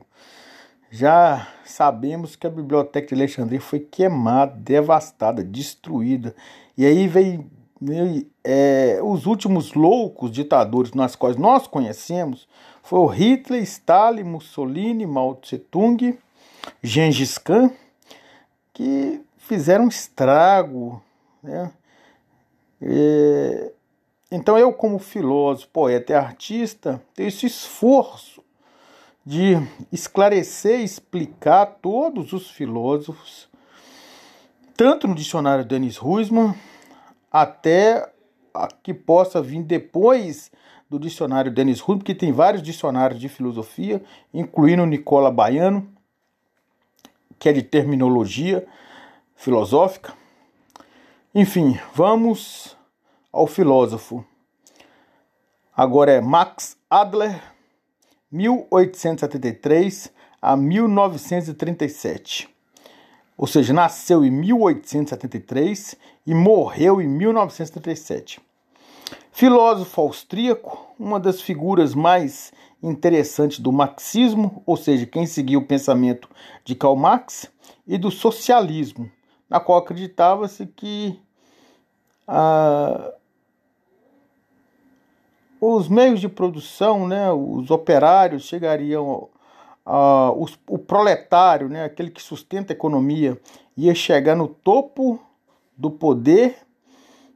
Já 0.96 1.48
sabemos 1.66 2.36
que 2.36 2.46
a 2.46 2.52
biblioteca 2.52 3.08
de 3.08 3.16
Alexandria 3.16 3.60
foi 3.60 3.80
queimada, 3.80 4.56
devastada, 4.56 5.44
destruída. 5.44 6.36
E 6.78 6.86
aí 6.86 7.08
veio 7.08 7.50
é, 8.44 9.00
os 9.02 9.26
últimos 9.26 9.74
loucos 9.74 10.30
ditadores 10.30 10.94
nas 10.94 11.16
quais 11.16 11.36
nós 11.36 11.66
conhecemos 11.66 12.48
o 12.92 13.08
Hitler, 13.08 13.64
Stalin, 13.64 14.22
Mussolini, 14.22 15.08
Mao 15.08 15.34
Tse 15.34 15.58
Tung, 15.58 16.16
Gengis 16.84 17.40
Khan, 17.40 17.72
que 18.72 19.20
fizeram 19.36 19.88
estrago. 19.88 21.02
Né? 21.42 21.72
É, 22.80 23.72
então 24.32 24.60
eu, 24.60 24.72
como 24.72 25.00
filósofo, 25.00 25.70
poeta 25.74 26.14
e 26.14 26.16
artista, 26.16 27.02
tenho 27.16 27.30
esse 27.30 27.48
esforço 27.48 28.33
de 29.26 29.56
esclarecer 29.92 30.82
e 30.82 30.84
explicar 30.84 31.66
todos 31.82 32.34
os 32.34 32.50
filósofos, 32.50 33.48
tanto 34.76 35.08
no 35.08 35.16
dicionário 35.16 35.64
Denis 35.64 35.98
Ruisman, 35.98 36.54
até 37.32 38.12
a 38.54 38.68
que 38.68 38.94
possa 38.94 39.42
vir 39.42 39.64
depois 39.64 40.52
do 40.90 41.00
dicionário 41.00 41.52
Denis 41.52 41.80
Ruisman, 41.80 42.04
que 42.04 42.14
tem 42.14 42.32
vários 42.32 42.62
dicionários 42.62 43.20
de 43.20 43.30
filosofia, 43.30 44.04
incluindo 44.34 44.84
o 44.84 44.88
Nicola 44.88 45.32
Baiano, 45.32 45.88
que 47.40 47.50
é 47.50 47.54
de 47.54 47.64
terminologia 47.64 48.66
filosófica. 49.36 50.14
Enfim, 51.34 51.80
vamos 51.94 52.78
ao 53.32 53.48
filósofo. 53.48 54.24
Agora 55.76 56.12
é 56.12 56.22
Max 56.22 56.78
Adler, 56.90 57.53
1873 58.34 60.12
a 60.42 60.58
1937 60.58 62.54
ou 63.38 63.48
seja, 63.48 63.74
nasceu 63.74 64.24
em 64.24 64.32
1873 64.32 65.96
e 66.26 66.34
morreu 66.34 67.02
em 67.02 67.08
1937. 67.08 68.40
Filósofo 69.32 70.02
austríaco, 70.02 70.88
uma 71.00 71.20
das 71.20 71.42
figuras 71.42 71.96
mais 71.96 72.54
interessantes 72.82 73.60
do 73.60 73.72
marxismo, 73.72 74.62
ou 74.66 74.78
seja, 74.78 75.06
quem 75.06 75.26
seguiu 75.26 75.62
o 75.62 75.66
pensamento 75.66 76.30
de 76.64 76.76
Karl 76.76 76.96
Marx, 76.96 77.52
e 77.88 77.98
do 77.98 78.12
socialismo, 78.12 79.12
na 79.50 79.60
qual 79.60 79.80
acreditava-se 79.80 80.66
que 80.68 81.20
ah, 82.28 83.14
os 85.72 85.88
meios 85.88 86.20
de 86.20 86.28
produção, 86.28 87.08
né, 87.08 87.32
os 87.32 87.72
operários 87.72 88.44
chegariam 88.44 89.30
uh, 89.86 90.32
o, 90.36 90.48
o 90.68 90.78
proletário, 90.78 91.70
né, 91.70 91.86
aquele 91.86 92.10
que 92.10 92.22
sustenta 92.22 92.74
a 92.74 92.76
economia, 92.76 93.40
ia 93.78 93.96
chegar 93.96 94.36
no 94.36 94.48
topo 94.48 95.20
do 95.78 95.90
poder 95.90 96.58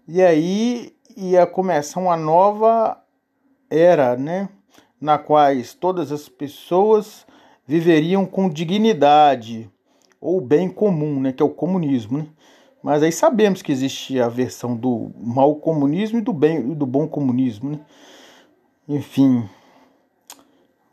e 0.07 0.21
aí 0.21 0.93
ia 1.15 1.47
começar 1.47 1.99
uma 1.99 2.17
nova 2.17 3.01
era, 3.69 4.17
né, 4.17 4.49
na 4.99 5.17
quais 5.17 5.73
todas 5.73 6.11
as 6.11 6.27
pessoas 6.27 7.25
viveriam 7.65 8.25
com 8.25 8.49
dignidade 8.49 9.69
ou 10.19 10.41
bem 10.41 10.69
comum, 10.69 11.19
né, 11.19 11.31
que 11.31 11.41
é 11.41 11.45
o 11.45 11.49
comunismo, 11.49 12.19
né? 12.19 12.27
Mas 12.81 13.03
aí 13.03 13.11
sabemos 13.11 13.61
que 13.61 13.71
existe 13.71 14.19
a 14.19 14.29
versão 14.29 14.75
do 14.75 15.11
mau 15.17 15.55
comunismo 15.55 16.19
e 16.19 16.21
do 16.21 16.31
bem 16.31 16.71
e 16.71 16.75
do 16.75 16.85
bom 16.85 17.07
comunismo, 17.07 17.71
né? 17.71 17.79
Enfim, 18.87 19.49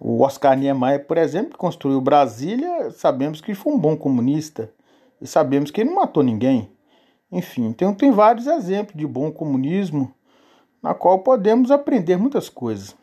o 0.01 0.22
Oscar 0.22 0.57
Niemeyer, 0.57 1.07
por 1.07 1.16
exemplo, 1.16 1.53
que 1.53 1.59
construiu 1.59 2.01
Brasília, 2.01 2.90
sabemos 2.90 3.40
que 3.40 3.55
foi 3.55 3.72
um 3.72 3.78
bom 3.78 3.97
comunista 3.97 4.72
e 5.20 5.26
sabemos 5.26 5.70
que 5.70 5.80
ele 5.80 5.90
não 5.90 5.97
matou 5.97 6.22
ninguém. 6.22 6.70
Enfim, 7.30 7.66
então 7.66 7.95
tem 7.95 8.11
vários 8.11 8.49
exemplos 8.49 8.97
de 8.97 9.07
bom 9.07 9.30
comunismo 9.30 10.12
na 10.82 10.92
qual 10.92 11.20
podemos 11.20 11.70
aprender 11.70 12.16
muitas 12.16 12.49
coisas. 12.49 12.97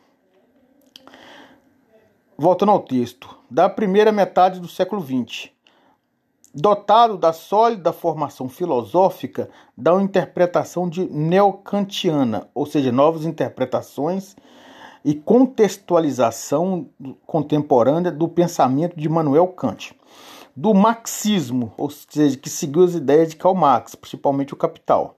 Voltando 2.37 2.71
ao 2.71 2.81
texto, 2.81 3.37
da 3.49 3.69
primeira 3.69 4.11
metade 4.11 4.59
do 4.59 4.67
século 4.67 5.01
XX. 5.01 5.49
Dotado 6.53 7.17
da 7.17 7.31
sólida 7.31 7.93
formação 7.93 8.49
filosófica, 8.49 9.49
da 9.75 9.93
interpretação 10.01 10.89
de 10.89 11.05
neocantiana, 11.09 12.49
ou 12.53 12.65
seja, 12.65 12.91
novas 12.91 13.25
interpretações 13.25 14.35
e 15.03 15.15
contextualização 15.15 16.89
contemporânea 17.25 18.11
do 18.11 18.27
pensamento 18.27 18.95
de 18.95 19.09
Manuel 19.09 19.47
Kant. 19.47 19.95
Do 20.55 20.73
marxismo, 20.73 21.73
ou 21.77 21.89
seja, 21.89 22.37
que 22.37 22.49
seguiu 22.49 22.83
as 22.83 22.93
ideias 22.93 23.29
de 23.29 23.35
Karl 23.37 23.55
Marx, 23.55 23.95
principalmente 23.95 24.53
o 24.53 24.57
Capital. 24.57 25.15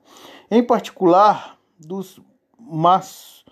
Em 0.49 0.63
particular, 0.63 1.57
dos 1.79 2.21
Mastuden, 2.59 3.51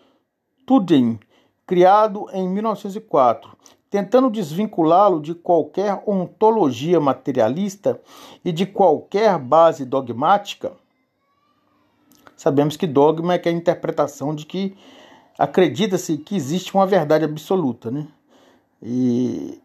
criado 1.65 2.27
em 2.31 2.47
1904, 2.47 3.57
tentando 3.89 4.29
desvinculá-lo 4.29 5.19
de 5.19 5.35
qualquer 5.35 6.01
ontologia 6.07 6.99
materialista 6.99 7.99
e 8.45 8.51
de 8.51 8.65
qualquer 8.65 9.37
base 9.37 9.83
dogmática. 9.83 10.71
Sabemos 12.37 12.77
que 12.77 12.87
dogma 12.87 13.35
é, 13.35 13.41
é 13.43 13.49
a 13.49 13.51
interpretação 13.51 14.33
de 14.33 14.45
que 14.45 14.75
acredita-se 15.37 16.17
que 16.17 16.35
existe 16.35 16.73
uma 16.73 16.85
verdade 16.85 17.25
absoluta, 17.25 17.89
né? 17.89 18.07
E 18.81 19.61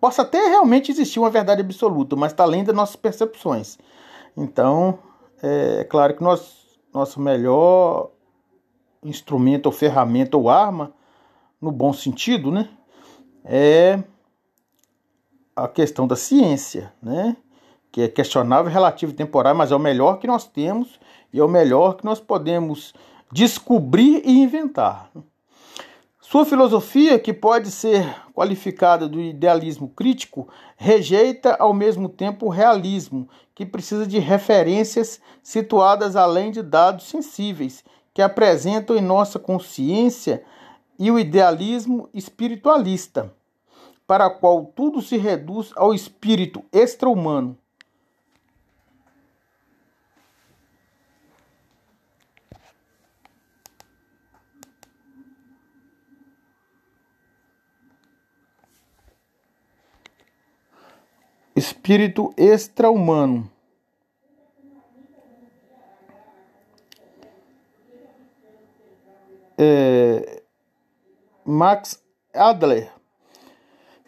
possa 0.00 0.22
até 0.22 0.48
realmente 0.48 0.90
existir 0.90 1.18
uma 1.18 1.30
verdade 1.30 1.60
absoluta, 1.60 2.16
mas 2.16 2.32
está 2.32 2.42
além 2.44 2.64
das 2.64 2.74
nossas 2.74 2.96
percepções. 2.96 3.78
Então, 4.36 4.98
é, 5.42 5.84
claro 5.84 6.16
que 6.16 6.22
nós, 6.22 6.56
nosso 6.92 7.20
melhor 7.20 8.10
instrumento 9.02 9.66
ou 9.66 9.72
ferramenta 9.72 10.36
ou 10.36 10.48
arma, 10.48 10.92
no 11.60 11.70
bom 11.70 11.92
sentido, 11.92 12.50
né? 12.50 12.68
É 13.44 14.02
a 15.54 15.68
questão 15.68 16.06
da 16.06 16.16
ciência, 16.16 16.92
né? 17.02 17.36
Que 17.90 18.02
é 18.02 18.08
questionável, 18.08 18.72
relativo 18.72 19.12
e 19.12 19.14
temporário, 19.14 19.58
mas 19.58 19.70
é 19.70 19.76
o 19.76 19.78
melhor 19.78 20.18
que 20.18 20.26
nós 20.26 20.46
temos 20.46 20.98
e 21.32 21.38
é 21.38 21.44
o 21.44 21.48
melhor 21.48 21.96
que 21.96 22.04
nós 22.04 22.20
podemos 22.20 22.94
descobrir 23.32 24.22
e 24.26 24.42
inventar. 24.42 25.10
Sua 26.20 26.44
filosofia, 26.44 27.18
que 27.18 27.32
pode 27.32 27.70
ser 27.70 28.04
qualificada 28.34 29.08
do 29.08 29.20
idealismo 29.20 29.88
crítico, 29.88 30.48
rejeita 30.76 31.56
ao 31.58 31.72
mesmo 31.72 32.10
tempo 32.10 32.46
o 32.46 32.50
realismo, 32.50 33.28
que 33.54 33.64
precisa 33.64 34.06
de 34.06 34.18
referências 34.18 35.20
situadas 35.42 36.14
além 36.14 36.50
de 36.50 36.62
dados 36.62 37.06
sensíveis, 37.06 37.82
que 38.12 38.20
apresentam 38.20 38.96
em 38.96 39.00
nossa 39.02 39.38
consciência, 39.38 40.44
e 40.98 41.10
o 41.10 41.18
idealismo 41.18 42.08
espiritualista, 42.12 43.34
para 44.06 44.26
o 44.26 44.38
qual 44.38 44.66
tudo 44.76 45.00
se 45.00 45.16
reduz 45.16 45.72
ao 45.74 45.94
espírito 45.94 46.62
extra-humano, 46.70 47.56
espírito 61.54 62.32
extra-humano. 62.36 63.50
É, 69.58 70.42
Max 71.44 72.02
Adler 72.34 72.90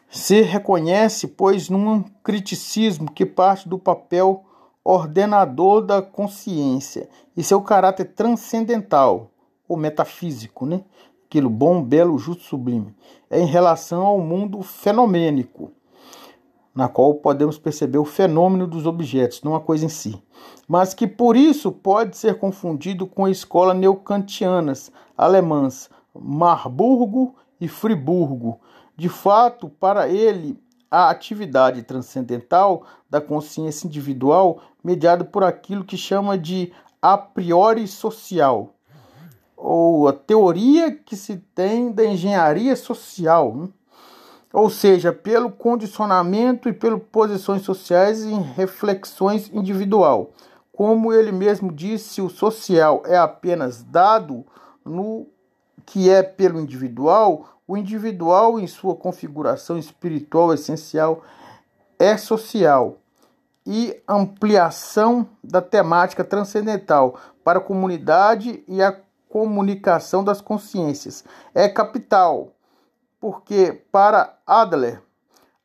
se 0.08 0.40
reconhece, 0.42 1.26
pois, 1.26 1.68
num 1.68 2.02
criticismo 2.22 3.10
que 3.10 3.26
parte 3.26 3.68
do 3.68 3.78
papel 3.78 4.44
ordenador 4.84 5.82
da 5.82 6.00
consciência 6.02 7.08
e 7.36 7.42
seu 7.42 7.60
caráter 7.60 8.04
transcendental 8.14 9.30
ou 9.66 9.76
metafísico, 9.76 10.66
né? 10.66 10.82
aquilo 11.26 11.50
bom, 11.50 11.82
belo, 11.82 12.16
justo, 12.16 12.44
sublime. 12.44 12.94
É 13.28 13.40
em 13.40 13.46
relação 13.46 14.02
ao 14.02 14.20
mundo 14.20 14.62
fenomênico, 14.62 15.72
na 16.74 16.88
qual 16.88 17.14
podemos 17.14 17.56
perceber 17.56 17.98
o 17.98 18.04
fenômeno 18.04 18.66
dos 18.66 18.84
objetos, 18.84 19.42
não 19.42 19.54
a 19.54 19.60
coisa 19.60 19.84
em 19.84 19.88
si. 19.88 20.20
Mas 20.66 20.92
que 20.92 21.06
por 21.06 21.36
isso 21.36 21.70
pode 21.70 22.16
ser 22.16 22.38
confundido 22.38 23.06
com 23.06 23.24
a 23.24 23.30
escola 23.30 23.72
neocantianas 23.72 24.90
alemãs 25.16 25.88
Marburgo 26.14 27.34
e 27.60 27.68
Friburgo. 27.68 28.60
De 28.96 29.08
fato, 29.08 29.68
para 29.68 30.08
ele, 30.08 30.58
a 30.90 31.10
atividade 31.10 31.82
transcendental 31.82 32.84
da 33.10 33.20
consciência 33.20 33.86
individual, 33.86 34.60
mediada 34.82 35.24
por 35.24 35.42
aquilo 35.42 35.84
que 35.84 35.96
chama 35.96 36.38
de 36.38 36.72
a 37.02 37.18
priori 37.18 37.86
social, 37.86 38.74
ou 39.56 40.08
a 40.08 40.12
teoria 40.12 40.92
que 40.92 41.16
se 41.16 41.36
tem 41.54 41.90
da 41.90 42.04
engenharia 42.04 42.76
social, 42.76 43.54
né? 43.54 43.68
Ou 44.54 44.70
seja, 44.70 45.12
pelo 45.12 45.50
condicionamento 45.50 46.68
e 46.68 46.72
pelas 46.72 47.02
posições 47.10 47.62
sociais 47.62 48.22
em 48.22 48.40
reflexões 48.40 49.50
individual. 49.52 50.30
Como 50.72 51.12
ele 51.12 51.32
mesmo 51.32 51.72
disse, 51.72 52.22
o 52.22 52.30
social 52.30 53.02
é 53.04 53.18
apenas 53.18 53.82
dado 53.82 54.46
no 54.84 55.26
que 55.84 56.08
é 56.08 56.22
pelo 56.22 56.60
individual, 56.60 57.58
o 57.66 57.76
individual, 57.76 58.60
em 58.60 58.68
sua 58.68 58.94
configuração 58.94 59.76
espiritual 59.76 60.54
essencial, 60.54 61.24
é 61.98 62.16
social 62.16 62.98
e 63.66 64.00
ampliação 64.06 65.28
da 65.42 65.60
temática 65.60 66.22
transcendental 66.22 67.18
para 67.42 67.58
a 67.58 67.62
comunidade 67.62 68.62
e 68.68 68.80
a 68.80 68.96
comunicação 69.28 70.22
das 70.22 70.40
consciências. 70.40 71.24
É 71.52 71.68
capital, 71.68 72.53
porque 73.24 73.80
para 73.90 74.36
Adler, 74.46 75.00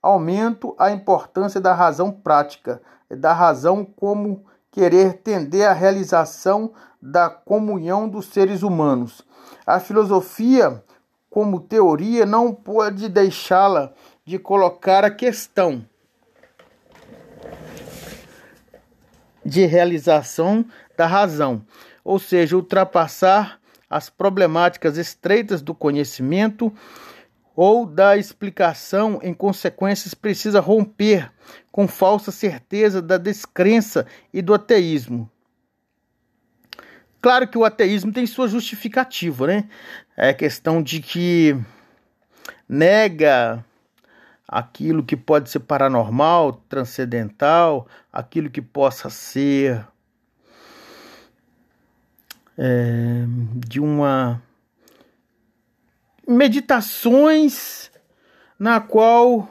aumento 0.01 0.74
a 0.80 0.91
importância 0.91 1.60
da 1.60 1.74
razão 1.74 2.10
prática, 2.10 2.82
da 3.12 3.34
razão 3.34 3.84
como 3.84 4.45
querer 4.72 5.16
tender 5.16 5.68
à 5.68 5.74
realização 5.74 6.72
da 7.01 7.30
comunhão 7.30 8.07
dos 8.07 8.28
seres 8.28 8.64
humanos. 8.64 9.28
A 9.68 9.78
filosofia 9.78 10.82
como 11.30 11.60
teoria 11.60 12.26
não 12.26 12.53
pode 12.53 13.10
deixá-la 13.10 13.91
de 14.24 14.39
colocar 14.39 15.03
a 15.03 15.12
questão 15.12 15.86
de 19.43 19.66
realização 19.66 20.64
da 20.95 21.05
razão, 21.05 21.62
ou 22.05 22.20
seja, 22.20 22.55
ultrapassar 22.55 23.60
as 23.89 24.10
problemáticas 24.10 24.97
estreitas 24.97 25.62
do 25.62 25.76
conhecimento 25.76 26.72
ou 27.62 27.86
da 27.86 28.16
explicação, 28.16 29.20
em 29.22 29.34
consequências, 29.34 30.14
precisa 30.14 30.62
romper 30.62 31.30
com 31.70 31.89
falsa 31.89 32.32
certeza 32.32 33.01
da 33.01 33.18
descrença 33.18 34.07
e 34.34 34.41
do 34.41 34.53
ateísmo. 34.53 35.30
Claro 37.20 37.49
que 37.49 37.57
o 37.57 37.66
ateísmo 37.66 38.14
tem 38.14 38.26
sua 38.26 38.47
justificativa, 38.47 39.45
né? 39.45 39.70
É 40.16 40.34
questão 40.34 40.82
de 40.82 41.01
que 41.01 41.53
nega 42.66 43.62
aquilo 44.47 45.03
que 45.03 45.18
pode 45.18 45.49
ser 45.49 45.60
paranormal, 45.60 46.53
transcendental, 46.70 47.89
aquilo 48.10 48.49
que 48.49 48.62
possa 48.62 49.10
ser 49.10 49.86
é, 52.57 53.26
de 53.68 53.82
uma 53.82 54.41
meditações 56.30 57.89
na 58.57 58.80
qual 58.80 59.49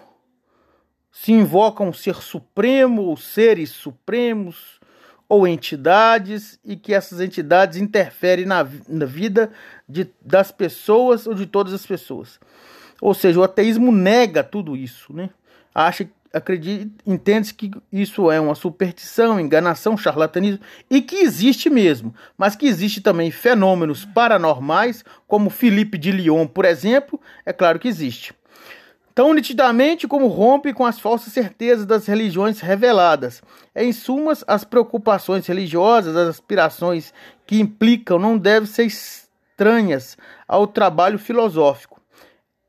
se 1.10 1.32
invoca 1.32 1.82
um 1.82 1.92
ser 1.92 2.14
supremo 2.16 3.02
ou 3.02 3.16
seres 3.16 3.70
supremos 3.70 4.78
ou 5.28 5.46
entidades 5.46 6.58
e 6.64 6.76
que 6.76 6.94
essas 6.94 7.20
entidades 7.20 7.78
interferem 7.78 8.46
na, 8.46 8.66
na 8.88 9.04
vida 9.04 9.50
de, 9.88 10.08
das 10.22 10.52
pessoas 10.52 11.26
ou 11.26 11.34
de 11.34 11.46
todas 11.46 11.74
as 11.74 11.84
pessoas. 11.84 12.38
Ou 13.00 13.12
seja, 13.12 13.40
o 13.40 13.42
ateísmo 13.42 13.90
nega 13.90 14.44
tudo 14.44 14.76
isso, 14.76 15.12
né? 15.12 15.30
Acha, 15.74 16.08
acredita, 16.32 16.90
entende 17.06 17.54
que 17.54 17.70
isso 17.92 18.30
é 18.30 18.40
uma 18.40 18.54
superstição, 18.54 19.40
enganação, 19.40 19.96
charlatanismo 19.96 20.60
e 20.90 21.00
que 21.00 21.16
existe 21.16 21.70
mesmo, 21.70 22.14
mas 22.36 22.56
que 22.56 22.66
existe 22.66 23.00
também 23.00 23.30
fenômenos 23.30 24.04
paranormais, 24.04 25.04
como 25.26 25.50
Felipe 25.50 25.98
de 25.98 26.10
Lyon, 26.10 26.46
por 26.46 26.64
exemplo, 26.64 27.20
é 27.44 27.52
claro 27.52 27.78
que 27.78 27.88
existe 27.88 28.34
tão 29.18 29.34
nitidamente 29.34 30.06
como 30.06 30.28
rompe 30.28 30.72
com 30.72 30.86
as 30.86 31.00
falsas 31.00 31.32
certezas 31.32 31.84
das 31.84 32.06
religiões 32.06 32.60
reveladas. 32.60 33.42
Em 33.74 33.92
sumas, 33.92 34.44
as 34.46 34.62
preocupações 34.62 35.44
religiosas, 35.44 36.14
as 36.14 36.28
aspirações 36.28 37.12
que 37.44 37.58
implicam, 37.58 38.16
não 38.16 38.38
devem 38.38 38.68
ser 38.68 38.84
estranhas 38.84 40.16
ao 40.46 40.68
trabalho 40.68 41.18
filosófico. 41.18 42.00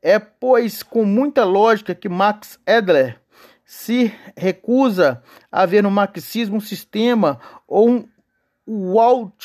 É, 0.02 0.18
pois, 0.18 0.82
com 0.82 1.04
muita 1.04 1.44
lógica 1.44 1.94
que 1.94 2.08
Max 2.08 2.58
Edler 2.66 3.19
se 3.72 4.12
recusa 4.36 5.22
a 5.50 5.64
ver 5.64 5.80
no 5.80 5.92
marxismo 5.92 6.56
um 6.56 6.60
sistema 6.60 7.38
ou 7.68 7.88
um 7.88 8.92
Walt 8.92 9.44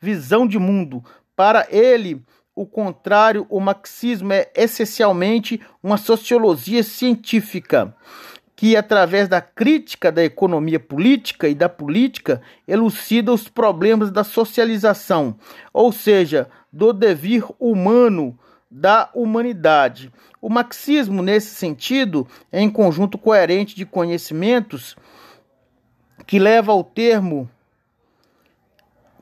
visão 0.00 0.48
de 0.48 0.58
mundo. 0.58 1.04
Para 1.36 1.66
ele, 1.68 2.24
o 2.54 2.64
contrário, 2.64 3.46
o 3.50 3.60
marxismo 3.60 4.32
é 4.32 4.50
essencialmente 4.56 5.60
uma 5.82 5.98
sociologia 5.98 6.82
científica 6.82 7.94
que, 8.56 8.74
através 8.74 9.28
da 9.28 9.42
crítica 9.42 10.10
da 10.10 10.24
economia 10.24 10.80
política 10.80 11.50
e 11.50 11.54
da 11.54 11.68
política, 11.68 12.40
elucida 12.66 13.34
os 13.34 13.48
problemas 13.48 14.10
da 14.10 14.24
socialização, 14.24 15.36
ou 15.74 15.92
seja, 15.92 16.48
do 16.72 16.94
devir 16.94 17.44
humano 17.60 18.38
da 18.72 19.10
humanidade. 19.14 20.10
O 20.40 20.48
marxismo, 20.48 21.22
nesse 21.22 21.54
sentido, 21.54 22.26
é 22.50 22.60
um 22.62 22.70
conjunto 22.70 23.18
coerente 23.18 23.76
de 23.76 23.84
conhecimentos 23.84 24.96
que 26.26 26.38
leva 26.38 26.72
ao 26.72 26.82
termo 26.82 27.50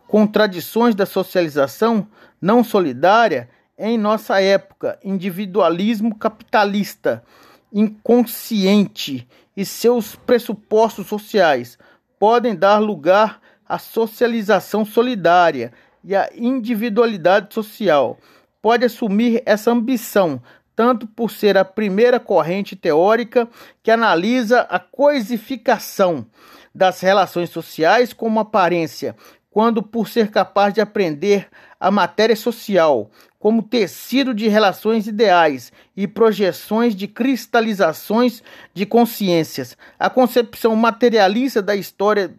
contradições 0.07 0.94
da 0.94 1.05
socialização 1.05 2.07
não 2.40 2.62
solidária 2.62 3.48
em 3.76 3.98
nossa 3.98 4.40
época, 4.40 4.98
individualismo 5.03 6.14
capitalista, 6.14 7.24
inconsciente 7.72 9.26
e 9.57 9.64
seus 9.64 10.14
pressupostos 10.14 11.07
sociais 11.07 11.78
podem 12.18 12.55
dar 12.55 12.78
lugar 12.78 13.40
à 13.68 13.78
socialização 13.78 14.84
solidária 14.84 15.72
e 16.05 16.14
à 16.14 16.28
individualidade 16.34 17.53
social. 17.55 18.18
Pode 18.63 18.85
assumir 18.85 19.43
essa 19.47 19.71
ambição, 19.71 20.43
tanto 20.77 21.07
por 21.07 21.31
ser 21.31 21.57
a 21.57 21.65
primeira 21.65 22.21
corrente 22.21 22.77
teórica 22.77 23.49
que 23.83 23.91
analisa 23.91 24.61
a 24.63 24.79
coisificação 24.79 26.27
das 26.75 27.01
relações 27.01 27.51
sociais 27.51 28.13
como 28.13 28.39
aparência, 28.39 29.17
quando 29.51 29.83
por 29.83 30.09
ser 30.09 30.31
capaz 30.31 30.73
de 30.75 30.81
aprender 30.81 31.49
a 31.79 31.91
matéria 31.91 32.37
social 32.37 33.11
como 33.39 33.63
tecido 33.63 34.35
de 34.35 34.47
relações 34.49 35.07
ideais 35.07 35.73
e 35.97 36.07
projeções 36.07 36.95
de 36.95 37.09
cristalizações 37.09 38.43
de 38.75 38.85
consciências. 38.85 39.79
A 39.99 40.11
concepção 40.11 40.77
materialista 40.77 41.63
da 41.63 41.75
história 41.75 42.35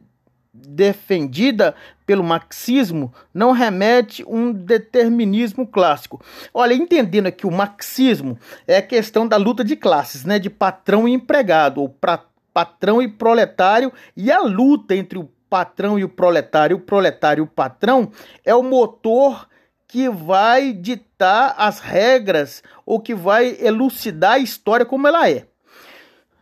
defendida 0.54 1.74
pelo 2.06 2.24
marxismo 2.24 3.14
não 3.34 3.52
remete 3.52 4.24
um 4.28 4.52
determinismo 4.52 5.66
clássico. 5.66 6.22
Olha, 6.54 6.74
entendendo 6.74 7.28
aqui 7.28 7.48
o 7.48 7.52
marxismo 7.52 8.38
é 8.68 8.78
a 8.78 8.82
questão 8.82 9.28
da 9.28 9.38
luta 9.38 9.64
de 9.64 9.76
classes, 9.76 10.26
né, 10.26 10.38
de 10.38 10.50
patrão 10.50 11.08
e 11.08 11.14
empregado, 11.14 11.82
ou 11.82 11.90
pra, 11.90 12.26
patrão 12.54 13.02
e 13.02 13.08
proletário 13.08 13.92
e 14.16 14.32
a 14.32 14.42
luta 14.42 14.96
entre 14.96 15.18
o 15.18 15.30
patrão 15.50 15.98
e 15.98 16.04
o 16.04 16.10
proletário, 16.10 16.78
o 16.78 16.82
proletário 16.82 17.42
e 17.42 17.46
o 17.46 17.48
patrão, 17.48 18.12
é 18.46 18.54
o 18.54 18.64
motor 18.64 19.48
que 19.88 20.10
vai 20.10 20.72
ditar 20.72 21.54
as 21.58 21.80
regras 21.80 22.64
ou 22.86 23.00
que 23.00 23.14
vai 23.14 23.58
elucidar 23.60 24.34
a 24.34 24.40
história 24.40 24.86
como 24.86 25.08
ela 25.08 25.30
é. 25.30 25.48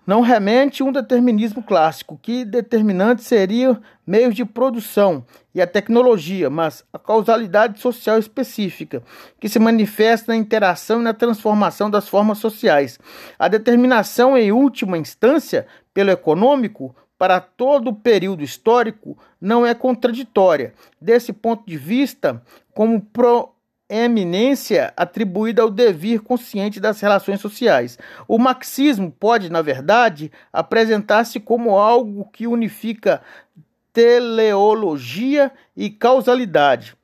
Não 0.09 0.21
remente 0.21 0.81
um 0.81 0.91
determinismo 0.91 1.61
clássico, 1.61 2.17
que 2.19 2.43
determinante 2.43 3.23
seria 3.23 3.79
meios 4.07 4.33
de 4.33 4.43
produção 4.43 5.23
e 5.53 5.61
a 5.61 5.67
tecnologia, 5.67 6.49
mas 6.49 6.83
a 6.91 6.97
causalidade 6.97 7.79
social 7.79 8.17
específica, 8.17 9.03
que 9.39 9.47
se 9.47 9.59
manifesta 9.59 10.31
na 10.31 10.35
interação 10.35 10.99
e 10.99 11.03
na 11.03 11.13
transformação 11.13 11.91
das 11.91 12.09
formas 12.09 12.39
sociais. 12.39 12.97
A 13.37 13.47
determinação, 13.47 14.35
em 14.35 14.51
última 14.51 14.97
instância, 14.97 15.67
pelo 15.93 16.09
econômico, 16.09 16.95
para 17.15 17.39
todo 17.39 17.91
o 17.91 17.95
período 17.95 18.41
histórico 18.41 19.15
não 19.39 19.63
é 19.63 19.75
contraditória. 19.75 20.73
Desse 20.99 21.31
ponto 21.31 21.63
de 21.67 21.77
vista, 21.77 22.41
como 22.73 22.99
pro, 22.99 23.53
eminência 23.89 24.93
atribuída 24.95 25.63
ao 25.63 25.71
devir 25.71 26.21
consciente 26.21 26.79
das 26.79 27.01
relações 27.01 27.41
sociais. 27.41 27.97
O 28.27 28.37
marxismo 28.37 29.11
pode, 29.11 29.49
na 29.49 29.63
verdade, 29.63 30.31
apresentar-se 30.53 31.39
como 31.39 31.71
algo 31.71 32.29
que 32.31 32.45
unifica 32.45 33.21
teleologia 33.91 35.51
e 35.75 35.89
causalidade. 35.89 36.95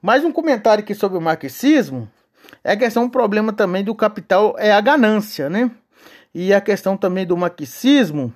Mais 0.00 0.24
um 0.24 0.30
comentário 0.30 0.84
aqui 0.84 0.94
sobre 0.94 1.18
o 1.18 1.20
marxismo 1.20 2.08
é 2.62 2.72
a 2.72 2.76
questão, 2.76 3.04
um 3.04 3.10
problema 3.10 3.52
também 3.52 3.82
do 3.82 3.94
capital 3.94 4.54
é 4.58 4.72
a 4.72 4.80
ganância, 4.80 5.50
né? 5.50 5.70
E 6.32 6.54
a 6.54 6.60
questão 6.60 6.96
também 6.96 7.26
do 7.26 7.36
marxismo 7.36 8.32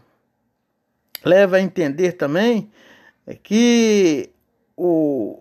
leva 1.24 1.56
a 1.56 1.60
entender 1.60 2.12
também 2.12 2.70
que 3.42 4.30
o 4.76 5.40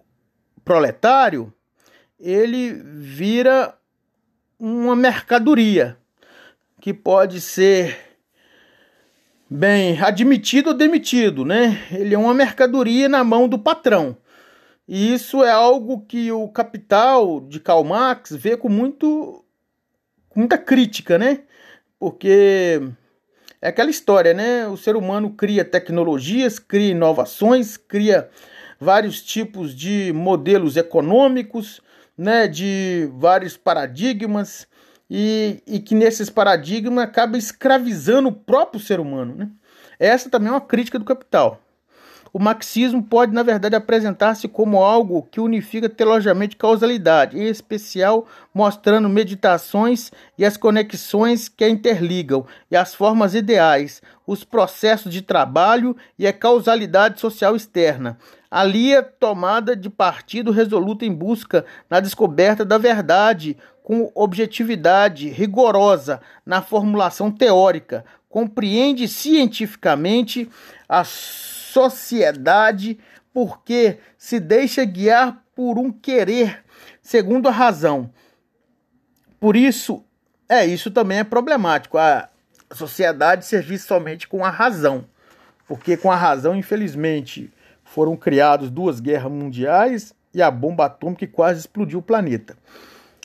proletário 0.64 1.51
ele 2.22 2.74
vira 2.74 3.76
uma 4.59 4.95
mercadoria 4.95 5.97
que 6.80 6.93
pode 6.93 7.41
ser 7.41 7.97
bem 9.49 9.99
admitido 10.01 10.69
ou 10.69 10.74
demitido, 10.74 11.43
né? 11.43 11.86
Ele 11.91 12.13
é 12.13 12.17
uma 12.17 12.34
mercadoria 12.34 13.09
na 13.09 13.24
mão 13.24 13.47
do 13.47 13.59
patrão. 13.59 14.15
E 14.88 15.13
isso 15.13 15.43
é 15.43 15.51
algo 15.51 16.05
que 16.07 16.32
o 16.32 16.47
Capital 16.47 17.41
de 17.41 17.59
Karl 17.59 17.84
Marx 17.84 18.32
vê 18.32 18.55
com 18.55 18.69
muito 18.69 19.43
com 20.30 20.39
muita 20.39 20.57
crítica, 20.57 21.17
né? 21.17 21.41
Porque 21.99 22.82
é 23.61 23.67
aquela 23.67 23.89
história, 23.89 24.34
né? 24.34 24.67
O 24.67 24.78
ser 24.78 24.95
humano 24.95 25.32
cria 25.32 25.65
tecnologias, 25.65 26.57
cria 26.59 26.91
inovações, 26.91 27.78
cria 27.78 28.30
vários 28.80 29.22
tipos 29.22 29.76
de 29.76 30.11
modelos 30.13 30.78
econômicos, 30.78 31.82
né, 32.22 32.47
de 32.47 33.09
vários 33.15 33.57
paradigmas 33.57 34.67
e, 35.09 35.63
e 35.65 35.80
que 35.80 35.95
nesses 35.95 36.30
paradigmas 36.30 37.03
acaba 37.03 37.36
escravizando 37.36 38.30
o 38.30 38.32
próprio 38.32 38.80
ser 38.80 38.99
humano. 38.99 39.34
Né? 39.36 39.49
Essa 39.97 40.30
também 40.30 40.49
é 40.49 40.51
uma 40.51 40.61
crítica 40.61 40.99
do 40.99 41.05
capital. 41.05 41.59
O 42.34 42.39
marxismo 42.39 43.03
pode, 43.03 43.34
na 43.34 43.43
verdade, 43.43 43.75
apresentar-se 43.75 44.47
como 44.47 44.82
algo 44.82 45.27
que 45.29 45.41
unifica 45.41 45.89
teologicamente 45.89 46.55
causalidade, 46.55 47.38
em 47.38 47.47
especial 47.47 48.25
mostrando 48.53 49.09
meditações 49.09 50.11
e 50.38 50.45
as 50.45 50.55
conexões 50.55 51.49
que 51.49 51.65
a 51.65 51.69
interligam, 51.69 52.45
e 52.69 52.75
as 52.77 52.95
formas 52.95 53.36
ideais, 53.36 54.01
os 54.25 54.45
processos 54.45 55.11
de 55.11 55.21
trabalho 55.21 55.95
e 56.17 56.25
a 56.25 56.32
causalidade 56.32 57.19
social 57.19 57.53
externa. 57.53 58.17
Ali 58.49 58.93
é 58.93 59.01
tomada 59.01 59.75
de 59.75 59.89
partido 59.89 60.51
resoluta 60.51 61.05
em 61.05 61.13
busca 61.13 61.65
na 61.89 61.99
descoberta 61.99 62.63
da 62.63 62.77
verdade, 62.77 63.57
com 63.84 64.09
objetividade 64.15 65.27
rigorosa 65.27 66.21
na 66.45 66.61
formulação 66.61 67.29
teórica, 67.29 68.05
compreende 68.29 69.05
cientificamente 69.07 70.49
as 70.88 71.61
sociedade 71.72 72.99
porque 73.34 73.97
se 74.17 74.39
deixa 74.39 74.84
guiar 74.84 75.41
por 75.55 75.80
um 75.80 75.91
querer 75.91 76.63
segundo 77.01 77.47
a 77.47 77.51
razão. 77.51 78.11
Por 79.39 79.55
isso, 79.55 80.03
é 80.49 80.65
isso 80.65 80.91
também 80.91 81.19
é 81.19 81.24
problemático. 81.24 81.97
A 81.97 82.30
sociedade 82.74 83.45
servir 83.45 83.80
somente 83.80 84.28
com 84.28 84.43
a 84.43 84.49
razão. 84.49 85.05
Porque 85.67 85.95
com 85.95 86.11
a 86.11 86.15
razão, 86.15 86.55
infelizmente, 86.55 87.51
foram 87.86 88.17
criadas 88.17 88.69
duas 88.69 88.99
guerras 88.99 89.32
mundiais 89.32 90.13
e 90.34 90.41
a 90.41 90.51
bomba 90.51 90.86
atômica 90.86 91.26
quase 91.28 91.61
explodiu 91.61 91.99
o 91.99 92.03
planeta. 92.03 92.57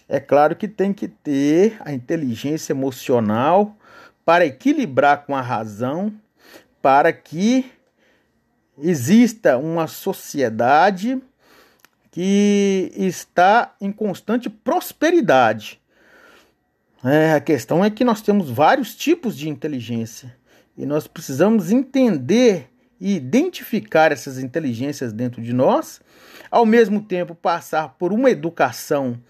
É 0.08 0.20
claro 0.20 0.54
que 0.54 0.68
tem 0.68 0.92
que 0.92 1.08
ter 1.08 1.76
a 1.80 1.92
inteligência 1.92 2.72
emocional 2.72 3.76
para 4.24 4.46
equilibrar 4.46 5.26
com 5.26 5.34
a 5.34 5.40
razão, 5.40 6.12
para 6.80 7.12
que 7.12 7.75
exista 8.78 9.56
uma 9.56 9.86
sociedade 9.86 11.20
que 12.10 12.92
está 12.96 13.74
em 13.80 13.92
constante 13.92 14.48
prosperidade. 14.48 15.80
É, 17.04 17.34
a 17.34 17.40
questão 17.40 17.84
é 17.84 17.90
que 17.90 18.04
nós 18.04 18.22
temos 18.22 18.50
vários 18.50 18.94
tipos 18.94 19.36
de 19.36 19.48
inteligência 19.48 20.34
e 20.76 20.84
nós 20.84 21.06
precisamos 21.06 21.70
entender 21.70 22.68
e 23.00 23.14
identificar 23.14 24.12
essas 24.12 24.38
inteligências 24.38 25.12
dentro 25.12 25.42
de 25.42 25.52
nós, 25.52 26.00
ao 26.50 26.64
mesmo 26.64 27.02
tempo 27.02 27.34
passar 27.34 27.90
por 27.98 28.12
uma 28.12 28.30
educação 28.30 29.20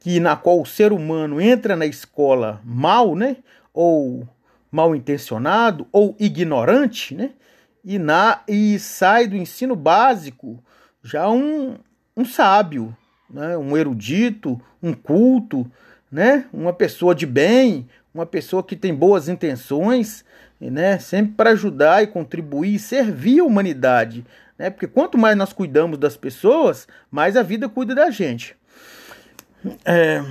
que 0.00 0.18
na 0.18 0.34
qual 0.34 0.60
o 0.60 0.66
ser 0.66 0.92
humano 0.92 1.40
entra 1.40 1.76
na 1.76 1.84
escola 1.84 2.60
mal, 2.64 3.14
né, 3.14 3.36
ou 3.72 4.26
mal 4.72 4.96
intencionado 4.96 5.86
ou 5.92 6.16
ignorante, 6.18 7.14
né, 7.14 7.32
e, 7.84 7.98
na, 7.98 8.40
e 8.46 8.78
sai 8.78 9.26
do 9.26 9.36
ensino 9.36 9.74
básico 9.74 10.62
já 11.02 11.28
um, 11.28 11.76
um 12.16 12.24
sábio, 12.24 12.96
né? 13.28 13.56
um 13.56 13.76
erudito, 13.76 14.60
um 14.82 14.92
culto, 14.92 15.70
né? 16.10 16.46
uma 16.52 16.72
pessoa 16.72 17.14
de 17.14 17.26
bem, 17.26 17.88
uma 18.12 18.26
pessoa 18.26 18.62
que 18.62 18.76
tem 18.76 18.94
boas 18.94 19.28
intenções, 19.28 20.24
né? 20.60 20.98
sempre 20.98 21.32
para 21.32 21.50
ajudar 21.50 22.02
e 22.02 22.06
contribuir 22.06 22.74
e 22.74 22.78
servir 22.78 23.40
a 23.40 23.44
humanidade. 23.44 24.24
Né? 24.58 24.68
Porque 24.68 24.86
quanto 24.86 25.16
mais 25.16 25.36
nós 25.36 25.52
cuidamos 25.52 25.98
das 25.98 26.16
pessoas, 26.16 26.86
mais 27.10 27.36
a 27.36 27.42
vida 27.42 27.68
cuida 27.68 27.94
da 27.94 28.10
gente. 28.10 28.56
É, 29.84 30.22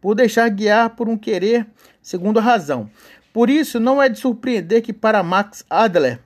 por 0.00 0.14
deixar 0.14 0.48
guiar 0.48 0.90
por 0.90 1.08
um 1.08 1.16
querer 1.16 1.66
segundo 2.02 2.38
a 2.38 2.42
razão. 2.42 2.90
Por 3.32 3.48
isso, 3.48 3.78
não 3.78 4.02
é 4.02 4.08
de 4.08 4.18
surpreender 4.18 4.82
que 4.82 4.92
para 4.92 5.22
Max 5.22 5.64
Adler, 5.70 6.18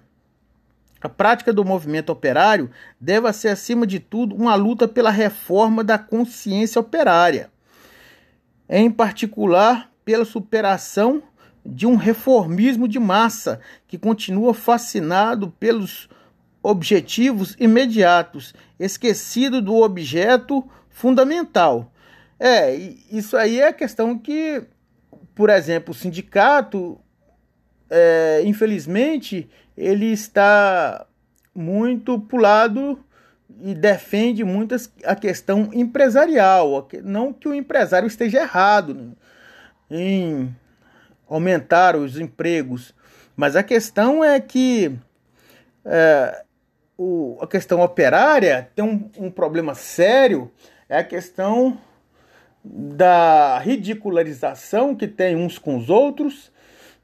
a 1.05 1.09
prática 1.09 1.53
do 1.53 1.67
movimento 1.67 2.09
operário 2.09 2.71
deve 2.99 3.31
ser, 3.35 3.49
acima 3.49 3.87
de 3.87 4.01
tudo, 4.01 4.35
uma 4.35 4.55
luta 4.55 4.89
pela 4.89 5.11
reforma 5.11 5.85
da 5.85 5.99
consciência 5.99 6.81
operária, 6.81 7.51
em 8.67 8.91
particular 8.91 9.93
pela 10.03 10.25
superação 10.25 11.23
de 11.65 11.87
um 11.87 11.97
reformismo 11.97 12.89
de 12.89 12.99
massa 12.99 13.61
que 13.87 13.99
continua 13.99 14.55
fascinado 14.55 15.51
pelos 15.61 16.09
objetivos 16.63 17.55
imediatos, 17.61 18.55
esquecido 18.81 19.61
do 19.61 19.75
objeto 19.75 20.67
fundamental. 20.89 21.93
É, 22.41 22.75
isso 23.13 23.37
aí 23.37 23.61
é 23.61 23.69
a 23.69 23.75
questão 23.75 24.19
que, 24.19 24.65
por 25.35 25.51
exemplo, 25.51 25.93
o 25.93 25.95
sindicato, 25.95 26.99
é, 27.91 28.41
infelizmente, 28.47 29.51
ele 29.77 30.07
está 30.07 31.07
muito 31.55 32.19
pulado 32.21 32.99
e 33.63 33.75
defende 33.75 34.43
muito 34.45 34.75
a 35.05 35.15
questão 35.15 35.71
empresarial. 35.73 36.89
Não 37.03 37.33
que 37.33 37.49
o 37.49 37.55
empresário 37.55 38.07
esteja 38.07 38.41
errado 38.41 39.17
em 39.91 40.55
aumentar 41.29 41.97
os 41.97 42.19
empregos, 42.19 42.95
mas 43.37 43.57
a 43.57 43.63
questão 43.63 44.25
é 44.25 44.41
que 44.41 44.97
é, 45.85 46.45
o, 46.97 47.39
a 47.41 47.47
questão 47.47 47.81
operária 47.81 48.71
tem 48.75 48.85
um, 48.85 49.11
um 49.19 49.31
problema 49.31 49.75
sério, 49.75 50.51
é 50.89 50.99
a 50.99 51.05
questão 51.05 51.79
da 52.65 53.59
ridicularização 53.59 54.95
que 54.95 55.07
tem 55.07 55.37
uns 55.37 55.59
com 55.59 55.77
os 55.77 55.91
outros 55.91 56.51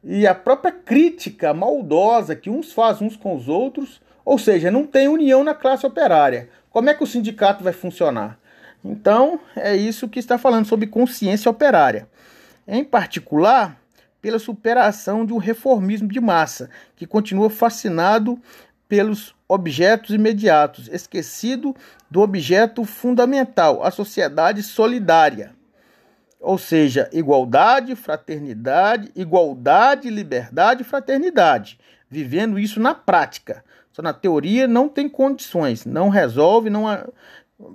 e 0.02 0.26
a 0.26 0.34
própria 0.34 0.72
crítica 0.72 1.52
maldosa 1.52 2.34
que 2.34 2.48
uns 2.48 2.72
fazem 2.72 3.06
uns 3.06 3.16
com 3.16 3.36
os 3.36 3.48
outros, 3.48 4.00
ou 4.24 4.38
seja, 4.38 4.70
não 4.70 4.86
tem 4.86 5.08
união 5.08 5.44
na 5.44 5.54
classe 5.54 5.86
operária. 5.86 6.48
Como 6.70 6.88
é 6.88 6.94
que 6.94 7.02
o 7.02 7.06
sindicato 7.06 7.62
vai 7.62 7.72
funcionar? 7.72 8.38
Então, 8.84 9.40
é 9.54 9.76
isso 9.76 10.08
que 10.08 10.18
está 10.18 10.38
falando 10.38 10.66
sobre 10.66 10.86
consciência 10.86 11.50
operária. 11.50 12.08
Em 12.66 12.82
particular, 12.82 13.78
pela 14.22 14.38
superação 14.38 15.26
de 15.26 15.32
um 15.32 15.38
reformismo 15.38 16.08
de 16.08 16.20
massa, 16.20 16.70
que 16.96 17.06
continua 17.06 17.50
fascinado 17.50 18.40
pelos 18.88 19.34
objetos 19.46 20.14
imediatos, 20.14 20.88
esquecido 20.88 21.74
do 22.10 22.20
objeto 22.20 22.84
fundamental, 22.84 23.82
a 23.82 23.90
sociedade 23.90 24.62
solidária. 24.62 25.52
Ou 26.40 26.56
seja, 26.56 27.08
igualdade, 27.12 27.94
fraternidade, 27.94 29.10
igualdade, 29.14 30.08
liberdade 30.08 30.82
fraternidade. 30.84 31.78
Vivendo 32.08 32.58
isso 32.58 32.80
na 32.80 32.94
prática. 32.94 33.62
Só 33.92 34.00
na 34.02 34.14
teoria 34.14 34.66
não 34.66 34.88
tem 34.88 35.08
condições, 35.08 35.84
não 35.84 36.08
resolve, 36.08 36.70
não 36.70 36.86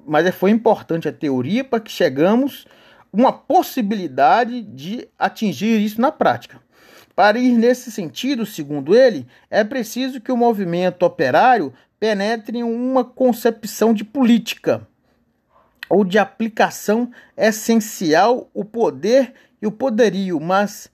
mas 0.06 0.26
é, 0.26 0.32
foi 0.32 0.50
importante 0.50 1.08
a 1.08 1.14
teoria 1.14 1.64
para 1.64 1.80
que 1.80 1.92
chegamos 1.92 2.66
uma 3.14 3.32
possibilidade 3.32 4.62
de 4.62 5.08
atingir 5.18 5.80
isso 5.80 6.02
na 6.02 6.12
prática. 6.12 6.60
Para 7.16 7.38
ir 7.40 7.54
nesse 7.54 7.92
sentido, 7.92 8.46
segundo 8.46 8.96
ele, 8.96 9.26
é 9.50 9.64
preciso 9.64 10.20
que 10.20 10.32
o 10.32 10.38
movimento 10.38 11.04
operário 11.04 11.72
penetre 12.00 12.58
em 12.58 12.64
uma 12.64 13.06
concepção 13.06 13.94
de 13.94 14.04
política 14.04 14.86
ou 15.90 16.04
de 16.04 16.18
aplicação 16.18 17.12
essencial 17.38 18.50
o 18.54 18.66
poder 18.66 19.34
e 19.62 19.68
o 19.68 19.72
poderio, 19.72 20.40
mas 20.40 20.90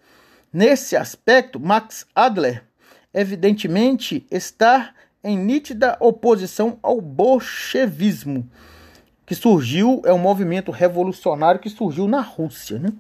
nesse 0.52 0.96
aspecto 0.96 1.60
Max 1.60 2.06
Adler 2.16 2.64
evidentemente 3.14 4.26
está 4.32 4.94
em 5.24 5.38
nítida 5.38 5.98
oposição 6.00 6.80
ao 6.82 7.00
bolchevismo, 7.00 8.50
que 9.26 9.36
surgiu, 9.36 10.02
é 10.06 10.14
um 10.14 10.18
movimento 10.18 10.72
revolucionário 10.72 11.60
que 11.60 11.70
surgiu 11.70 12.08
na 12.08 12.22
Rússia, 12.22 12.80
né? 12.80 12.92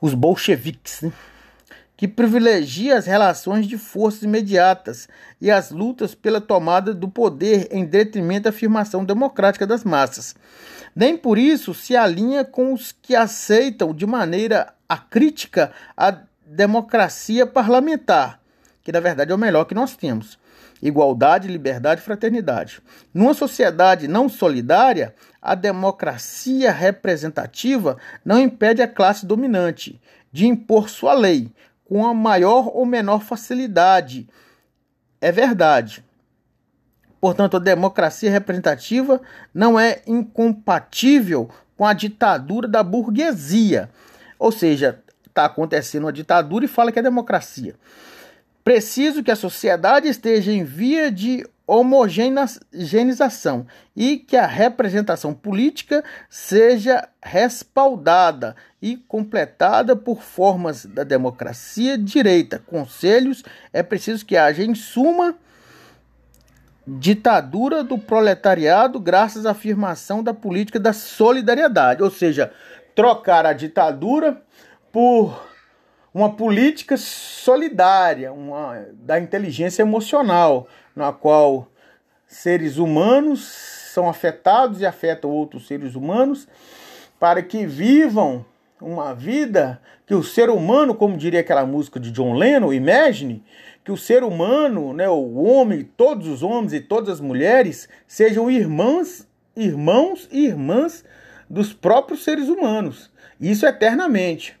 Os 0.00 0.14
bolcheviques, 0.14 1.02
né? 1.02 1.12
Que 1.98 2.06
privilegia 2.06 2.96
as 2.96 3.06
relações 3.06 3.66
de 3.66 3.76
forças 3.76 4.22
imediatas 4.22 5.08
e 5.40 5.50
as 5.50 5.72
lutas 5.72 6.14
pela 6.14 6.40
tomada 6.40 6.94
do 6.94 7.08
poder 7.08 7.66
em 7.72 7.84
detrimento 7.84 8.44
da 8.44 8.50
afirmação 8.50 9.04
democrática 9.04 9.66
das 9.66 9.82
massas. 9.82 10.36
Nem 10.94 11.16
por 11.16 11.36
isso 11.36 11.74
se 11.74 11.96
alinha 11.96 12.44
com 12.44 12.72
os 12.72 12.92
que 12.92 13.16
aceitam 13.16 13.92
de 13.92 14.06
maneira 14.06 14.72
acrítica 14.88 15.72
a 15.96 16.16
democracia 16.46 17.44
parlamentar, 17.44 18.40
que 18.84 18.92
na 18.92 19.00
verdade 19.00 19.32
é 19.32 19.34
o 19.34 19.38
melhor 19.38 19.64
que 19.64 19.74
nós 19.74 19.96
temos. 19.96 20.38
Igualdade, 20.80 21.48
liberdade 21.48 22.00
fraternidade. 22.00 22.80
Numa 23.12 23.34
sociedade 23.34 24.06
não 24.06 24.28
solidária, 24.28 25.12
a 25.42 25.56
democracia 25.56 26.70
representativa 26.70 27.98
não 28.24 28.38
impede 28.38 28.80
a 28.80 28.86
classe 28.86 29.26
dominante 29.26 30.00
de 30.32 30.46
impor 30.46 30.88
sua 30.88 31.14
lei, 31.14 31.50
com 31.88 32.06
a 32.06 32.12
maior 32.12 32.76
ou 32.76 32.84
menor 32.84 33.22
facilidade. 33.22 34.28
É 35.20 35.32
verdade. 35.32 36.04
Portanto, 37.20 37.56
a 37.56 37.60
democracia 37.60 38.30
representativa 38.30 39.20
não 39.52 39.80
é 39.80 40.02
incompatível 40.06 41.50
com 41.76 41.84
a 41.86 41.92
ditadura 41.92 42.68
da 42.68 42.82
burguesia. 42.82 43.90
Ou 44.38 44.52
seja, 44.52 45.02
está 45.26 45.46
acontecendo 45.46 46.04
uma 46.04 46.12
ditadura 46.12 46.64
e 46.64 46.68
fala 46.68 46.92
que 46.92 46.98
é 46.98 47.02
democracia. 47.02 47.74
Preciso 48.62 49.22
que 49.22 49.30
a 49.30 49.36
sociedade 49.36 50.08
esteja 50.08 50.52
em 50.52 50.62
via 50.62 51.10
de 51.10 51.46
homogeneização 51.66 53.66
e 53.94 54.18
que 54.18 54.36
a 54.36 54.46
representação 54.46 55.34
política 55.34 56.02
seja 56.28 57.08
respaldada 57.22 58.54
e 58.80 58.96
completada 58.96 59.96
por 59.96 60.22
formas 60.22 60.86
da 60.86 61.02
democracia 61.02 61.98
direita. 61.98 62.62
Conselhos 62.64 63.42
é 63.72 63.82
preciso 63.82 64.24
que 64.24 64.36
haja, 64.36 64.62
em 64.62 64.74
suma, 64.74 65.36
ditadura 66.86 67.84
do 67.84 67.98
proletariado 67.98 68.98
graças 68.98 69.44
à 69.44 69.50
afirmação 69.50 70.22
da 70.22 70.32
política 70.32 70.80
da 70.80 70.92
solidariedade, 70.92 72.02
ou 72.02 72.10
seja, 72.10 72.52
trocar 72.94 73.44
a 73.44 73.52
ditadura 73.52 74.40
por 74.90 75.46
uma 76.14 76.34
política 76.34 76.96
solidária, 76.96 78.32
uma, 78.32 78.86
da 78.92 79.20
inteligência 79.20 79.82
emocional, 79.82 80.66
na 80.96 81.12
qual 81.12 81.68
seres 82.26 82.78
humanos 82.78 83.44
são 83.92 84.08
afetados 84.08 84.80
e 84.80 84.86
afetam 84.86 85.30
outros 85.30 85.66
seres 85.66 85.94
humanos, 85.94 86.48
para 87.20 87.42
que 87.42 87.66
vivam 87.66 88.44
uma 88.80 89.14
vida 89.14 89.80
que 90.06 90.14
o 90.14 90.22
ser 90.22 90.50
humano, 90.50 90.94
como 90.94 91.16
diria 91.16 91.40
aquela 91.40 91.66
música 91.66 91.98
de 91.98 92.10
John 92.10 92.34
Lennon, 92.34 92.72
Imagine, 92.72 93.42
que 93.84 93.92
o 93.92 93.96
ser 93.96 94.22
humano, 94.22 94.92
né, 94.92 95.08
o 95.08 95.34
homem, 95.42 95.82
todos 95.96 96.28
os 96.28 96.42
homens 96.42 96.72
e 96.72 96.80
todas 96.80 97.08
as 97.08 97.20
mulheres 97.20 97.88
sejam 98.06 98.50
irmãs, 98.50 99.26
irmãos 99.56 100.28
e 100.30 100.44
irmãs 100.46 101.04
dos 101.48 101.72
próprios 101.72 102.22
seres 102.22 102.48
humanos. 102.48 103.10
Isso 103.40 103.66
eternamente. 103.66 104.58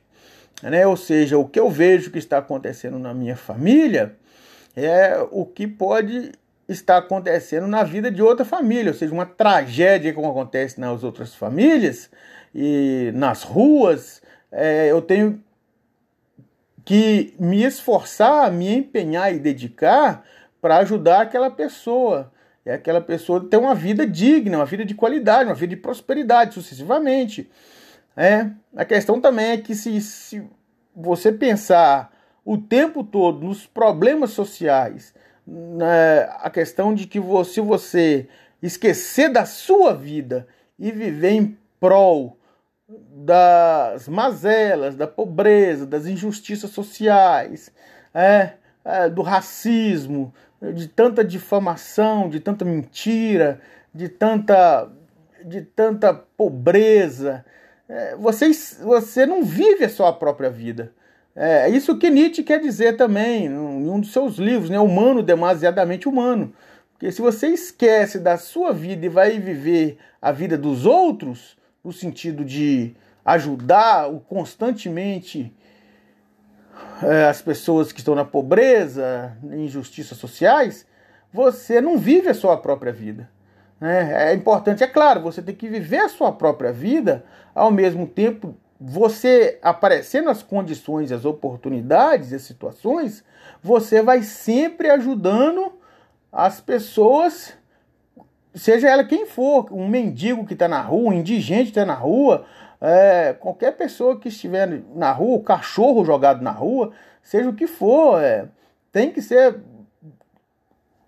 Né? 0.62 0.86
Ou 0.86 0.96
seja, 0.96 1.38
o 1.38 1.46
que 1.46 1.60
eu 1.60 1.70
vejo 1.70 2.10
que 2.10 2.18
está 2.18 2.38
acontecendo 2.38 2.98
na 2.98 3.14
minha 3.14 3.36
família 3.36 4.16
é 4.74 5.18
o 5.30 5.44
que 5.44 5.66
pode 5.66 6.32
estar 6.68 6.98
acontecendo 6.98 7.66
na 7.66 7.82
vida 7.82 8.10
de 8.10 8.22
outra 8.22 8.44
família, 8.44 8.92
ou 8.92 8.96
seja, 8.96 9.12
uma 9.12 9.24
tragédia 9.24 10.12
como 10.12 10.30
acontece 10.30 10.78
nas 10.78 11.02
outras 11.02 11.34
famílias 11.34 12.10
e 12.54 13.10
nas 13.14 13.42
ruas, 13.42 14.22
é, 14.50 14.90
eu 14.90 15.02
tenho 15.02 15.42
que 16.84 17.34
me 17.38 17.62
esforçar, 17.64 18.50
me 18.50 18.74
empenhar 18.74 19.34
e 19.34 19.38
dedicar 19.38 20.24
para 20.60 20.78
ajudar 20.78 21.20
aquela 21.20 21.50
pessoa. 21.50 22.32
E 22.64 22.70
aquela 22.70 23.00
pessoa 23.00 23.46
ter 23.46 23.56
uma 23.56 23.74
vida 23.74 24.06
digna, 24.06 24.58
uma 24.58 24.64
vida 24.64 24.84
de 24.84 24.94
qualidade, 24.94 25.48
uma 25.48 25.54
vida 25.54 25.74
de 25.74 25.80
prosperidade, 25.80 26.54
sucessivamente. 26.54 27.50
É, 28.16 28.50
a 28.74 28.84
questão 28.84 29.20
também 29.20 29.50
é 29.50 29.56
que 29.58 29.74
se, 29.74 30.00
se 30.00 30.42
você 30.96 31.30
pensar 31.30 32.10
o 32.44 32.56
tempo 32.56 33.04
todo 33.04 33.44
nos 33.44 33.66
problemas 33.66 34.30
sociais, 34.30 35.14
né, 35.46 36.22
a 36.40 36.48
questão 36.48 36.94
de 36.94 37.06
que 37.06 37.20
se 37.44 37.60
você 37.60 38.26
esquecer 38.62 39.28
da 39.28 39.44
sua 39.44 39.94
vida 39.94 40.48
e 40.78 40.90
viver 40.90 41.32
em 41.32 41.58
prol 41.78 42.37
das 42.88 44.08
mazelas, 44.08 44.96
da 44.96 45.06
pobreza, 45.06 45.86
das 45.86 46.06
injustiças 46.06 46.70
sociais, 46.70 47.70
é, 48.14 48.52
é, 48.84 49.08
do 49.10 49.20
racismo, 49.20 50.32
de 50.74 50.88
tanta 50.88 51.22
difamação, 51.22 52.28
de 52.28 52.40
tanta 52.40 52.64
mentira, 52.64 53.60
de 53.94 54.08
tanta, 54.08 54.90
de 55.44 55.60
tanta 55.62 56.14
pobreza. 56.14 57.44
É, 57.88 58.16
você, 58.16 58.50
você 58.82 59.26
não 59.26 59.44
vive 59.44 59.84
a 59.84 59.88
sua 59.88 60.12
própria 60.12 60.48
vida. 60.48 60.92
É 61.36 61.68
isso 61.68 61.96
que 61.98 62.10
Nietzsche 62.10 62.42
quer 62.42 62.58
dizer 62.58 62.96
também 62.96 63.46
em 63.46 63.88
um 63.88 64.00
dos 64.00 64.12
seus 64.12 64.38
livros, 64.38 64.68
né? 64.70 64.80
Humano 64.80 65.22
demasiadamente 65.22 66.08
humano. 66.08 66.52
Porque 66.92 67.12
se 67.12 67.22
você 67.22 67.46
esquece 67.48 68.18
da 68.18 68.36
sua 68.36 68.72
vida 68.72 69.06
e 69.06 69.08
vai 69.08 69.38
viver 69.38 69.98
a 70.20 70.32
vida 70.32 70.58
dos 70.58 70.84
outros, 70.84 71.56
no 71.84 71.92
sentido 71.92 72.44
de 72.44 72.94
ajudar 73.24 74.10
constantemente 74.28 75.54
é, 77.02 77.24
as 77.24 77.42
pessoas 77.42 77.92
que 77.92 78.00
estão 78.00 78.14
na 78.14 78.24
pobreza, 78.24 79.36
em 79.44 79.64
injustiças 79.64 80.18
sociais, 80.18 80.86
você 81.32 81.80
não 81.80 81.98
vive 81.98 82.28
a 82.28 82.34
sua 82.34 82.56
própria 82.56 82.92
vida. 82.92 83.28
Né? 83.80 84.30
É 84.30 84.34
importante, 84.34 84.82
é 84.82 84.86
claro, 84.86 85.20
você 85.20 85.42
tem 85.42 85.54
que 85.54 85.68
viver 85.68 85.98
a 85.98 86.08
sua 86.08 86.32
própria 86.32 86.72
vida, 86.72 87.24
ao 87.54 87.70
mesmo 87.70 88.06
tempo 88.06 88.56
você 88.80 89.58
aparecendo 89.60 90.30
as 90.30 90.42
condições, 90.42 91.10
as 91.10 91.24
oportunidades, 91.24 92.32
as 92.32 92.42
situações, 92.42 93.24
você 93.62 94.00
vai 94.00 94.22
sempre 94.22 94.88
ajudando 94.90 95.72
as 96.30 96.60
pessoas, 96.60 97.54
seja 98.58 98.88
ela 98.88 99.04
quem 99.04 99.26
for, 99.26 99.72
um 99.72 99.88
mendigo 99.88 100.44
que 100.44 100.52
está 100.52 100.68
na 100.68 100.80
rua, 100.80 101.10
um 101.10 101.12
indigente 101.12 101.64
que 101.64 101.70
está 101.70 101.86
na 101.86 101.94
rua, 101.94 102.44
é, 102.80 103.32
qualquer 103.32 103.76
pessoa 103.76 104.18
que 104.18 104.28
estiver 104.28 104.82
na 104.94 105.12
rua, 105.12 105.36
o 105.36 105.42
cachorro 105.42 106.04
jogado 106.04 106.42
na 106.42 106.50
rua, 106.50 106.92
seja 107.22 107.48
o 107.48 107.54
que 107.54 107.66
for, 107.66 108.22
é, 108.22 108.46
tem 108.92 109.10
que 109.10 109.22
ser 109.22 109.60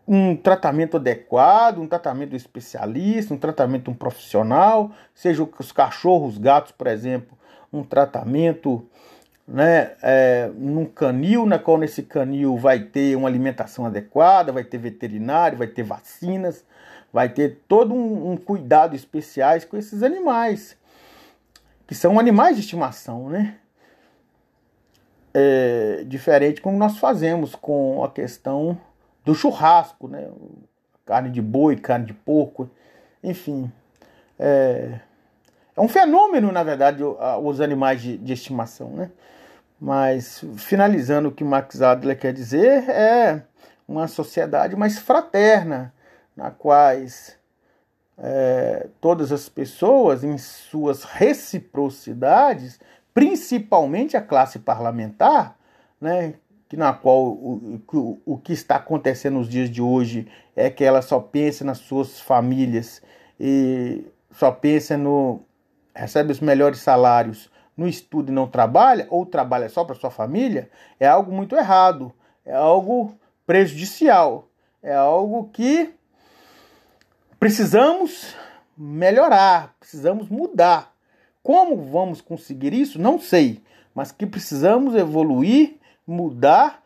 um 0.07 0.35
tratamento 0.35 0.97
adequado, 0.97 1.79
um 1.79 1.87
tratamento 1.87 2.35
especialista, 2.35 3.33
um 3.33 3.39
tratamento 3.39 3.91
um 3.91 3.95
profissional, 3.95 4.91
seja 5.15 5.49
os 5.59 5.71
cachorros, 5.71 6.37
gatos, 6.37 6.73
por 6.73 6.89
exemplo, 6.89 7.39
um 7.73 7.85
tratamento 7.85 8.85
né, 9.47 9.93
é, 10.03 10.51
num 10.57 10.85
canil, 10.85 11.47
na 11.47 11.59
qual 11.59 11.79
nesse 11.79 12.03
canil 12.03 12.57
vai 12.57 12.81
ter 12.81 13.17
uma 13.17 13.29
alimentação 13.29 13.87
adequada, 13.87 14.53
vai 14.53 14.65
ter 14.65 14.79
veterinário, 14.79 15.59
vai 15.59 15.69
ter 15.69 15.85
vacinas, 15.85 16.65
vai 17.13 17.29
ter 17.29 17.61
todo 17.67 17.95
um, 17.95 18.33
um 18.33 18.37
cuidado 18.37 18.95
especiais 18.95 19.65
com 19.65 19.77
esses 19.77 20.03
animais, 20.03 20.77
que 21.87 21.95
são 21.95 22.19
animais 22.19 22.57
de 22.57 22.63
estimação, 22.63 23.29
né? 23.29 23.57
É, 25.33 26.05
diferente 26.07 26.61
como 26.61 26.77
nós 26.77 26.99
fazemos 26.99 27.55
com 27.55 28.03
a 28.03 28.11
questão 28.11 28.77
do 29.25 29.35
churrasco, 29.35 30.09
né? 30.09 30.29
Carne 31.05 31.31
de 31.31 31.43
boi, 31.43 31.77
carne 31.77 32.07
de 32.07 32.15
porco, 32.15 32.71
enfim. 33.23 33.71
É, 34.39 35.01
é 35.77 35.81
um 35.81 35.89
fenômeno, 35.89 36.53
na 36.53 36.63
verdade, 36.63 37.03
os 37.03 37.61
animais 37.61 38.01
de, 38.01 38.17
de 38.17 38.33
estimação, 38.33 38.91
né? 38.91 39.11
Mas, 39.81 40.45
finalizando 40.57 41.31
o 41.31 41.33
que 41.33 41.43
Max 41.43 41.81
Adler 41.81 42.19
quer 42.19 42.35
dizer, 42.35 42.89
é 42.91 43.43
uma 43.89 44.07
sociedade 44.07 44.77
mais 44.77 44.99
fraterna, 44.99 45.93
na 46.41 46.51
quais 46.51 47.37
é, 48.17 48.89
todas 48.99 49.31
as 49.31 49.47
pessoas, 49.47 50.25
em 50.25 50.39
suas 50.39 51.05
reciprocidades, 51.05 52.81
principalmente 53.13 54.17
a 54.17 54.23
classe 54.23 54.59
parlamentar, 54.59 55.59
né, 56.01 56.33
que 56.67 56.79
na 56.79 56.95
qual 56.95 57.25
o, 57.25 57.83
o, 57.93 58.23
o 58.25 58.39
que 58.39 58.55
está 58.55 58.77
acontecendo 58.77 59.35
nos 59.35 59.51
dias 59.51 59.69
de 59.69 59.83
hoje 59.83 60.27
é 60.57 60.71
que 60.71 60.83
ela 60.83 61.03
só 61.03 61.21
pensa 61.21 61.63
nas 61.63 61.77
suas 61.77 62.19
famílias 62.19 63.03
e 63.39 64.07
só 64.31 64.51
pensa 64.51 64.97
no 64.97 65.43
recebe 65.95 66.33
os 66.33 66.41
melhores 66.41 66.79
salários 66.79 67.51
no 67.77 67.87
estudo 67.87 68.31
e 68.31 68.35
não 68.35 68.47
trabalha, 68.47 69.07
ou 69.11 69.27
trabalha 69.27 69.69
só 69.69 69.85
para 69.85 69.95
sua 69.95 70.11
família, 70.11 70.71
é 70.99 71.07
algo 71.07 71.31
muito 71.31 71.55
errado, 71.55 72.11
é 72.47 72.55
algo 72.55 73.15
prejudicial, 73.45 74.49
é 74.83 74.95
algo 74.95 75.51
que 75.53 76.00
precisamos 77.41 78.37
melhorar, 78.77 79.75
precisamos 79.81 80.29
mudar. 80.29 80.95
Como 81.43 81.75
vamos 81.91 82.21
conseguir 82.21 82.75
isso? 82.75 83.01
Não 83.01 83.19
sei, 83.19 83.63
mas 83.95 84.13
que 84.13 84.27
precisamos 84.27 84.95
evoluir, 84.95 85.79
mudar 86.07 86.85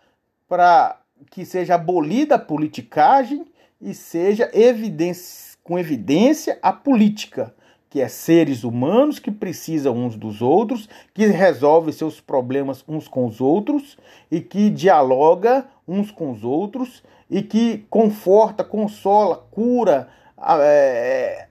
para 0.48 1.00
que 1.30 1.44
seja 1.44 1.74
abolida 1.74 2.36
a 2.36 2.38
politicagem 2.38 3.44
e 3.80 3.92
seja 3.92 4.48
evidência, 4.54 5.58
com 5.64 5.76
evidência 5.76 6.56
a 6.62 6.72
política 6.72 7.52
que 7.90 8.00
é 8.00 8.08
seres 8.08 8.64
humanos 8.64 9.20
que 9.20 9.30
precisam 9.30 9.96
uns 9.96 10.16
dos 10.16 10.42
outros, 10.42 10.88
que 11.14 11.26
resolve 11.26 11.92
seus 11.92 12.20
problemas 12.20 12.84
uns 12.88 13.06
com 13.06 13.24
os 13.24 13.40
outros 13.40 13.96
e 14.28 14.40
que 14.40 14.68
dialoga 14.68 15.64
uns 15.86 16.10
com 16.10 16.32
os 16.32 16.42
outros 16.42 17.04
e 17.30 17.40
que 17.40 17.86
conforta, 17.88 18.64
consola, 18.64 19.46
cura, 19.52 20.08
é, 20.38 21.48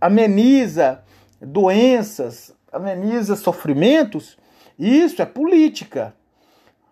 ameniza 0.00 1.02
doenças, 1.40 2.54
ameniza 2.72 3.36
sofrimentos. 3.36 4.36
Isso 4.78 5.22
é 5.22 5.26
política. 5.26 6.14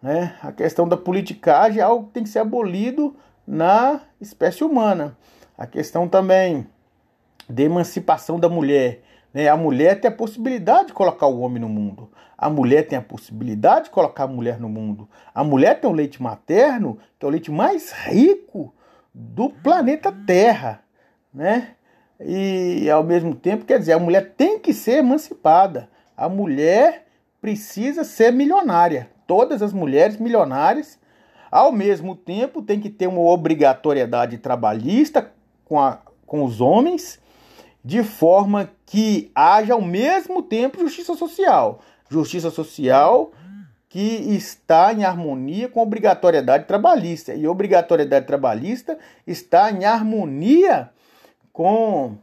Né? 0.03 0.37
A 0.43 0.53
questão 0.53 0.87
da 0.87 0.97
politicagem 0.97 1.81
é 1.81 1.83
algo 1.83 2.07
que 2.07 2.13
tem 2.13 2.23
que 2.23 2.29
ser 2.29 2.41
abolido 2.41 3.17
na 3.47 4.01
espécie 4.21 4.65
humana. 4.65 5.17
A 5.57 5.67
questão 5.67 6.09
também 6.09 6.67
de 7.49 7.63
emancipação 7.63 8.39
da 8.39 8.49
mulher. 8.49 9.03
Né? 9.33 9.49
A 9.49 9.57
mulher 9.57 10.01
tem 10.01 10.11
a 10.11 10.15
possibilidade 10.15 10.89
de 10.89 10.93
colocar 10.93 11.27
o 11.27 11.41
homem 11.41 11.61
no 11.61 11.69
mundo. 11.69 12.11
A 12.37 12.51
mulher 12.51 12.87
tem 12.87 12.99
a 12.99 13.03
possibilidade 13.03 13.87
de 13.87 13.91
colocar 13.91 14.25
a 14.25 14.29
mulher 14.29 14.61
no 14.61 14.69
mundo. 14.69 15.09
A 15.35 15.43
mulher 15.43 15.81
tem 15.81 15.89
o 15.89 15.95
leite 15.95 16.23
materno, 16.23 16.99
que 17.19 17.25
é 17.25 17.29
o 17.29 17.31
leite 17.31 17.51
mais 17.51 17.93
rico 17.93 18.75
do 19.15 19.49
planeta 19.49 20.13
Terra, 20.27 20.84
né? 21.35 21.71
E 22.21 22.89
ao 22.89 23.03
mesmo 23.03 23.35
tempo, 23.35 23.65
quer 23.65 23.79
dizer, 23.79 23.93
a 23.93 23.99
mulher 23.99 24.35
tem 24.37 24.59
que 24.59 24.73
ser 24.73 24.99
emancipada. 24.99 25.89
A 26.17 26.29
mulher 26.29 27.07
precisa 27.41 28.05
ser 28.05 28.33
milionária. 28.33 29.11
Todas 29.27 29.61
as 29.63 29.73
mulheres 29.73 30.17
milionárias, 30.17 30.99
ao 31.51 31.73
mesmo 31.73 32.15
tempo, 32.15 32.63
tem 32.63 32.79
que 32.79 32.89
ter 32.89 33.09
uma 33.09 33.21
obrigatoriedade 33.21 34.39
trabalhista 34.39 35.31
com, 35.65 35.81
a, 35.81 35.99
com 36.25 36.45
os 36.45 36.61
homens 36.61 37.21
de 37.85 38.03
forma 38.03 38.71
que 38.87 39.31
haja 39.35 39.75
ao 39.75 39.83
mesmo 39.83 40.43
tempo 40.43 40.81
justiça 40.81 41.15
social. 41.15 41.81
Justiça 42.09 42.51
social 42.51 43.33
que 43.89 44.01
está 44.35 44.93
em 44.93 45.05
harmonia 45.05 45.69
com 45.69 45.81
a 45.81 45.83
obrigatoriedade 45.83 46.65
trabalhista. 46.65 47.35
E 47.35 47.45
a 47.45 47.51
obrigatoriedade 47.51 48.27
trabalhista 48.27 48.99
está 49.27 49.71
em 49.71 49.85
harmonia 49.85 50.91
com 51.55 52.19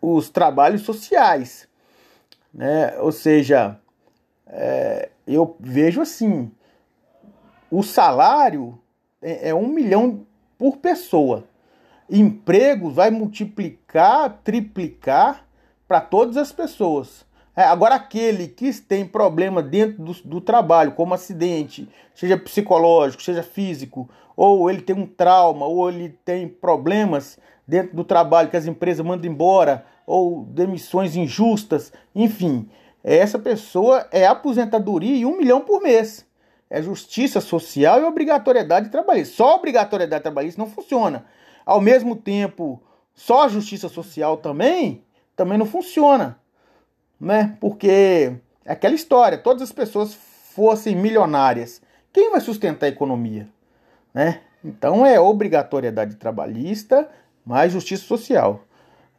os 0.00 0.30
trabalhos 0.30 0.82
sociais. 0.82 1.66
Né? 2.54 2.96
Ou 3.00 3.10
seja, 3.10 3.80
é, 4.46 5.08
eu 5.26 5.56
vejo 5.58 6.00
assim: 6.00 6.52
o 7.68 7.82
salário 7.82 8.80
é, 9.20 9.48
é 9.48 9.54
um 9.54 9.66
milhão 9.66 10.24
por 10.56 10.76
pessoa 10.76 11.50
empregos 12.10 12.94
vai 12.94 13.10
multiplicar, 13.10 14.40
triplicar 14.42 15.46
para 15.86 16.00
todas 16.00 16.36
as 16.36 16.50
pessoas. 16.50 17.24
É, 17.54 17.62
agora, 17.62 17.94
aquele 17.94 18.48
que 18.48 18.72
tem 18.80 19.06
problema 19.06 19.62
dentro 19.62 20.02
do, 20.02 20.12
do, 20.24 20.40
trabalho, 20.40 20.92
como 20.92 21.14
acidente, 21.14 21.88
seja 22.14 22.36
psicológico, 22.36 23.22
seja 23.22 23.42
físico, 23.42 24.08
ou 24.42 24.70
ele 24.70 24.80
tem 24.80 24.96
um 24.96 25.04
trauma, 25.04 25.66
ou 25.66 25.90
ele 25.90 26.08
tem 26.24 26.48
problemas 26.48 27.38
dentro 27.68 27.94
do 27.94 28.02
trabalho 28.02 28.48
que 28.48 28.56
as 28.56 28.64
empresas 28.64 29.04
mandam 29.04 29.30
embora, 29.30 29.84
ou 30.06 30.46
demissões 30.46 31.14
injustas, 31.14 31.92
enfim, 32.14 32.66
essa 33.04 33.38
pessoa 33.38 34.08
é 34.10 34.26
aposentadoria 34.26 35.14
e 35.14 35.26
um 35.26 35.36
milhão 35.36 35.60
por 35.60 35.82
mês. 35.82 36.26
É 36.70 36.80
justiça 36.80 37.38
social 37.38 38.00
e 38.00 38.04
obrigatoriedade 38.04 38.88
trabalhista. 38.88 39.36
Só 39.36 39.56
obrigatoriedade 39.56 40.22
trabalhista 40.22 40.58
não 40.58 40.70
funciona. 40.70 41.26
Ao 41.66 41.78
mesmo 41.78 42.16
tempo, 42.16 42.82
só 43.14 43.46
justiça 43.46 43.90
social 43.90 44.38
também, 44.38 45.04
também 45.36 45.58
não 45.58 45.66
funciona, 45.66 46.38
né? 47.20 47.58
Porque 47.60 48.32
é 48.64 48.72
aquela 48.72 48.94
história, 48.94 49.36
todas 49.36 49.64
as 49.64 49.72
pessoas 49.72 50.14
fossem 50.14 50.96
milionárias, 50.96 51.82
quem 52.10 52.30
vai 52.30 52.40
sustentar 52.40 52.86
a 52.86 52.88
economia, 52.88 53.46
né? 54.12 54.40
Então 54.64 55.06
é 55.06 55.18
obrigatoriedade 55.18 56.16
trabalhista 56.16 57.08
mais 57.44 57.72
justiça 57.72 58.04
social. 58.04 58.64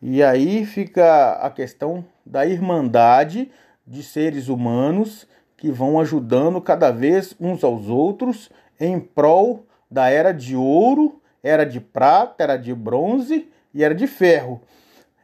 E 0.01 0.21
aí 0.23 0.65
fica 0.65 1.33
a 1.33 1.49
questão 1.49 2.05
da 2.25 2.45
irmandade 2.45 3.51
de 3.85 4.03
seres 4.03 4.47
humanos 4.47 5.27
que 5.57 5.71
vão 5.71 5.99
ajudando 5.99 6.61
cada 6.61 6.91
vez 6.91 7.35
uns 7.39 7.63
aos 7.63 7.87
outros 7.87 8.49
em 8.79 8.99
prol 8.99 9.65
da 9.89 10.09
era 10.09 10.31
de 10.31 10.55
ouro 10.55 11.21
era 11.43 11.65
de 11.65 11.79
prata, 11.79 12.43
era 12.43 12.57
de 12.57 12.73
bronze 12.73 13.49
e 13.73 13.83
era 13.83 13.95
de 13.95 14.07
ferro. 14.07 14.61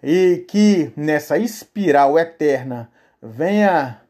E 0.01 0.45
que 0.47 0.91
nessa 0.95 1.37
espiral 1.37 2.17
eterna 2.17 2.89
venha 3.21 4.01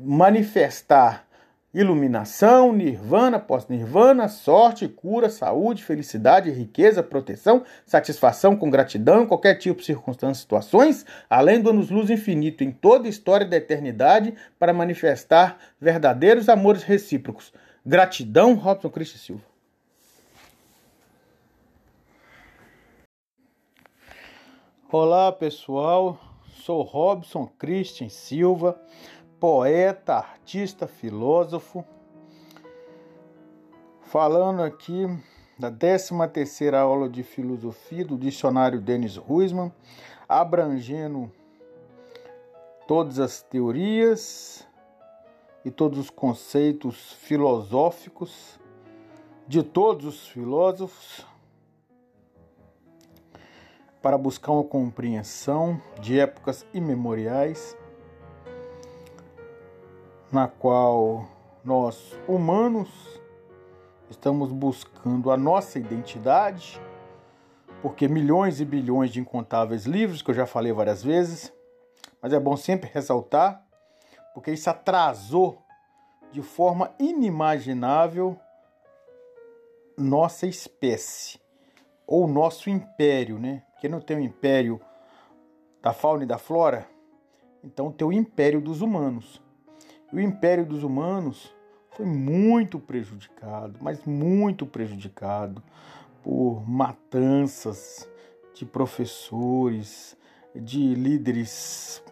manifestar 0.00 1.26
iluminação, 1.74 2.72
nirvana, 2.72 3.38
pós-nirvana, 3.38 4.28
sorte, 4.28 4.86
cura, 4.86 5.30
saúde, 5.30 5.82
felicidade, 5.82 6.50
riqueza, 6.50 7.02
proteção, 7.02 7.64
satisfação 7.86 8.54
com 8.54 8.68
gratidão 8.68 9.26
qualquer 9.26 9.54
tipo 9.54 9.82
circunstância, 9.82 10.42
situações, 10.42 11.06
além 11.30 11.60
do 11.60 11.70
anos-luz 11.70 12.10
infinito 12.10 12.62
em 12.62 12.70
toda 12.70 13.06
a 13.06 13.10
história 13.10 13.46
da 13.46 13.56
eternidade 13.56 14.34
para 14.58 14.72
manifestar 14.72 15.58
verdadeiros 15.80 16.48
amores 16.48 16.82
recíprocos. 16.82 17.52
Gratidão, 17.84 18.54
Robson 18.54 18.90
Cristo 18.90 19.18
Silva. 19.18 19.52
Olá 24.90 25.32
pessoal, 25.32 26.20
sou 26.52 26.82
Robson 26.82 27.46
Christian 27.58 28.10
Silva, 28.10 28.78
poeta, 29.42 30.18
artista, 30.18 30.86
filósofo, 30.86 31.84
falando 34.02 34.62
aqui 34.62 35.04
da 35.58 35.68
13 35.68 36.14
terceira 36.32 36.78
aula 36.78 37.08
de 37.08 37.24
filosofia 37.24 38.04
do 38.04 38.16
dicionário 38.16 38.80
Denis 38.80 39.16
Ruisman, 39.16 39.72
abrangendo 40.28 41.28
todas 42.86 43.18
as 43.18 43.42
teorias 43.42 44.64
e 45.64 45.72
todos 45.72 45.98
os 45.98 46.08
conceitos 46.08 47.12
filosóficos 47.14 48.60
de 49.48 49.64
todos 49.64 50.04
os 50.06 50.28
filósofos 50.28 51.26
para 54.00 54.16
buscar 54.16 54.52
uma 54.52 54.62
compreensão 54.62 55.82
de 56.00 56.20
épocas 56.20 56.64
imemoriais, 56.72 57.76
na 60.32 60.48
qual 60.48 61.28
nós, 61.62 62.18
humanos, 62.26 62.88
estamos 64.08 64.50
buscando 64.50 65.30
a 65.30 65.36
nossa 65.36 65.78
identidade, 65.78 66.80
porque 67.82 68.08
milhões 68.08 68.58
e 68.58 68.64
bilhões 68.64 69.10
de 69.10 69.20
incontáveis 69.20 69.84
livros, 69.84 70.22
que 70.22 70.30
eu 70.30 70.34
já 70.34 70.46
falei 70.46 70.72
várias 70.72 71.04
vezes, 71.04 71.52
mas 72.22 72.32
é 72.32 72.40
bom 72.40 72.56
sempre 72.56 72.90
ressaltar, 72.90 73.62
porque 74.32 74.50
isso 74.50 74.70
atrasou 74.70 75.62
de 76.30 76.40
forma 76.40 76.94
inimaginável 76.98 78.38
nossa 79.98 80.46
espécie 80.46 81.38
ou 82.06 82.26
nosso 82.26 82.70
império, 82.70 83.38
né? 83.38 83.64
Porque 83.72 83.86
não 83.86 84.00
tem 84.00 84.16
o 84.16 84.20
império 84.20 84.80
da 85.82 85.92
fauna 85.92 86.24
e 86.24 86.26
da 86.26 86.38
flora, 86.38 86.88
então 87.62 87.92
tem 87.92 88.06
o 88.06 88.12
império 88.12 88.62
dos 88.62 88.80
humanos. 88.80 89.41
O 90.12 90.20
império 90.20 90.66
dos 90.66 90.82
humanos 90.82 91.54
foi 91.90 92.04
muito 92.04 92.78
prejudicado, 92.78 93.78
mas 93.80 94.04
muito 94.04 94.66
prejudicado 94.66 95.62
por 96.22 96.68
matanças 96.68 98.06
de 98.54 98.66
professores, 98.66 100.16
de 100.54 100.94
líderes 100.94 102.02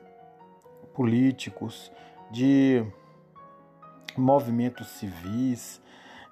políticos, 0.94 1.92
de 2.30 2.82
movimentos 4.16 4.86
civis, 4.88 5.80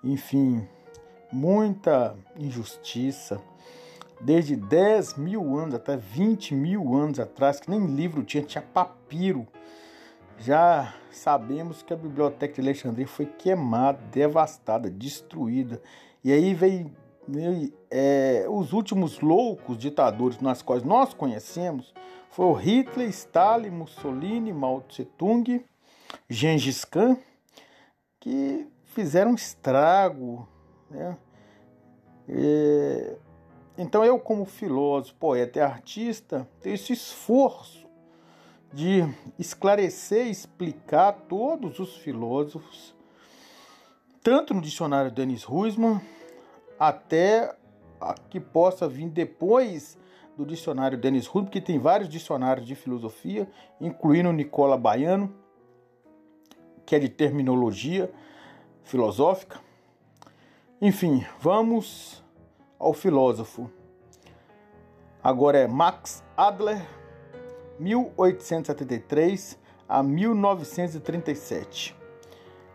enfim, 0.03 0.67
muita 1.31 2.17
injustiça 2.37 3.41
desde 4.21 4.57
10 4.57 5.17
mil 5.17 5.57
anos 5.57 5.75
até 5.75 5.97
20 5.97 6.55
mil 6.55 6.95
anos 6.95 7.21
atrás, 7.21 7.61
que 7.61 7.71
nem 7.71 7.87
livro 7.87 8.23
tinha, 8.25 8.43
tinha 8.43 8.63
papiro. 8.63 9.47
Já 10.41 10.95
sabemos 11.11 11.83
que 11.83 11.93
a 11.93 11.97
Biblioteca 11.97 12.55
de 12.55 12.61
Alexandria 12.61 13.07
foi 13.07 13.27
queimada, 13.27 13.99
devastada, 14.13 14.89
destruída. 14.89 15.83
E 16.23 16.33
aí 16.33 16.55
veio, 16.55 16.93
é, 17.91 18.47
os 18.49 18.73
últimos 18.73 19.21
loucos 19.21 19.77
ditadores 19.77 20.41
nas 20.41 20.63
quais 20.63 20.83
nós 20.83 21.13
conhecemos 21.13 21.93
o 22.37 22.53
Hitler, 22.53 23.09
Stalin, 23.09 23.71
Mussolini, 23.71 24.53
Mao 24.53 24.81
Tse 24.83 25.05
Tung, 25.05 25.65
Gengis 26.31 26.85
Khan, 26.85 27.17
que 28.21 28.69
fizeram 28.85 29.35
estrago. 29.35 30.49
Né? 30.89 31.17
É, 32.29 33.17
então 33.77 34.05
eu, 34.05 34.21
como 34.21 34.45
filósofo, 34.45 35.17
poeta 35.17 35.59
e 35.59 35.63
artista, 35.63 36.49
tenho 36.61 36.77
esse 36.77 36.93
esforço 36.93 37.78
de 38.73 39.03
esclarecer 39.39 40.27
e 40.27 40.31
explicar 40.31 41.13
todos 41.29 41.79
os 41.79 41.97
filósofos, 41.97 42.95
tanto 44.23 44.53
no 44.53 44.61
dicionário 44.61 45.11
Denis 45.11 45.45
Ruisman, 45.45 46.01
até 46.79 47.57
a 48.01 48.15
que 48.15 48.39
possa 48.39 48.89
vir 48.89 49.09
depois 49.09 49.99
do 50.37 50.45
dicionário 50.47 50.99
Denis 50.99 51.27
Ruisman, 51.27 51.51
que 51.51 51.61
tem 51.61 51.79
vários 51.79 52.09
dicionários 52.09 52.67
de 52.67 52.75
filosofia, 52.75 53.51
incluindo 53.81 54.29
o 54.29 54.33
Nicola 54.33 54.77
Baiano, 54.77 55.35
que 56.87 56.95
é 56.95 56.99
de 56.99 57.09
terminologia 57.09 58.13
filosófica. 58.85 59.61
Enfim, 60.81 61.27
vamos 61.41 62.25
ao 62.79 62.93
filósofo. 62.93 63.71
Agora 65.23 65.59
é 65.59 65.67
Max 65.67 66.23
Adler, 66.37 66.87
1873 67.79 69.59
a 69.89 70.03
1937. 70.03 71.97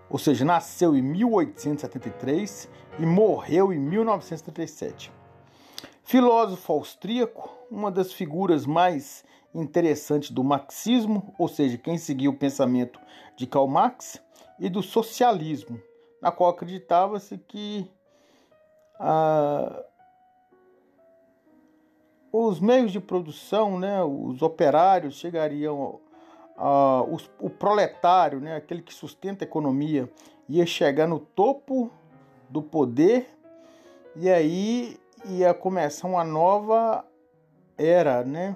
Ou 0.10 0.20
seja, 0.20 0.46
nasceu 0.46 0.96
em 0.96 1.02
1873 1.02 2.70
e 3.00 3.06
morreu 3.06 3.74
em 3.74 3.80
1937. 3.80 5.12
Filósofo 6.04 6.74
austríaco, 6.74 7.50
uma 7.72 7.90
das 7.90 8.14
figuras 8.14 8.66
mais 8.66 9.24
interessantes 9.54 10.32
do 10.32 10.44
marxismo, 10.44 11.34
ou 11.38 11.48
seja, 11.48 11.78
quem 11.78 11.98
seguiu 11.98 12.32
o 12.32 12.38
pensamento 12.38 13.00
de 13.36 13.48
Karl 13.48 13.68
Marx, 13.68 14.22
e 14.60 14.70
do 14.70 14.84
socialismo, 14.84 15.82
na 16.22 16.32
qual 16.32 16.50
acreditava-se 16.50 17.38
que 17.38 17.90
ah, 19.00 19.84
os 22.34 22.60
meios 22.60 22.92
de 22.92 23.00
produção, 23.00 23.80
né, 23.80 24.04
os 24.04 24.42
operários 24.42 25.20
chegariam 25.20 26.00
a, 26.58 27.04
os, 27.08 27.30
o 27.40 27.48
proletário, 27.48 28.40
né, 28.40 28.56
aquele 28.56 28.82
que 28.82 28.92
sustenta 28.92 29.46
a 29.46 29.48
economia, 29.48 30.10
ia 30.50 30.66
chegar 30.66 31.08
no 31.08 31.20
topo 31.20 31.92
do 32.50 32.60
poder 32.60 33.30
e 34.16 34.28
aí 34.32 34.98
ia 35.26 35.54
começar 35.54 36.08
uma 36.08 36.24
nova 36.24 37.06
era, 37.78 38.24
né, 38.24 38.56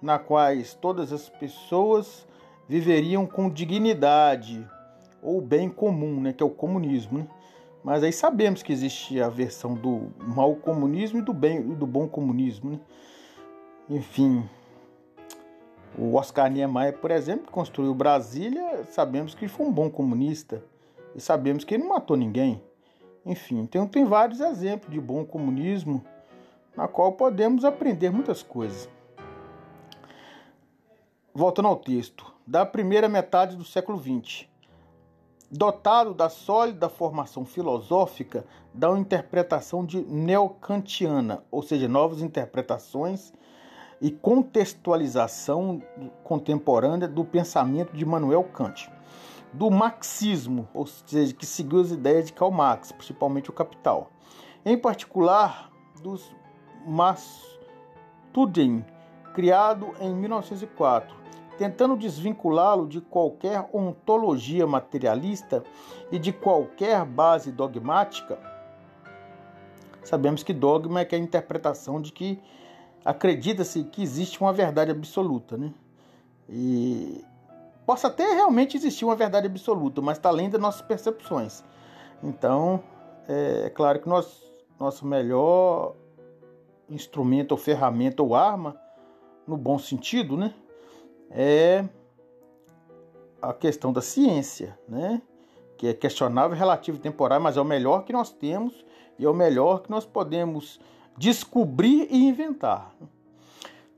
na 0.00 0.20
qual 0.20 0.52
todas 0.80 1.12
as 1.12 1.28
pessoas 1.28 2.26
viveriam 2.68 3.26
com 3.26 3.50
dignidade 3.50 4.64
ou 5.20 5.40
bem 5.40 5.68
comum, 5.68 6.20
né, 6.20 6.32
que 6.32 6.44
é 6.44 6.46
o 6.46 6.50
comunismo, 6.50 7.18
né? 7.18 7.28
Mas 7.82 8.02
aí 8.02 8.12
sabemos 8.12 8.64
que 8.64 8.72
existe 8.72 9.20
a 9.20 9.28
versão 9.28 9.72
do 9.74 10.12
mau 10.18 10.56
comunismo 10.56 11.20
e 11.20 11.22
do 11.22 11.32
bem 11.32 11.62
do 11.62 11.86
bom 11.86 12.08
comunismo, 12.08 12.72
né? 12.72 12.80
Enfim, 13.88 14.48
o 15.96 16.14
Oscar 16.14 16.50
Niemeyer, 16.50 16.98
por 16.98 17.12
exemplo, 17.12 17.50
construiu 17.52 17.94
Brasília, 17.94 18.84
sabemos 18.90 19.34
que 19.34 19.46
foi 19.46 19.64
um 19.64 19.72
bom 19.72 19.88
comunista 19.88 20.62
e 21.14 21.20
sabemos 21.20 21.62
que 21.62 21.74
ele 21.74 21.84
não 21.84 21.90
matou 21.90 22.16
ninguém. 22.16 22.60
Enfim, 23.24 23.60
então 23.60 23.86
tem 23.86 24.04
vários 24.04 24.40
exemplos 24.40 24.92
de 24.92 25.00
bom 25.00 25.24
comunismo 25.24 26.04
na 26.76 26.88
qual 26.88 27.12
podemos 27.12 27.64
aprender 27.64 28.10
muitas 28.10 28.42
coisas. 28.42 28.88
Voltando 31.32 31.68
ao 31.68 31.76
texto, 31.76 32.34
da 32.46 32.66
primeira 32.66 33.08
metade 33.08 33.56
do 33.56 33.64
século 33.64 33.98
XX, 33.98 34.48
dotado 35.50 36.12
da 36.12 36.28
sólida 36.28 36.88
formação 36.88 37.44
filosófica 37.44 38.44
da 38.74 38.90
interpretação 38.98 39.86
de 39.86 40.02
neocantiana, 40.02 41.44
ou 41.50 41.62
seja, 41.62 41.86
novas 41.86 42.20
interpretações 42.20 43.32
e 44.00 44.10
contextualização 44.10 45.82
contemporânea 46.22 47.08
do 47.08 47.24
pensamento 47.24 47.96
de 47.96 48.04
Manuel 48.04 48.44
Kant, 48.44 48.90
do 49.52 49.70
marxismo, 49.70 50.68
ou 50.74 50.86
seja, 50.86 51.32
que 51.32 51.46
seguiu 51.46 51.80
as 51.80 51.90
ideias 51.90 52.26
de 52.26 52.32
Karl 52.32 52.50
Marx, 52.50 52.92
principalmente 52.92 53.50
o 53.50 53.52
Capital, 53.52 54.10
em 54.64 54.76
particular 54.76 55.70
dos 56.02 56.30
Mastudem, 56.86 58.84
criado 59.32 59.92
em 60.00 60.14
1904, 60.14 61.16
tentando 61.58 61.96
desvinculá-lo 61.96 62.86
de 62.86 63.00
qualquer 63.00 63.68
ontologia 63.72 64.66
materialista 64.66 65.64
e 66.12 66.18
de 66.18 66.32
qualquer 66.32 67.04
base 67.04 67.50
dogmática. 67.50 68.38
Sabemos 70.04 70.42
que 70.42 70.52
dogma 70.52 71.00
é, 71.00 71.08
é 71.10 71.16
a 71.16 71.18
interpretação 71.18 72.00
de 72.00 72.12
que 72.12 72.40
acredita-se 73.06 73.84
que 73.84 74.02
existe 74.02 74.40
uma 74.40 74.52
verdade 74.52 74.90
absoluta, 74.90 75.56
né? 75.56 75.72
E 76.48 77.24
possa 77.86 78.08
até 78.08 78.34
realmente 78.34 78.76
existir 78.76 79.04
uma 79.04 79.14
verdade 79.14 79.46
absoluta, 79.46 80.02
mas 80.02 80.18
está 80.18 80.28
além 80.28 80.50
das 80.50 80.60
nossas 80.60 80.82
percepções. 80.82 81.62
Então, 82.20 82.82
é, 83.28 83.66
é 83.66 83.70
claro 83.70 84.00
que 84.00 84.08
nós, 84.08 84.42
nosso 84.78 85.06
melhor 85.06 85.94
instrumento 86.90 87.52
ou 87.52 87.56
ferramenta 87.56 88.24
ou 88.24 88.34
arma, 88.34 88.76
no 89.46 89.56
bom 89.56 89.78
sentido, 89.78 90.36
né? 90.36 90.52
É 91.30 91.84
a 93.40 93.52
questão 93.54 93.92
da 93.92 94.02
ciência, 94.02 94.76
né? 94.88 95.22
Que 95.76 95.86
é 95.86 95.94
questionável, 95.94 96.56
relativo 96.56 96.98
e 96.98 97.00
temporário, 97.00 97.44
mas 97.44 97.56
é 97.56 97.60
o 97.60 97.64
melhor 97.64 98.04
que 98.04 98.12
nós 98.12 98.32
temos 98.32 98.84
e 99.16 99.24
é 99.24 99.30
o 99.30 99.34
melhor 99.34 99.82
que 99.82 99.90
nós 99.90 100.04
podemos 100.04 100.80
descobrir 101.16 102.08
e 102.10 102.26
inventar. 102.26 102.94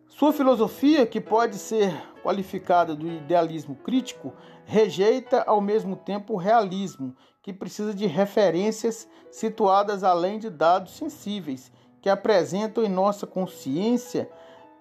Sua 0.09 0.33
filosofia, 0.33 1.07
que 1.07 1.21
pode 1.21 1.57
ser 1.59 1.93
qualificada 2.23 2.95
do 2.95 3.07
idealismo 3.07 3.77
crítico, 3.77 4.33
rejeita 4.65 5.43
ao 5.47 5.61
mesmo 5.61 5.97
tempo 5.97 6.35
o 6.35 6.37
realismo, 6.37 7.15
que 7.41 7.53
precisa 7.53 7.95
de 7.95 8.07
referências 8.07 9.09
situadas 9.31 10.03
além 10.03 10.39
de 10.39 10.51
dados 10.51 10.97
sensíveis, 10.97 11.73
que 12.01 12.11
apresentam 12.11 12.85
em 12.85 12.89
nossa 12.89 13.27
consciência, 13.27 14.31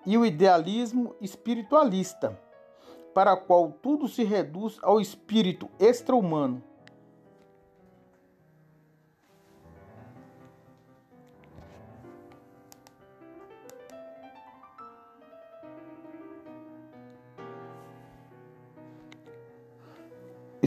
e 0.06 0.18
o 0.18 0.26
idealismo 0.26 1.16
espiritualista, 1.20 2.40
para 3.14 3.34
o 3.34 3.38
qual 3.38 3.72
tudo 3.72 4.08
se 4.08 4.24
reduz 4.24 4.78
ao 4.82 5.02
espírito 5.02 5.70
extra-humano, 5.80 6.64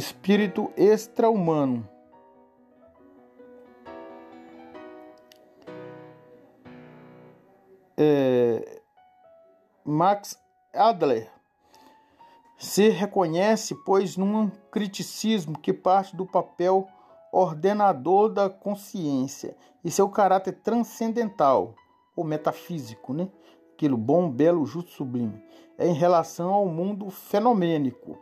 espírito 0.01 0.73
extra-humano. 0.79 1.87
É, 7.99 8.81
Max 9.85 10.43
Adler 10.73 11.31
se 12.57 12.89
reconhece, 12.89 13.75
pois, 13.85 14.17
num 14.17 14.51
criticismo 14.71 15.59
que 15.59 15.73
parte 15.73 16.17
do 16.17 16.25
papel 16.25 16.89
ordenador 17.31 18.31
da 18.31 18.49
consciência 18.49 19.55
e 19.85 19.91
seu 19.91 20.09
caráter 20.09 20.53
transcendental 20.63 21.75
ou 22.17 22.25
metafísico, 22.25 23.13
né? 23.13 23.29
Aquilo 23.75 23.99
bom, 23.99 24.31
belo, 24.31 24.65
justo, 24.65 24.91
sublime, 24.93 25.43
é 25.77 25.87
em 25.87 25.95
relação 25.95 26.53
ao 26.53 26.67
mundo 26.67 27.11
fenomênico 27.11 28.19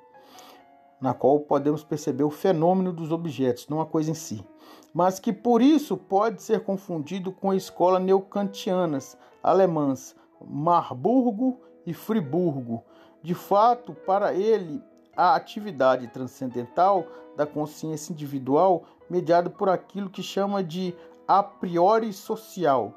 na 1.00 1.14
qual 1.14 1.40
podemos 1.40 1.84
perceber 1.84 2.24
o 2.24 2.30
fenômeno 2.30 2.92
dos 2.92 3.12
objetos, 3.12 3.68
não 3.68 3.80
a 3.80 3.86
coisa 3.86 4.10
em 4.10 4.14
si, 4.14 4.44
mas 4.92 5.20
que 5.20 5.32
por 5.32 5.62
isso 5.62 5.96
pode 5.96 6.42
ser 6.42 6.64
confundido 6.64 7.30
com 7.32 7.50
a 7.50 7.56
escola 7.56 7.98
neocantianas 7.98 9.16
alemãs 9.42 10.16
Marburgo 10.40 11.60
e 11.86 11.92
Friburgo. 11.92 12.84
De 13.22 13.34
fato, 13.34 13.92
para 13.94 14.32
ele, 14.32 14.82
a 15.16 15.34
atividade 15.34 16.06
transcendental 16.08 17.06
da 17.36 17.46
consciência 17.46 18.12
individual 18.12 18.84
mediada 19.10 19.50
por 19.50 19.68
aquilo 19.68 20.10
que 20.10 20.22
chama 20.22 20.62
de 20.62 20.94
a 21.26 21.42
priori 21.42 22.12
social, 22.12 22.94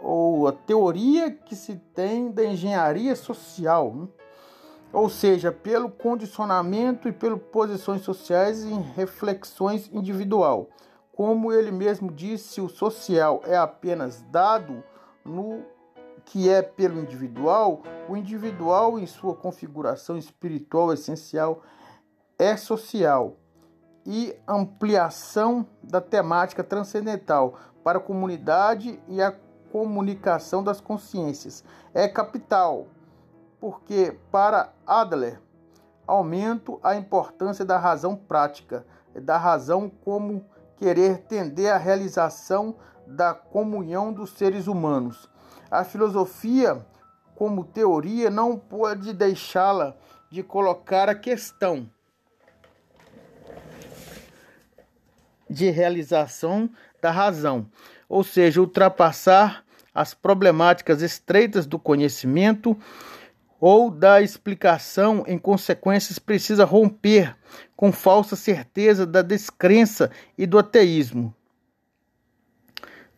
ou 0.00 0.46
a 0.46 0.52
teoria 0.52 1.30
que 1.30 1.54
se 1.54 1.76
tem 1.76 2.30
da 2.30 2.44
engenharia 2.44 3.16
social, 3.16 3.94
né? 3.94 4.08
Ou 4.92 5.08
seja, 5.08 5.50
pelo 5.50 5.90
condicionamento 5.90 7.08
e 7.08 7.12
pelas 7.12 7.40
posições 7.50 8.02
sociais 8.02 8.62
em 8.64 8.80
reflexões 8.80 9.88
individual. 9.92 10.68
Como 11.14 11.52
ele 11.52 11.70
mesmo 11.70 12.10
disse, 12.10 12.60
o 12.60 12.68
social 12.68 13.42
é 13.44 13.56
apenas 13.56 14.22
dado 14.30 14.82
no 15.24 15.62
que 16.24 16.48
é 16.48 16.62
pelo 16.62 17.00
individual, 17.00 17.82
o 18.08 18.16
individual 18.16 18.98
em 18.98 19.06
sua 19.06 19.34
configuração 19.34 20.16
espiritual 20.16 20.92
essencial 20.92 21.62
é 22.38 22.56
social 22.56 23.36
e 24.06 24.34
ampliação 24.46 25.66
da 25.82 26.00
temática 26.00 26.62
transcendental 26.62 27.58
para 27.82 27.98
a 27.98 28.02
comunidade 28.02 29.00
e 29.08 29.20
a 29.20 29.34
comunicação 29.70 30.62
das 30.62 30.80
consciências. 30.80 31.64
É 31.94 32.06
capital, 32.06 32.88
porque 33.62 34.18
para 34.28 34.72
Adler, 34.84 35.40
aumento 36.04 36.80
a 36.82 36.96
importância 36.96 37.64
da 37.64 37.78
razão 37.78 38.16
prática, 38.16 38.84
da 39.14 39.38
razão 39.38 39.88
como 39.88 40.44
querer 40.78 41.18
tender 41.18 41.72
à 41.72 41.76
realização 41.76 42.74
da 43.06 43.32
comunhão 43.32 44.12
dos 44.12 44.30
seres 44.30 44.66
humanos. 44.66 45.30
A 45.70 45.84
filosofia, 45.84 46.84
como 47.36 47.62
teoria, 47.62 48.30
não 48.30 48.58
pode 48.58 49.12
deixá-la 49.12 49.94
de 50.28 50.42
colocar 50.42 51.08
a 51.08 51.14
questão 51.14 51.88
de 55.48 55.70
realização 55.70 56.68
da 57.00 57.12
razão, 57.12 57.70
ou 58.08 58.24
seja, 58.24 58.60
ultrapassar 58.60 59.64
as 59.94 60.14
problemáticas 60.14 61.00
estreitas 61.00 61.64
do 61.64 61.78
conhecimento 61.78 62.76
ou 63.64 63.92
da 63.92 64.20
explicação, 64.20 65.22
em 65.24 65.38
consequências, 65.38 66.18
precisa 66.18 66.64
romper 66.64 67.36
com 67.76 67.92
falsa 67.92 68.34
certeza 68.34 69.06
da 69.06 69.22
descrença 69.22 70.10
e 70.36 70.48
do 70.48 70.58
ateísmo. 70.58 71.32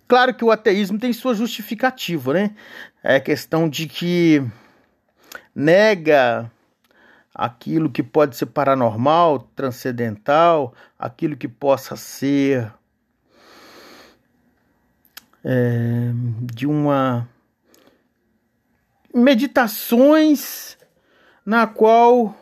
Claro 0.06 0.34
que 0.34 0.44
o 0.44 0.50
ateísmo 0.50 0.98
tem 0.98 1.14
sua 1.14 1.34
justificativa, 1.34 2.34
né? 2.34 2.54
É 3.02 3.18
questão 3.18 3.66
de 3.66 3.88
que 3.88 4.46
nega 5.54 6.52
aquilo 7.34 7.88
que 7.88 8.02
pode 8.02 8.36
ser 8.36 8.44
paranormal, 8.44 9.48
transcendental, 9.56 10.74
aquilo 10.98 11.38
que 11.38 11.48
possa 11.48 11.96
ser 11.96 12.70
é, 15.42 16.10
de 16.52 16.66
uma 16.66 17.26
meditações 19.14 20.76
na 21.46 21.66
qual 21.66 22.34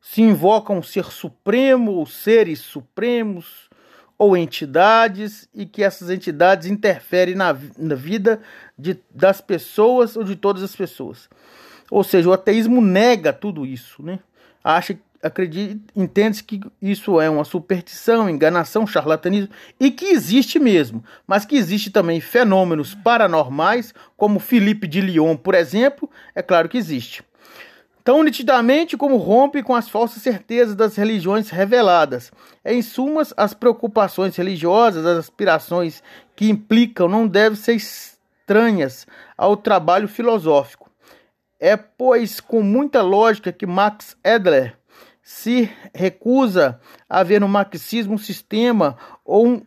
se 0.00 0.22
invoca 0.22 0.72
um 0.72 0.82
ser 0.82 1.06
supremo 1.06 1.92
ou 1.92 2.06
seres 2.06 2.60
supremos 2.60 3.68
ou 4.16 4.36
entidades 4.36 5.48
e 5.52 5.66
que 5.66 5.82
essas 5.82 6.08
entidades 6.08 6.68
interferem 6.68 7.34
na, 7.34 7.56
na 7.76 7.94
vida 7.94 8.40
de, 8.78 8.98
das 9.10 9.40
pessoas 9.40 10.16
ou 10.16 10.24
de 10.24 10.36
todas 10.36 10.62
as 10.62 10.74
pessoas. 10.74 11.28
Ou 11.90 12.02
seja, 12.02 12.28
o 12.28 12.32
ateísmo 12.32 12.80
nega 12.80 13.32
tudo 13.32 13.66
isso, 13.66 14.02
né? 14.02 14.20
Acha, 14.62 14.98
acredita, 15.26 15.80
entende 15.94 16.42
que 16.42 16.60
isso 16.80 17.20
é 17.20 17.28
uma 17.28 17.44
superstição, 17.44 18.28
enganação, 18.28 18.86
charlatanismo 18.86 19.50
e 19.78 19.90
que 19.90 20.06
existe 20.06 20.58
mesmo, 20.58 21.04
mas 21.26 21.44
que 21.44 21.56
existe 21.56 21.90
também 21.90 22.20
fenômenos 22.20 22.94
paranormais, 22.94 23.92
como 24.16 24.40
Felipe 24.40 24.86
de 24.86 25.00
Lyon, 25.00 25.36
por 25.36 25.54
exemplo, 25.54 26.10
é 26.34 26.42
claro 26.42 26.68
que 26.68 26.78
existe. 26.78 27.22
Tão 28.02 28.22
nitidamente 28.22 28.96
como 28.96 29.16
rompe 29.16 29.62
com 29.62 29.74
as 29.74 29.88
falsas 29.88 30.22
certezas 30.22 30.76
das 30.76 30.94
religiões 30.94 31.50
reveladas. 31.50 32.30
Em 32.64 32.80
sumas, 32.80 33.34
as 33.36 33.52
preocupações 33.52 34.36
religiosas, 34.36 35.04
as 35.04 35.18
aspirações 35.18 36.02
que 36.36 36.48
implicam, 36.48 37.08
não 37.08 37.26
devem 37.26 37.58
ser 37.58 37.74
estranhas 37.74 39.06
ao 39.36 39.56
trabalho 39.56 40.06
filosófico 40.06 40.86
é, 41.60 41.76
pois, 41.76 42.40
com 42.40 42.62
muita 42.62 43.02
lógica 43.02 43.52
que 43.52 43.66
Max 43.66 44.16
Edler 44.22 44.76
se 45.26 45.68
recusa 45.92 46.80
a 47.10 47.24
ver 47.24 47.40
no 47.40 47.48
marxismo 47.48 48.14
um 48.14 48.18
sistema 48.18 48.96
ou 49.24 49.44
um 49.44 49.62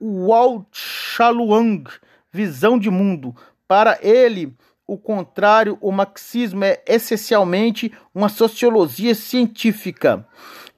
Walt-Shaluang, 0.00 1.90
visão 2.30 2.78
de 2.78 2.88
mundo. 2.88 3.34
Para 3.66 3.98
ele, 4.00 4.54
o 4.86 4.96
contrário, 4.96 5.76
o 5.80 5.90
marxismo 5.90 6.62
é 6.62 6.80
essencialmente 6.86 7.92
uma 8.14 8.28
sociologia 8.28 9.12
científica 9.12 10.24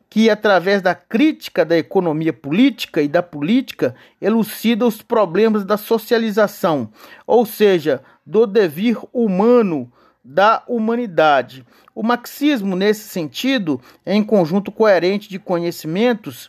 que, 0.09 0.31
através 0.31 0.81
da 0.81 0.95
crítica 0.95 1.63
da 1.63 1.77
economia 1.77 2.33
política 2.33 3.03
e 3.03 3.09
da 3.09 3.23
política, 3.23 3.95
elucida 4.23 4.87
os 4.87 5.03
problemas 5.03 5.67
da 5.67 5.77
socialização, 5.77 6.91
ou 7.27 7.45
seja, 7.45 8.03
do 8.25 8.47
devir 8.47 8.97
humano 9.13 9.93
da 10.25 10.63
humanidade. 10.67 11.67
O 11.95 12.03
marxismo, 12.03 12.75
nesse 12.75 13.09
sentido, 13.09 13.81
é 14.07 14.15
um 14.15 14.25
conjunto 14.25 14.73
coerente 14.73 15.29
de 15.29 15.39
conhecimentos 15.39 16.49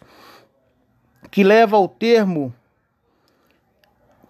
que 1.30 1.44
leva 1.44 1.76
ao 1.76 1.88
termo 1.90 2.54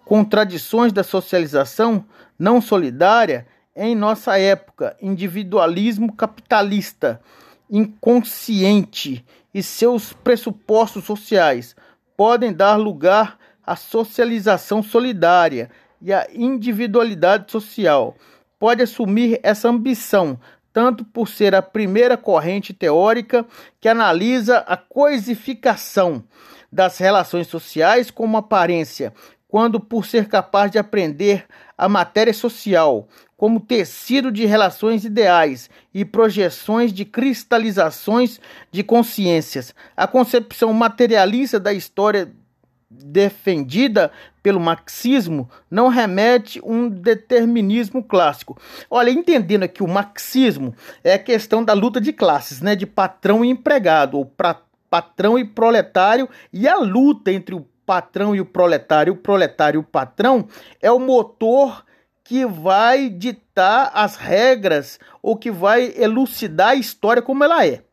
contradições 0.04 0.92
da 0.92 1.04
socialização 1.04 2.04
não 2.38 2.60
solidária 2.60 3.46
em 3.74 3.94
nossa 3.94 4.38
época, 4.38 4.96
individualismo 5.00 6.12
capitalista, 6.12 7.20
inconsciente 7.70 9.24
e 9.52 9.62
seus 9.62 10.12
pressupostos 10.12 11.04
sociais 11.04 11.76
podem 12.16 12.52
dar 12.52 12.76
lugar 12.76 13.38
à 13.64 13.76
socialização 13.76 14.82
solidária 14.82 15.70
e 16.00 16.12
à 16.12 16.26
individualidade 16.32 17.50
social 17.50 18.16
pode 18.58 18.82
assumir 18.82 19.40
essa 19.42 19.68
ambição, 19.68 20.38
tanto 20.72 21.04
por 21.04 21.28
ser 21.28 21.54
a 21.54 21.62
primeira 21.62 22.16
corrente 22.16 22.72
teórica 22.72 23.46
que 23.80 23.88
analisa 23.88 24.58
a 24.58 24.76
coisificação 24.76 26.24
das 26.70 26.98
relações 26.98 27.46
sociais 27.46 28.10
como 28.10 28.36
aparência, 28.36 29.12
quando 29.48 29.80
por 29.80 30.04
ser 30.04 30.28
capaz 30.28 30.70
de 30.70 30.78
aprender 30.78 31.46
a 31.78 31.88
matéria 31.88 32.34
social 32.34 33.08
como 33.36 33.60
tecido 33.60 34.32
de 34.32 34.46
relações 34.46 35.04
ideais 35.04 35.68
e 35.92 36.04
projeções 36.04 36.92
de 36.92 37.04
cristalizações 37.04 38.40
de 38.70 38.82
consciências. 38.82 39.74
A 39.94 40.06
concepção 40.06 40.72
materialista 40.72 41.60
da 41.60 41.72
história 41.72 42.32
defendida 42.90 44.12
pelo 44.42 44.60
marxismo 44.60 45.50
não 45.70 45.88
remete 45.88 46.60
um 46.64 46.88
determinismo 46.88 48.02
clássico. 48.02 48.56
Olha, 48.88 49.10
entendendo 49.10 49.64
aqui 49.64 49.82
o 49.82 49.88
marxismo 49.88 50.74
é 51.02 51.14
a 51.14 51.18
questão 51.18 51.64
da 51.64 51.72
luta 51.72 52.00
de 52.00 52.12
classes, 52.12 52.60
né, 52.60 52.76
de 52.76 52.86
patrão 52.86 53.44
e 53.44 53.50
empregado, 53.50 54.16
ou 54.16 54.32
patrão 54.88 55.38
e 55.38 55.44
proletário, 55.44 56.28
e 56.52 56.68
a 56.68 56.78
luta 56.78 57.32
entre 57.32 57.54
o 57.54 57.66
patrão 57.84 58.34
e 58.34 58.40
o 58.40 58.46
proletário, 58.46 59.12
o 59.12 59.16
proletário 59.16 59.78
e 59.78 59.80
o 59.80 59.84
patrão 59.84 60.46
é 60.80 60.90
o 60.90 60.98
motor 60.98 61.84
que 62.22 62.44
vai 62.44 63.08
ditar 63.08 63.90
as 63.94 64.16
regras 64.16 64.98
ou 65.22 65.36
que 65.36 65.50
vai 65.50 65.92
elucidar 65.96 66.70
a 66.70 66.74
história 66.74 67.22
como 67.22 67.44
ela 67.44 67.64
é 67.64 67.85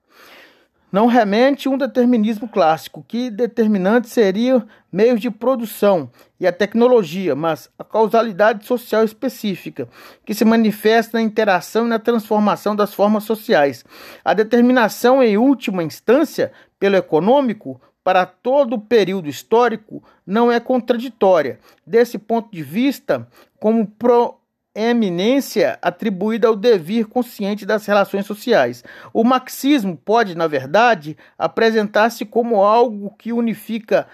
não 0.94 1.08
remete 1.08 1.68
um 1.68 1.76
determinismo 1.76 2.48
clássico, 2.48 3.04
que 3.08 3.32
determinante 3.32 4.08
seria 4.08 4.64
meios 4.92 5.20
de 5.20 5.32
produção 5.32 6.08
e 6.40 6.46
a 6.46 6.52
tecnologia, 6.52 7.36
mas 7.36 7.68
a 7.80 7.84
causalidade 7.84 8.68
social 8.68 9.04
específica, 9.04 9.90
que 10.24 10.36
se 10.36 10.46
manifesta 10.46 11.18
na 11.18 11.24
interação 11.24 11.88
e 11.88 11.90
na 11.90 11.98
transformação 11.98 12.76
das 12.76 12.94
formas 12.94 13.24
sociais. 13.24 13.84
A 14.24 14.36
determinação, 14.36 15.24
em 15.24 15.36
última 15.36 15.82
instância, 15.82 16.52
pelo 16.80 16.96
econômico, 16.96 17.82
para 18.04 18.28
todo 18.28 18.74
o 18.74 18.82
período 18.82 19.28
histórico, 19.28 20.04
não 20.28 20.52
é 20.52 20.60
contraditória. 20.60 21.58
Desse 21.88 22.20
ponto 22.20 22.52
de 22.52 22.62
vista, 22.62 23.28
como 23.60 23.88
pro 23.88 24.38
eminência 24.76 25.78
atribuída 25.82 26.48
ao 26.48 26.56
devir 26.56 27.06
consciente 27.06 27.66
das 27.66 27.86
relações 27.86 28.26
sociais. 28.26 28.84
O 29.14 29.24
marxismo 29.24 29.96
pode, 29.96 30.36
na 30.36 30.48
verdade, 30.48 31.18
apresentar-se 31.38 32.26
como 32.26 32.64
algo 32.64 33.14
que 33.18 33.32
unifica 33.32 34.08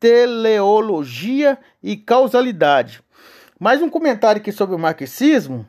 teleologia 0.00 1.58
e 1.82 1.96
causalidade. 1.96 3.02
Mais 3.58 3.80
um 3.80 3.88
comentário 3.88 4.40
aqui 4.40 4.50
sobre 4.50 4.74
o 4.74 4.78
marxismo 4.78 5.66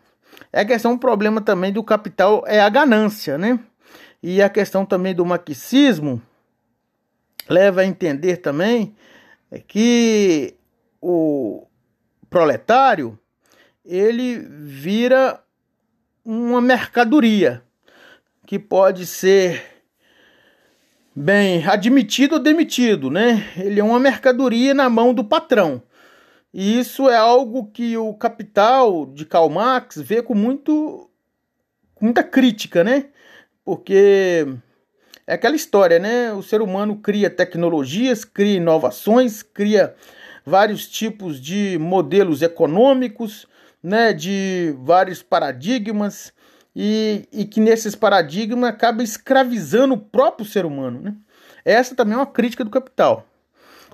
é 0.52 0.62
a 0.62 0.66
questão, 0.66 0.94
um 0.94 0.98
problema 0.98 1.40
também 1.40 1.72
do 1.72 1.84
capital 1.84 2.44
é 2.48 2.60
a 2.60 2.70
ganância, 2.70 3.38
né? 3.38 3.60
E 4.24 4.42
a 4.42 4.50
questão 4.50 4.86
também 4.86 5.14
do 5.14 5.26
marxismo 5.26 6.22
leva 7.48 7.82
a 7.82 7.86
entender 7.86 8.38
também 8.38 8.96
que 9.68 10.56
o 11.00 11.68
proletário, 12.30 13.18
ele 13.86 14.40
vira 14.40 15.40
uma 16.24 16.60
mercadoria 16.60 17.62
que 18.48 18.58
pode 18.58 19.06
ser 19.06 19.64
bem 21.16 21.66
admitido 21.66 22.36
ou 22.36 22.40
demitido, 22.42 23.10
né? 23.10 23.48
Ele 23.56 23.80
é 23.80 23.84
uma 23.84 24.00
mercadoria 24.00 24.74
na 24.74 24.90
mão 24.90 25.14
do 25.14 25.24
patrão. 25.24 25.82
E 26.54 26.80
isso 26.80 27.10
é 27.10 27.16
algo 27.16 27.68
que 27.68 27.96
o 27.98 28.14
capital 28.14 29.06
de 29.06 29.26
Karl 29.26 29.50
Marx 29.50 29.98
vê 29.98 30.22
com 30.22 30.34
muito 30.34 31.10
com 31.94 32.06
muita 32.06 32.24
crítica, 32.24 32.84
né? 32.84 33.06
Porque 33.64 34.46
é 35.26 35.34
aquela 35.34 35.56
história, 35.56 36.00
né? 36.00 36.34
O 36.34 36.42
ser 36.42 36.62
humano 36.62 36.98
cria 36.98 37.30
tecnologias, 37.30 38.26
cria 38.26 38.58
inovações, 38.58 39.42
cria 39.42 39.96
vários 40.46 40.88
tipos 40.88 41.42
de 41.42 41.78
modelos 41.80 42.42
econômicos, 42.42 43.48
né? 43.86 44.12
De 44.14 44.76
vários 44.80 45.22
paradigmas 45.22 46.34
e, 46.76 47.28
e 47.32 47.46
que 47.46 47.60
nesses 47.60 47.96
paradigmas 47.96 48.70
acaba 48.70 49.04
escravizando 49.04 49.94
o 49.94 50.00
próprio 50.00 50.46
ser 50.46 50.66
humano, 50.66 51.00
né? 51.00 51.16
Essa 51.64 51.96
também 51.96 52.16
é 52.16 52.18
uma 52.18 52.26
crítica 52.26 52.64
do 52.64 52.70
capital. 52.70 53.28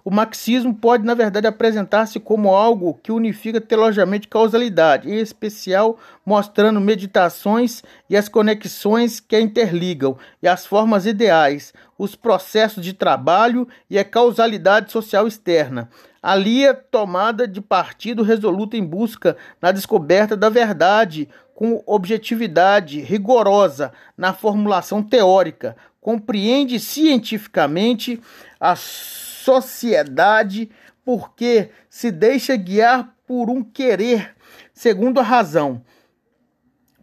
O 0.03 0.09
marxismo 0.09 0.73
pode, 0.73 1.05
na 1.05 1.13
verdade, 1.13 1.45
apresentar-se 1.45 2.19
como 2.19 2.53
algo 2.53 2.99
que 3.03 3.11
unifica 3.11 3.61
teologicamente 3.61 4.27
causalidade, 4.27 5.09
em 5.09 5.19
especial 5.19 5.99
mostrando 6.25 6.81
meditações 6.81 7.83
e 8.09 8.17
as 8.17 8.27
conexões 8.27 9.19
que 9.19 9.35
a 9.35 9.41
interligam, 9.41 10.17
e 10.41 10.47
as 10.47 10.65
formas 10.65 11.05
ideais, 11.05 11.73
os 11.97 12.15
processos 12.15 12.83
de 12.83 12.93
trabalho 12.93 13.67
e 13.89 13.99
a 13.99 14.03
causalidade 14.03 14.91
social 14.91 15.27
externa. 15.27 15.89
Ali 16.21 16.65
é 16.65 16.73
tomada 16.73 17.47
de 17.47 17.61
partido 17.61 18.23
resoluta 18.23 18.77
em 18.77 18.83
busca 18.83 19.37
na 19.61 19.71
descoberta 19.71 20.35
da 20.35 20.49
verdade, 20.49 21.29
com 21.53 21.83
objetividade 21.85 23.01
rigorosa 23.01 23.91
na 24.17 24.33
formulação 24.33 25.03
teórica, 25.03 25.75
compreende 25.99 26.79
cientificamente 26.79 28.19
as 28.59 29.30
sociedade 29.41 30.69
porque 31.03 31.69
se 31.89 32.11
deixa 32.11 32.55
guiar 32.55 33.15
por 33.25 33.49
um 33.49 33.63
querer 33.63 34.35
segundo 34.73 35.19
a 35.19 35.23
razão. 35.23 35.83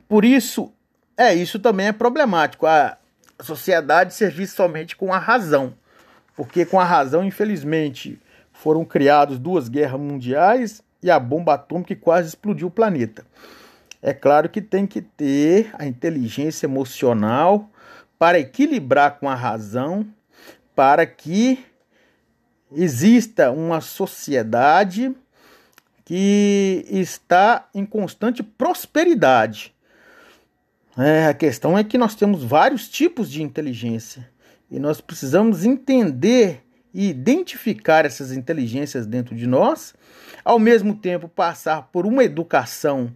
Por 0.08 0.24
isso, 0.24 0.72
é 1.16 1.34
isso 1.34 1.58
também 1.58 1.88
é 1.88 1.92
problemático. 1.92 2.66
A 2.66 2.96
sociedade 3.40 4.14
servir 4.14 4.46
somente 4.46 4.96
com 4.96 5.12
a 5.12 5.18
razão, 5.18 5.74
porque 6.36 6.64
com 6.64 6.78
a 6.78 6.84
razão, 6.84 7.24
infelizmente, 7.24 8.20
foram 8.52 8.84
criadas 8.84 9.38
duas 9.38 9.68
guerras 9.68 10.00
mundiais 10.00 10.82
e 11.02 11.10
a 11.10 11.18
bomba 11.18 11.54
atômica 11.54 11.94
quase 11.96 12.28
explodiu 12.28 12.68
o 12.68 12.70
planeta. 12.70 13.24
É 14.00 14.12
claro 14.14 14.48
que 14.48 14.60
tem 14.60 14.86
que 14.86 15.02
ter 15.02 15.70
a 15.74 15.86
inteligência 15.86 16.66
emocional 16.66 17.68
para 18.18 18.38
equilibrar 18.38 19.18
com 19.18 19.28
a 19.28 19.34
razão, 19.34 20.06
para 20.74 21.04
que 21.04 21.64
exista 22.72 23.50
uma 23.50 23.80
sociedade 23.80 25.14
que 26.04 26.84
está 26.88 27.68
em 27.74 27.84
constante 27.84 28.42
prosperidade. 28.42 29.74
É, 30.96 31.26
a 31.26 31.34
questão 31.34 31.78
é 31.78 31.84
que 31.84 31.98
nós 31.98 32.14
temos 32.14 32.42
vários 32.42 32.88
tipos 32.88 33.30
de 33.30 33.42
inteligência 33.42 34.28
e 34.70 34.78
nós 34.78 35.00
precisamos 35.00 35.64
entender 35.64 36.62
e 36.92 37.08
identificar 37.08 38.04
essas 38.04 38.32
inteligências 38.32 39.06
dentro 39.06 39.34
de 39.36 39.46
nós, 39.46 39.94
ao 40.44 40.58
mesmo 40.58 40.96
tempo 40.96 41.28
passar 41.28 41.88
por 41.92 42.06
uma 42.06 42.24
educação 42.24 43.12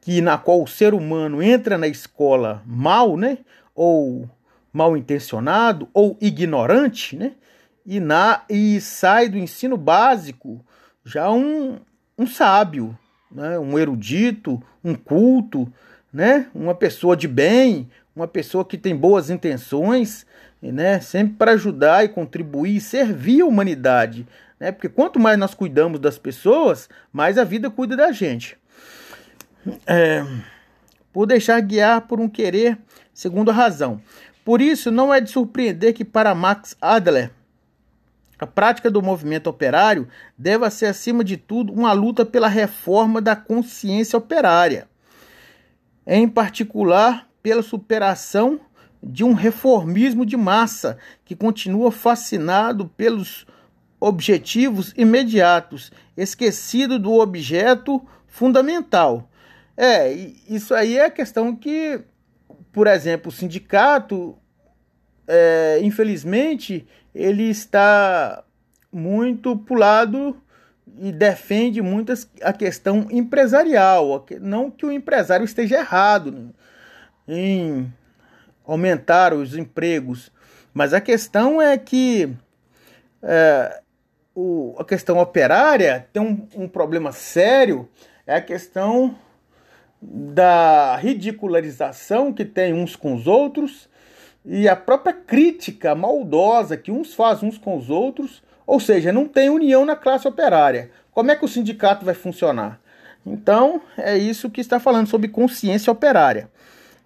que 0.00 0.20
na 0.20 0.38
qual 0.38 0.62
o 0.62 0.66
ser 0.66 0.94
humano 0.94 1.42
entra 1.42 1.76
na 1.76 1.86
escola 1.86 2.62
mal, 2.66 3.16
né, 3.16 3.38
ou 3.74 4.28
mal 4.72 4.96
intencionado 4.96 5.88
ou 5.92 6.16
ignorante, 6.20 7.16
né? 7.16 7.32
E, 7.84 8.00
na, 8.00 8.42
e 8.48 8.80
sai 8.80 9.28
do 9.28 9.38
ensino 9.38 9.76
básico 9.76 10.64
já 11.04 11.30
um, 11.30 11.78
um 12.16 12.26
sábio, 12.26 12.96
né? 13.30 13.58
um 13.58 13.78
erudito, 13.78 14.62
um 14.84 14.94
culto, 14.94 15.72
né? 16.12 16.48
uma 16.54 16.74
pessoa 16.74 17.16
de 17.16 17.26
bem, 17.26 17.88
uma 18.14 18.28
pessoa 18.28 18.64
que 18.64 18.76
tem 18.76 18.94
boas 18.94 19.30
intenções, 19.30 20.26
né? 20.60 21.00
sempre 21.00 21.34
para 21.34 21.52
ajudar 21.52 22.04
e 22.04 22.08
contribuir 22.08 22.76
e 22.76 22.80
servir 22.80 23.40
a 23.40 23.46
humanidade. 23.46 24.26
Né? 24.58 24.70
Porque 24.70 24.88
quanto 24.88 25.18
mais 25.18 25.38
nós 25.38 25.54
cuidamos 25.54 25.98
das 25.98 26.18
pessoas, 26.18 26.88
mais 27.12 27.38
a 27.38 27.44
vida 27.44 27.70
cuida 27.70 27.96
da 27.96 28.12
gente. 28.12 28.58
É, 29.86 30.24
por 31.12 31.26
deixar 31.26 31.60
guiar 31.60 32.02
por 32.02 32.20
um 32.20 32.28
querer 32.28 32.78
segundo 33.12 33.50
a 33.50 33.54
razão. 33.54 34.00
Por 34.44 34.60
isso, 34.60 34.90
não 34.90 35.12
é 35.12 35.20
de 35.20 35.30
surpreender 35.30 35.92
que 35.92 36.04
para 36.04 36.34
Max 36.34 36.76
Adler 36.80 37.30
a 38.40 38.46
prática 38.46 38.90
do 38.90 39.02
movimento 39.02 39.48
operário 39.48 40.08
deve 40.36 40.68
ser, 40.70 40.86
acima 40.86 41.22
de 41.22 41.36
tudo, 41.36 41.72
uma 41.72 41.92
luta 41.92 42.24
pela 42.24 42.48
reforma 42.48 43.20
da 43.20 43.36
consciência 43.36 44.16
operária, 44.16 44.88
em 46.06 46.26
particular 46.26 47.28
pela 47.42 47.62
superação 47.62 48.60
de 49.02 49.24
um 49.24 49.34
reformismo 49.34 50.24
de 50.24 50.36
massa 50.36 50.98
que 51.24 51.36
continua 51.36 51.92
fascinado 51.92 52.88
pelos 52.96 53.46
objetivos 54.00 54.94
imediatos, 54.96 55.92
esquecido 56.16 56.98
do 56.98 57.12
objeto 57.12 58.02
fundamental. 58.26 59.30
É, 59.76 60.12
isso 60.48 60.74
aí 60.74 60.96
é 60.96 61.04
a 61.04 61.10
questão 61.10 61.54
que, 61.54 62.00
por 62.72 62.86
exemplo, 62.86 63.28
o 63.28 63.32
sindicato, 63.32 64.36
é, 65.26 65.78
infelizmente, 65.82 66.86
ele 67.14 67.44
está 67.44 68.44
muito 68.92 69.56
pulado 69.56 70.40
e 70.98 71.12
defende 71.12 71.80
muito 71.80 72.12
a 72.42 72.52
questão 72.52 73.06
empresarial. 73.10 74.26
Não 74.40 74.70
que 74.70 74.84
o 74.84 74.92
empresário 74.92 75.44
esteja 75.44 75.78
errado 75.78 76.54
em 77.26 77.92
aumentar 78.64 79.32
os 79.32 79.56
empregos, 79.56 80.32
mas 80.72 80.92
a 80.92 81.00
questão 81.00 81.60
é 81.60 81.76
que 81.76 82.32
é, 83.22 83.80
o, 84.34 84.74
a 84.78 84.84
questão 84.84 85.18
operária 85.18 86.08
tem 86.12 86.22
um, 86.22 86.46
um 86.54 86.68
problema 86.68 87.12
sério, 87.12 87.88
é 88.26 88.36
a 88.36 88.40
questão 88.40 89.16
da 90.00 90.96
ridicularização 90.96 92.32
que 92.32 92.44
tem 92.44 92.72
uns 92.72 92.96
com 92.96 93.14
os 93.14 93.26
outros 93.26 93.89
e 94.44 94.68
a 94.68 94.74
própria 94.74 95.12
crítica 95.12 95.94
maldosa 95.94 96.76
que 96.76 96.90
uns 96.90 97.14
fazem 97.14 97.48
uns 97.48 97.58
com 97.58 97.76
os 97.76 97.90
outros, 97.90 98.42
ou 98.66 98.80
seja, 98.80 99.12
não 99.12 99.26
tem 99.26 99.50
união 99.50 99.84
na 99.84 99.96
classe 99.96 100.26
operária. 100.26 100.90
Como 101.12 101.30
é 101.30 101.36
que 101.36 101.44
o 101.44 101.48
sindicato 101.48 102.04
vai 102.04 102.14
funcionar? 102.14 102.80
Então, 103.24 103.82
é 103.98 104.16
isso 104.16 104.48
que 104.48 104.60
está 104.60 104.80
falando 104.80 105.08
sobre 105.08 105.28
consciência 105.28 105.92
operária. 105.92 106.48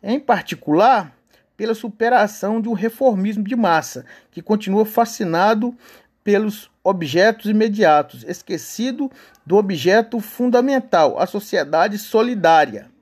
Em 0.03 0.21
particular, 0.21 1.13
pela 1.57 1.75
superação 1.75 2.61
de 2.61 2.69
um 2.69 2.73
reformismo 2.73 3.43
de 3.43 3.57
massa, 3.57 4.05
que 4.31 4.43
continua 4.43 4.85
fascinado 4.85 5.75
pelos 6.23 6.71
objetos 6.83 7.51
imediatos, 7.51 8.25
esquecido 8.25 9.11
do 9.45 9.57
objeto 9.57 10.21
fundamental, 10.21 11.19
a 11.19 11.27
sociedade 11.27 11.99
solidária. 11.99 12.94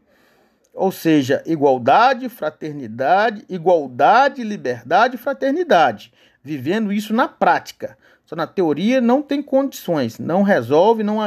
Ou 0.72 0.90
seja, 0.90 1.42
igualdade, 1.44 2.28
fraternidade, 2.28 3.44
igualdade, 3.48 4.42
liberdade 4.42 5.16
fraternidade. 5.16 6.12
Vivendo 6.42 6.92
isso 6.92 7.12
na 7.12 7.28
prática. 7.28 7.96
Só 8.24 8.34
na 8.34 8.46
teoria 8.46 9.00
não 9.00 9.22
tem 9.22 9.42
condições, 9.42 10.18
não 10.18 10.42
resolve, 10.42 11.02
não 11.02 11.20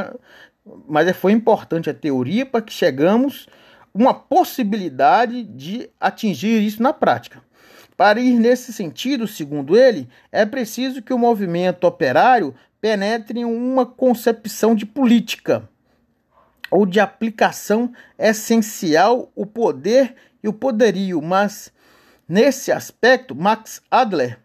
mas 0.87 1.07
é, 1.07 1.13
foi 1.13 1.31
importante 1.31 1.89
a 1.89 1.93
teoria 1.93 2.45
para 2.45 2.61
que 2.61 2.73
chegamos 2.73 3.47
uma 3.93 4.13
possibilidade 4.13 5.43
de 5.43 5.89
atingir 5.99 6.61
isso 6.61 6.81
na 6.81 6.91
prática. 6.91 7.41
Para 7.95 8.19
ir 8.19 8.39
nesse 8.39 8.73
sentido, 8.73 9.27
segundo 9.27 9.77
ele, 9.77 10.09
é 10.31 10.45
preciso 10.45 11.01
que 11.01 11.13
o 11.13 11.19
movimento 11.19 11.85
operário 11.85 12.53
penetre 12.81 13.39
em 13.39 13.45
uma 13.45 13.85
concepção 13.85 14.75
de 14.75 14.85
política 14.85 15.69
ou 16.69 16.85
de 16.85 16.99
aplicação 16.99 17.93
essencial 18.17 19.31
o 19.35 19.45
poder 19.45 20.15
e 20.43 20.47
o 20.47 20.53
poderio, 20.53 21.21
mas 21.21 21.71
nesse 22.27 22.71
aspecto 22.71 23.35
Max 23.35 23.81
Adler 23.89 24.39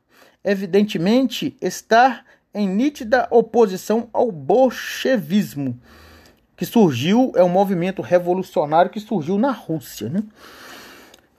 evidentemente 0.44 1.56
está 1.60 2.24
em 2.54 2.68
nítida 2.68 3.28
oposição 3.30 4.08
ao 4.12 4.32
bolchevismo, 4.32 5.78
que 6.56 6.66
surgiu, 6.66 7.32
é 7.36 7.44
um 7.44 7.48
movimento 7.48 8.02
revolucionário 8.02 8.90
que 8.90 9.00
surgiu 9.00 9.38
na 9.38 9.50
Rússia, 9.50 10.08
né? 10.08 10.22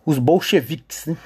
Os 0.06 0.18
bolcheviques, 0.18 1.06
né? 1.06 1.18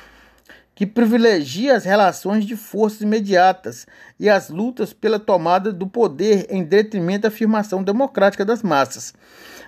Que 0.76 0.86
privilegia 0.86 1.74
as 1.74 1.86
relações 1.86 2.46
de 2.46 2.58
forças 2.58 3.00
imediatas 3.00 3.88
e 4.20 4.30
as 4.30 4.50
lutas 4.50 4.92
pela 4.92 5.18
tomada 5.18 5.72
do 5.72 5.88
poder 5.88 6.48
em 6.50 6.64
detrimento 6.66 7.22
da 7.22 7.30
afirmação 7.30 7.82
democrática 7.82 8.44
das 8.44 8.62
massas. 8.62 9.14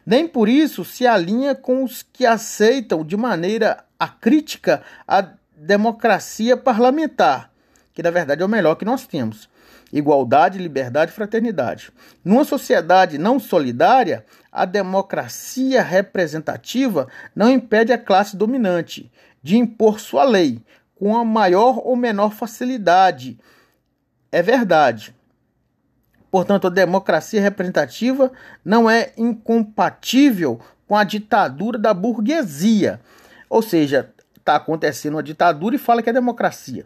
Nem 0.05 0.27
por 0.27 0.49
isso 0.49 0.83
se 0.83 1.07
alinha 1.07 1.55
com 1.55 1.83
os 1.83 2.03
que 2.03 2.25
aceitam 2.25 3.05
de 3.05 3.15
maneira 3.15 3.85
acrítica 3.97 4.83
a 5.07 5.25
democracia 5.55 6.57
parlamentar, 6.57 7.51
que 7.93 8.03
na 8.03 8.11
verdade 8.11 8.41
é 8.41 8.45
o 8.45 8.49
melhor 8.49 8.75
que 8.75 8.85
nós 8.85 9.07
temos. 9.07 9.49
Igualdade, 9.91 10.59
liberdade 10.59 11.13
fraternidade. 11.13 11.89
Numa 12.23 12.43
sociedade 12.43 13.17
não 13.17 13.39
solidária, 13.39 14.25
a 14.51 14.65
democracia 14.65 15.81
representativa 15.81 17.07
não 17.33 17.49
impede 17.49 17.93
a 17.93 17.97
classe 17.97 18.35
dominante 18.35 19.09
de 19.41 19.57
impor 19.57 19.99
sua 19.99 20.25
lei, 20.25 20.61
com 20.99 21.15
a 21.15 21.23
maior 21.23 21.79
ou 21.85 21.95
menor 21.95 22.33
facilidade. 22.33 23.37
É 24.31 24.41
verdade. 24.41 25.15
Portanto, 26.29 26.67
a 26.67 26.71
democracia 26.71 27.41
representativa 27.41 28.31
não 28.63 28.89
é 28.89 29.11
incompatível 29.17 30.59
com 30.87 30.95
a 30.95 31.03
ditadura 31.03 31.77
da 31.77 31.93
burguesia. 31.93 33.01
Ou 33.49 33.61
seja, 33.61 34.09
está 34.37 34.55
acontecendo 34.55 35.15
uma 35.15 35.23
ditadura 35.23 35.75
e 35.75 35.79
fala 35.79 36.01
que 36.01 36.09
é 36.09 36.13
democracia. 36.13 36.85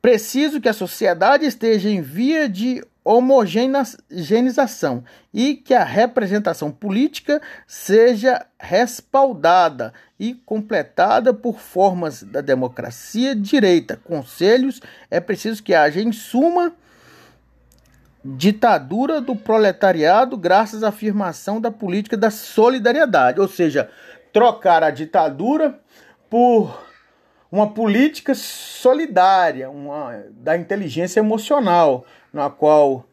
Preciso 0.00 0.60
que 0.60 0.68
a 0.68 0.72
sociedade 0.72 1.46
esteja 1.46 1.88
em 1.88 2.02
via 2.02 2.48
de 2.48 2.82
homogeneização 3.04 5.04
e 5.32 5.54
que 5.54 5.74
a 5.74 5.84
representação 5.84 6.70
política 6.70 7.42
seja 7.66 8.46
respaldada 8.58 9.92
e 10.30 10.34
completada 10.46 11.34
por 11.34 11.60
formas 11.60 12.22
da 12.22 12.40
democracia 12.40 13.34
direita. 13.34 14.00
Conselhos 14.02 14.80
é 15.10 15.20
preciso 15.20 15.62
que 15.62 15.74
haja, 15.74 16.00
em 16.00 16.12
suma, 16.12 16.72
ditadura 18.24 19.20
do 19.20 19.36
proletariado 19.36 20.36
graças 20.38 20.82
à 20.82 20.88
afirmação 20.88 21.60
da 21.60 21.70
política 21.70 22.16
da 22.16 22.30
solidariedade, 22.30 23.38
ou 23.38 23.46
seja, 23.46 23.90
trocar 24.32 24.82
a 24.82 24.90
ditadura 24.90 25.78
por 26.30 26.82
uma 27.52 27.70
política 27.70 28.34
solidária, 28.34 29.68
uma, 29.68 30.24
da 30.30 30.56
inteligência 30.56 31.20
emocional, 31.20 32.06
na 32.32 32.48
qual 32.48 33.04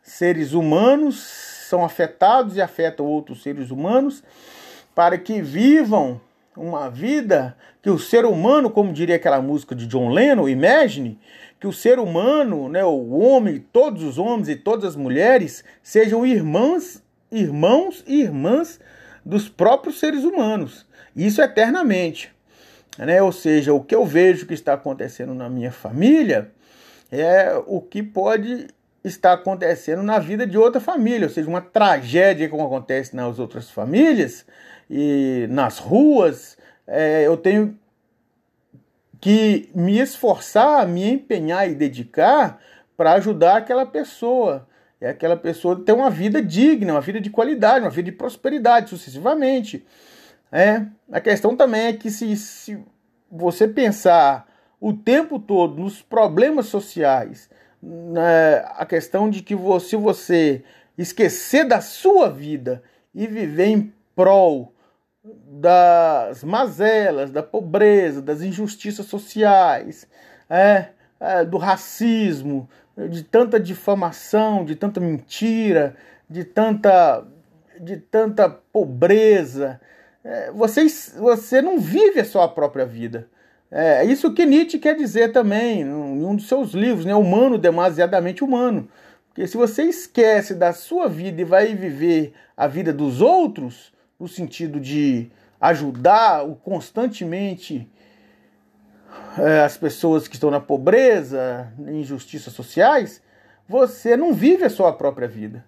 seres 0.00 0.52
humanos 0.52 1.16
são 1.68 1.84
afetados 1.84 2.56
e 2.56 2.62
afetam 2.62 3.04
outros 3.04 3.42
seres 3.42 3.70
humanos, 3.70 4.22
para 4.94 5.18
que 5.18 5.42
vivam 5.42 6.20
uma 6.56 6.88
vida 6.88 7.56
que 7.80 7.90
o 7.90 7.98
ser 7.98 8.24
humano, 8.24 8.70
como 8.70 8.92
diria 8.92 9.16
aquela 9.16 9.40
música 9.40 9.74
de 9.74 9.86
John 9.86 10.10
Lennon, 10.10 10.48
Imagine, 10.48 11.18
que 11.58 11.66
o 11.66 11.72
ser 11.72 11.98
humano, 11.98 12.68
né, 12.68 12.84
o 12.84 13.10
homem, 13.18 13.64
todos 13.72 14.02
os 14.02 14.18
homens 14.18 14.48
e 14.48 14.56
todas 14.56 14.84
as 14.84 14.96
mulheres 14.96 15.64
sejam 15.82 16.26
irmãs, 16.26 17.02
irmãos 17.30 18.04
e 18.06 18.20
irmãs 18.20 18.80
dos 19.24 19.48
próprios 19.48 19.98
seres 19.98 20.24
humanos. 20.24 20.86
Isso 21.14 21.40
eternamente. 21.40 22.32
Né? 22.98 23.22
Ou 23.22 23.32
seja, 23.32 23.72
o 23.72 23.82
que 23.82 23.94
eu 23.94 24.04
vejo 24.04 24.46
que 24.46 24.54
está 24.54 24.74
acontecendo 24.74 25.34
na 25.34 25.48
minha 25.48 25.72
família 25.72 26.50
é 27.10 27.54
o 27.66 27.80
que 27.80 28.02
pode 28.02 28.66
estar 29.04 29.32
acontecendo 29.32 30.02
na 30.02 30.18
vida 30.18 30.46
de 30.46 30.56
outra 30.56 30.80
família, 30.80 31.26
ou 31.26 31.32
seja, 31.32 31.48
uma 31.48 31.60
tragédia 31.60 32.48
como 32.48 32.64
acontece 32.64 33.16
nas 33.16 33.38
outras 33.38 33.70
famílias 33.70 34.46
e 34.94 35.46
nas 35.48 35.78
ruas. 35.78 36.58
É, 36.86 37.26
eu 37.26 37.38
tenho 37.38 37.78
que 39.18 39.70
me 39.74 39.98
esforçar, 39.98 40.86
me 40.86 41.10
empenhar 41.10 41.70
e 41.70 41.74
dedicar 41.74 42.60
para 42.94 43.14
ajudar 43.14 43.56
aquela 43.56 43.86
pessoa. 43.86 44.68
É 45.00 45.08
aquela 45.08 45.36
pessoa 45.36 45.82
ter 45.82 45.92
uma 45.92 46.10
vida 46.10 46.42
digna, 46.42 46.92
uma 46.92 47.00
vida 47.00 47.20
de 47.20 47.30
qualidade, 47.30 47.84
uma 47.84 47.90
vida 47.90 48.10
de 48.10 48.16
prosperidade, 48.16 48.90
sucessivamente. 48.90 49.84
É, 50.50 50.84
a 51.10 51.20
questão 51.20 51.56
também 51.56 51.86
é 51.86 51.92
que 51.94 52.10
se, 52.10 52.36
se 52.36 52.78
você 53.30 53.66
pensar 53.66 54.46
o 54.78 54.92
tempo 54.92 55.38
todo 55.38 55.80
nos 55.80 56.02
problemas 56.02 56.66
sociais, 56.66 57.48
né, 57.82 58.58
a 58.76 58.84
questão 58.84 59.30
de 59.30 59.42
que 59.42 59.56
se 59.80 59.96
você 59.96 60.62
esquecer 60.98 61.64
da 61.64 61.80
sua 61.80 62.28
vida 62.28 62.82
e 63.14 63.26
viver 63.26 63.66
em 63.66 63.92
prol 64.14 64.71
das 65.24 66.42
mazelas, 66.42 67.30
da 67.30 67.42
pobreza, 67.42 68.20
das 68.20 68.42
injustiças 68.42 69.06
sociais, 69.06 70.08
é, 70.50 70.86
é, 71.20 71.44
do 71.44 71.58
racismo, 71.58 72.68
de 73.08 73.22
tanta 73.22 73.58
difamação, 73.58 74.64
de 74.64 74.74
tanta 74.74 75.00
mentira, 75.00 75.94
de 76.28 76.44
tanta, 76.44 77.24
de 77.80 77.96
tanta 77.96 78.48
pobreza, 78.50 79.80
é, 80.24 80.50
você, 80.52 80.86
você 81.18 81.62
não 81.62 81.78
vive 81.78 82.20
a 82.20 82.24
sua 82.24 82.48
própria 82.48 82.84
vida. 82.84 83.28
É 83.70 84.04
isso 84.04 84.34
que 84.34 84.44
Nietzsche 84.44 84.78
quer 84.78 84.94
dizer 84.94 85.32
também 85.32 85.80
em 85.80 86.24
um 86.24 86.36
dos 86.36 86.46
seus 86.46 86.72
livros, 86.72 87.06
né? 87.06 87.14
Humano, 87.14 87.56
demasiadamente 87.56 88.44
humano. 88.44 88.86
Porque 89.28 89.46
se 89.46 89.56
você 89.56 89.84
esquece 89.84 90.54
da 90.54 90.74
sua 90.74 91.08
vida 91.08 91.40
e 91.40 91.44
vai 91.44 91.74
viver 91.74 92.34
a 92.54 92.66
vida 92.66 92.92
dos 92.92 93.22
outros, 93.22 93.90
no 94.22 94.28
sentido 94.28 94.78
de 94.78 95.32
ajudar 95.60 96.46
constantemente 96.62 97.90
é, 99.36 99.62
as 99.62 99.76
pessoas 99.76 100.28
que 100.28 100.36
estão 100.36 100.48
na 100.48 100.60
pobreza, 100.60 101.72
injustiças 101.88 102.52
sociais, 102.52 103.20
você 103.68 104.16
não 104.16 104.32
vive 104.32 104.64
a 104.64 104.70
sua 104.70 104.92
própria 104.92 105.26
vida. 105.26 105.64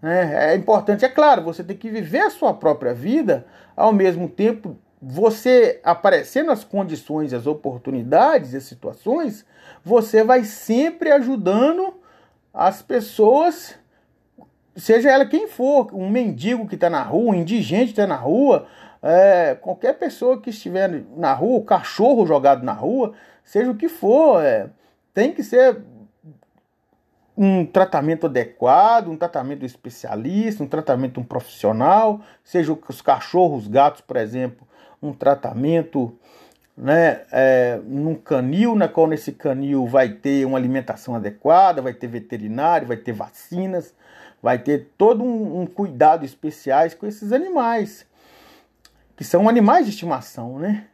Né? 0.00 0.52
É 0.52 0.56
importante, 0.56 1.04
é 1.04 1.08
claro, 1.08 1.42
você 1.42 1.62
tem 1.62 1.76
que 1.76 1.90
viver 1.90 2.20
a 2.20 2.30
sua 2.30 2.54
própria 2.54 2.94
vida, 2.94 3.46
ao 3.76 3.92
mesmo 3.92 4.26
tempo 4.26 4.78
você 5.02 5.78
aparecendo 5.84 6.50
as 6.50 6.64
condições, 6.64 7.34
as 7.34 7.46
oportunidades, 7.46 8.54
as 8.54 8.64
situações, 8.64 9.44
você 9.84 10.24
vai 10.24 10.44
sempre 10.44 11.12
ajudando 11.12 11.94
as 12.54 12.80
pessoas, 12.80 13.74
seja 14.78 15.10
ela 15.10 15.26
quem 15.26 15.48
for, 15.48 15.92
um 15.92 16.08
mendigo 16.08 16.66
que 16.66 16.74
está 16.74 16.88
na 16.88 17.02
rua, 17.02 17.32
um 17.32 17.34
indigente 17.34 17.86
que 17.86 18.00
está 18.00 18.06
na 18.06 18.16
rua, 18.16 18.66
é, 19.02 19.54
qualquer 19.60 19.98
pessoa 19.98 20.40
que 20.40 20.50
estiver 20.50 21.04
na 21.16 21.32
rua, 21.34 21.58
o 21.58 21.64
cachorro 21.64 22.26
jogado 22.26 22.64
na 22.64 22.72
rua, 22.72 23.12
seja 23.44 23.70
o 23.70 23.76
que 23.76 23.88
for, 23.88 24.42
é, 24.42 24.70
tem 25.12 25.32
que 25.32 25.42
ser 25.42 25.82
um 27.36 27.64
tratamento 27.64 28.26
adequado, 28.26 29.08
um 29.08 29.16
tratamento 29.16 29.64
especialista, 29.64 30.62
um 30.62 30.66
tratamento 30.66 31.20
um 31.20 31.24
profissional, 31.24 32.20
seja 32.42 32.76
os 32.88 33.00
cachorros, 33.00 33.68
gatos, 33.68 34.00
por 34.00 34.16
exemplo, 34.16 34.66
um 35.00 35.12
tratamento 35.12 36.18
né, 36.76 37.22
é, 37.30 37.80
num 37.84 38.16
canil, 38.16 38.74
na 38.74 38.88
qual 38.88 39.06
nesse 39.06 39.32
canil 39.32 39.86
vai 39.86 40.08
ter 40.08 40.44
uma 40.44 40.58
alimentação 40.58 41.14
adequada, 41.14 41.80
vai 41.80 41.92
ter 41.92 42.08
veterinário, 42.08 42.88
vai 42.88 42.96
ter 42.96 43.12
vacinas, 43.12 43.94
vai 44.42 44.58
ter 44.58 44.90
todo 44.96 45.22
um, 45.22 45.62
um 45.62 45.66
cuidado 45.66 46.24
especiais 46.24 46.94
com 46.94 47.06
esses 47.06 47.32
animais, 47.32 48.06
que 49.16 49.24
são 49.24 49.48
animais 49.48 49.86
de 49.86 49.92
estimação, 49.92 50.58
né? 50.58 50.86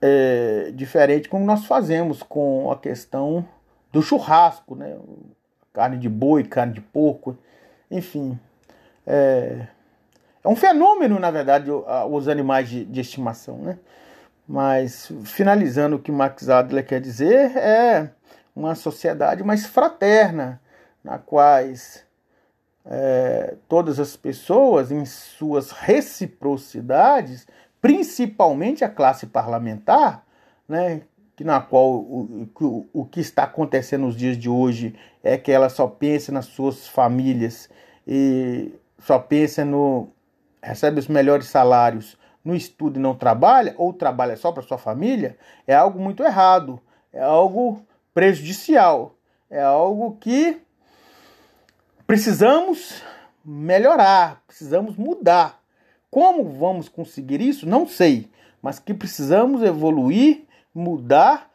É, 0.00 0.70
diferente 0.74 1.28
como 1.28 1.44
nós 1.44 1.64
fazemos 1.64 2.22
com 2.22 2.70
a 2.70 2.76
questão 2.76 3.46
do 3.92 4.02
churrasco, 4.02 4.74
né? 4.74 4.96
Carne 5.72 5.98
de 5.98 6.08
boi, 6.08 6.44
carne 6.44 6.72
de 6.72 6.80
porco, 6.80 7.36
enfim. 7.90 8.38
É, 9.06 9.66
é 10.42 10.48
um 10.48 10.56
fenômeno, 10.56 11.18
na 11.18 11.30
verdade, 11.30 11.70
os 11.70 12.28
animais 12.28 12.68
de, 12.68 12.84
de 12.84 13.00
estimação, 13.00 13.58
né? 13.58 13.78
Mas, 14.48 15.10
finalizando 15.24 15.96
o 15.96 15.98
que 15.98 16.12
Max 16.12 16.48
Adler 16.48 16.86
quer 16.86 17.00
dizer, 17.00 17.56
é 17.56 18.10
uma 18.54 18.74
sociedade 18.74 19.42
mais 19.42 19.66
fraterna, 19.66 20.60
na 21.06 21.18
quais 21.18 22.04
é, 22.84 23.54
todas 23.68 24.00
as 24.00 24.16
pessoas, 24.16 24.90
em 24.90 25.04
suas 25.04 25.70
reciprocidades, 25.70 27.46
principalmente 27.80 28.84
a 28.84 28.88
classe 28.88 29.24
parlamentar, 29.28 30.26
né, 30.68 31.02
que 31.36 31.44
na 31.44 31.60
qual 31.60 31.92
o, 31.92 32.48
o, 32.60 32.86
o 32.92 33.04
que 33.04 33.20
está 33.20 33.44
acontecendo 33.44 34.02
nos 34.02 34.16
dias 34.16 34.36
de 34.36 34.48
hoje 34.48 34.96
é 35.22 35.38
que 35.38 35.52
ela 35.52 35.68
só 35.68 35.86
pensa 35.86 36.32
nas 36.32 36.46
suas 36.46 36.88
famílias 36.88 37.70
e 38.04 38.72
só 38.98 39.16
pensa 39.18 39.64
no 39.64 40.08
recebe 40.60 40.98
os 40.98 41.06
melhores 41.06 41.46
salários 41.46 42.18
no 42.44 42.56
estudo 42.56 42.98
e 42.98 43.02
não 43.02 43.14
trabalha 43.14 43.74
ou 43.76 43.92
trabalha 43.92 44.36
só 44.36 44.50
para 44.50 44.62
sua 44.62 44.78
família 44.78 45.36
é 45.66 45.74
algo 45.74 46.00
muito 46.00 46.24
errado 46.24 46.80
é 47.12 47.22
algo 47.22 47.80
prejudicial 48.14 49.14
é 49.50 49.62
algo 49.62 50.16
que 50.18 50.65
precisamos 52.06 53.02
melhorar 53.44 54.42
precisamos 54.46 54.96
mudar. 54.96 55.60
Como 56.10 56.44
vamos 56.44 56.88
conseguir 56.88 57.40
isso? 57.40 57.66
Não 57.66 57.86
sei 57.86 58.30
mas 58.66 58.80
que 58.80 58.92
precisamos 58.92 59.62
evoluir 59.62 60.42
mudar 60.74 61.48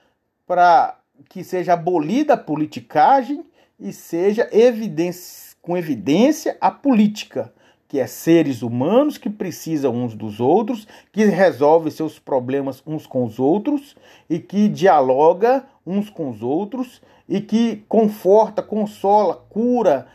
para 0.48 0.98
que 1.28 1.44
seja 1.44 1.74
abolida 1.74 2.36
a 2.36 2.38
politicagem 2.38 3.44
e 3.78 3.92
seja 3.92 4.48
evidência, 4.50 5.58
com 5.62 5.76
evidência 5.76 6.56
a 6.62 6.72
política, 6.72 7.54
que 7.90 8.00
é 8.00 8.08
seres 8.08 8.62
humanos 8.62 9.18
que 9.18 9.30
precisam 9.30 9.94
uns 9.94 10.16
dos 10.16 10.40
outros, 10.40 10.88
que 11.12 11.26
resolvem 11.26 11.92
seus 11.92 12.18
problemas 12.18 12.82
uns 12.88 13.06
com 13.06 13.26
os 13.26 13.40
outros 13.40 13.94
e 14.30 14.40
que 14.40 14.70
dialoga 14.70 15.66
uns 15.86 16.10
com 16.10 16.30
os 16.30 16.42
outros 16.42 17.02
e 17.28 17.42
que 17.42 17.84
conforta, 17.90 18.62
consola, 18.62 19.36
cura, 19.50 20.08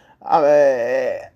é, 0.44 1.30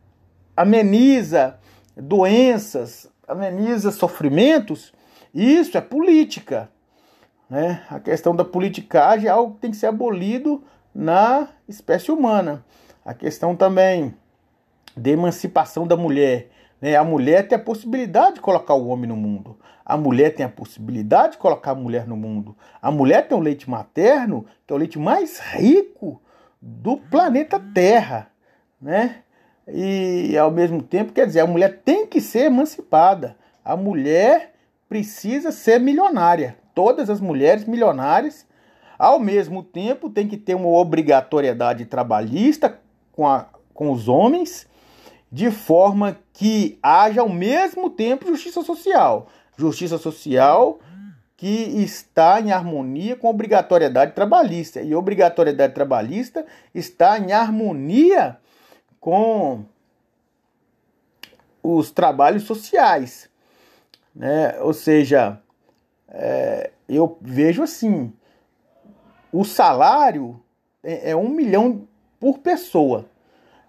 ameniza 0.57 1.59
doenças, 1.97 3.11
ameniza 3.27 3.91
sofrimentos. 3.91 4.93
Isso 5.35 5.77
é 5.77 5.81
política. 5.81 6.71
Né? 7.49 7.83
A 7.91 7.99
questão 8.01 8.35
da 8.35 8.45
politicagem 8.45 9.27
é 9.27 9.31
algo 9.31 9.55
que 9.55 9.61
tem 9.61 9.71
que 9.71 9.77
ser 9.77 9.87
abolido 9.87 10.63
na 10.95 11.49
espécie 11.69 12.11
humana. 12.11 12.65
A 13.05 13.15
questão 13.15 13.57
também 13.57 14.15
da 14.97 15.11
emancipação 15.11 15.87
da 15.87 15.97
mulher. 15.97 16.51
Né? 16.81 16.97
A 16.97 17.05
mulher 17.05 17.49
tem 17.49 17.57
a 17.57 17.63
possibilidade 17.63 18.37
de 18.37 18.41
colocar 18.41 18.75
o 18.75 18.89
homem 18.89 19.09
no 19.09 19.17
mundo. 19.17 19.59
A 19.85 19.97
mulher 19.97 20.35
tem 20.35 20.47
a 20.47 20.49
possibilidade 20.49 21.33
de 21.33 21.39
colocar 21.39 21.73
a 21.73 21.75
mulher 21.75 22.07
no 22.07 22.17
mundo. 22.17 22.57
A 22.81 22.91
mulher 22.91 23.27
tem 23.27 23.37
o 23.37 23.41
leite 23.41 23.69
materno, 23.69 24.47
que 24.67 24.73
é 24.73 24.77
o 24.77 24.79
leite 24.79 24.99
mais 24.99 25.41
rico 25.41 26.21
do 26.61 26.97
planeta 26.97 27.59
Terra. 27.59 28.29
Né? 28.81 29.17
E 29.69 30.37
ao 30.39 30.51
mesmo 30.51 30.83
tempo, 30.83 31.13
quer 31.13 31.27
dizer, 31.27 31.41
a 31.41 31.47
mulher 31.47 31.81
tem 31.85 32.07
que 32.07 32.21
ser 32.21 32.47
emancipada. 32.47 33.37
A 33.65 33.77
mulher 33.77 34.55
precisa 34.89 35.53
ser 35.53 35.79
milionária 35.79 36.57
todas 36.75 37.11
as 37.11 37.21
mulheres 37.21 37.65
milionárias. 37.65 38.47
Ao 38.99 39.19
mesmo 39.19 39.63
tempo, 39.63 40.11
tem 40.11 40.27
que 40.27 40.37
ter 40.37 40.55
uma 40.55 40.69
obrigatoriedade 40.69 41.85
trabalhista 41.85 42.79
com, 43.13 43.27
a, 43.27 43.47
com 43.73 43.91
os 43.93 44.09
homens, 44.09 44.67
de 45.31 45.51
forma 45.51 46.19
que 46.33 46.79
haja 46.83 47.21
ao 47.21 47.29
mesmo 47.29 47.91
tempo 47.91 48.27
justiça 48.27 48.63
social. 48.63 49.29
Justiça 49.57 49.99
social 49.99 50.81
que 51.37 51.47
está 51.83 52.41
em 52.41 52.53
harmonia 52.53 53.17
com 53.17 53.27
a 53.27 53.31
obrigatoriedade 53.31 54.13
trabalhista. 54.13 54.83
E 54.83 54.95
obrigatoriedade 54.95 55.73
trabalhista 55.73 56.45
está 56.75 57.19
em 57.19 57.33
harmonia 57.33 58.39
com 59.01 59.65
os 61.63 61.91
trabalhos 61.91 62.45
sociais. 62.45 63.29
Né? 64.15 64.61
Ou 64.61 64.73
seja, 64.73 65.41
é, 66.09 66.71
eu 66.89 67.19
vejo 67.21 67.63
assim: 67.63 68.13
o 69.33 69.45
salário 69.45 70.41
é, 70.83 71.11
é 71.11 71.17
um 71.17 71.29
milhão 71.29 71.89
por 72.19 72.39
pessoa. 72.39 73.07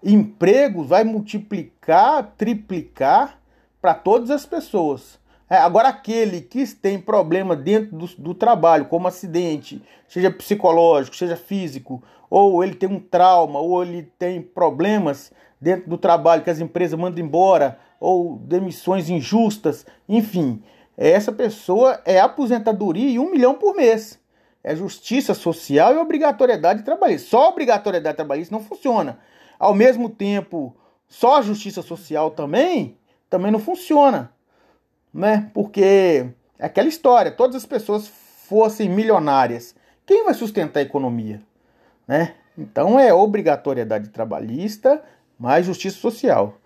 Empregos 0.02 0.88
vai 0.88 1.04
multiplicar, 1.04 2.34
triplicar 2.36 3.38
para 3.80 3.94
todas 3.94 4.30
as 4.30 4.44
pessoas. 4.44 5.18
É, 5.52 5.58
agora, 5.58 5.90
aquele 5.90 6.40
que 6.40 6.66
tem 6.68 6.98
problema 6.98 7.54
dentro 7.54 7.94
do, 7.94 8.06
do, 8.16 8.34
trabalho, 8.34 8.86
como 8.86 9.06
acidente, 9.06 9.82
seja 10.08 10.30
psicológico, 10.30 11.14
seja 11.14 11.36
físico, 11.36 12.02
ou 12.30 12.64
ele 12.64 12.74
tem 12.74 12.88
um 12.88 12.98
trauma, 12.98 13.60
ou 13.60 13.82
ele 13.82 14.10
tem 14.18 14.40
problemas 14.40 15.30
dentro 15.60 15.90
do 15.90 15.98
trabalho 15.98 16.42
que 16.42 16.48
as 16.48 16.58
empresas 16.58 16.98
mandam 16.98 17.22
embora, 17.22 17.78
ou 18.00 18.38
demissões 18.38 19.10
injustas, 19.10 19.84
enfim, 20.08 20.62
essa 20.96 21.30
pessoa 21.30 22.00
é 22.06 22.18
aposentadoria 22.18 23.10
e 23.10 23.18
um 23.18 23.30
milhão 23.30 23.54
por 23.54 23.76
mês. 23.76 24.18
É 24.64 24.74
justiça 24.74 25.34
social 25.34 25.92
e 25.92 25.98
obrigatoriedade 25.98 26.82
trabalhista. 26.82 27.28
Só 27.28 27.50
obrigatoriedade 27.50 28.16
trabalhista 28.16 28.54
não 28.54 28.64
funciona. 28.64 29.18
Ao 29.58 29.74
mesmo 29.74 30.08
tempo, 30.08 30.74
só 31.06 31.36
a 31.36 31.42
justiça 31.42 31.82
social 31.82 32.30
também, 32.30 32.96
também 33.28 33.52
não 33.52 33.58
funciona. 33.58 34.32
Né? 35.12 35.50
Porque 35.52 36.26
é 36.58 36.66
aquela 36.66 36.88
história, 36.88 37.30
todas 37.30 37.56
as 37.56 37.66
pessoas 37.66 38.08
fossem 38.48 38.88
milionárias, 38.88 39.74
quem 40.06 40.24
vai 40.24 40.34
sustentar 40.34 40.80
a 40.80 40.84
economia? 40.84 41.40
Né? 42.06 42.34
Então 42.56 42.98
é 42.98 43.12
obrigatoriedade 43.12 44.10
trabalhista 44.10 45.02
mais 45.38 45.66
justiça 45.66 45.98
social. 45.98 46.56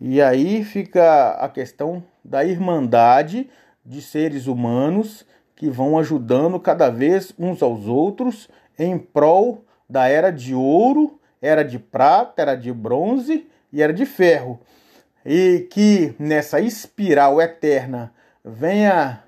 E 0.00 0.20
aí 0.20 0.64
fica 0.64 1.30
a 1.32 1.48
questão 1.48 2.02
da 2.24 2.44
irmandade 2.44 3.48
de 3.84 4.00
seres 4.00 4.46
humanos 4.46 5.26
que 5.56 5.68
vão 5.68 5.98
ajudando 5.98 6.60
cada 6.60 6.88
vez 6.88 7.32
uns 7.38 7.62
aos 7.62 7.86
outros 7.86 8.48
em 8.78 8.96
prol 8.96 9.64
da 9.88 10.06
era 10.06 10.30
de 10.30 10.54
ouro, 10.54 11.18
era 11.42 11.64
de 11.64 11.78
prata, 11.78 12.42
era 12.42 12.54
de 12.54 12.72
bronze 12.72 13.48
e 13.72 13.82
era 13.82 13.92
de 13.92 14.06
ferro. 14.06 14.60
E 15.30 15.68
que 15.70 16.14
nessa 16.18 16.58
espiral 16.58 17.38
eterna 17.38 18.10
venha 18.42 19.24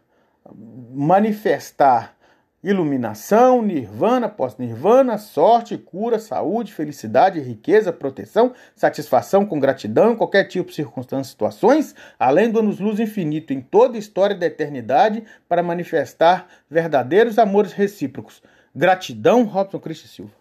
manifestar 0.95 2.17
iluminação, 2.65 3.61
nirvana, 3.61 4.27
pós-nirvana, 4.27 5.19
sorte, 5.19 5.77
cura, 5.77 6.19
saúde, 6.19 6.73
felicidade, 6.73 7.39
riqueza, 7.39 7.93
proteção, 7.93 8.55
satisfação 8.75 9.45
com 9.45 9.61
gratidão 9.61 10.17
qualquer 10.17 10.45
tipo 10.45 10.73
circunstância, 10.73 11.33
situações, 11.33 11.95
além 12.19 12.51
do 12.51 12.61
anos-luz 12.61 12.99
infinito 12.99 13.53
em 13.53 13.61
toda 13.61 13.97
a 13.97 13.99
história 13.99 14.35
da 14.35 14.47
eternidade 14.47 15.23
para 15.47 15.63
manifestar 15.63 16.47
verdadeiros 16.71 17.39
amores 17.39 17.73
recíprocos. 17.73 18.43
Gratidão, 18.75 19.45
Robson 19.45 19.79
Cristo 19.79 20.09
Silva. 20.09 20.40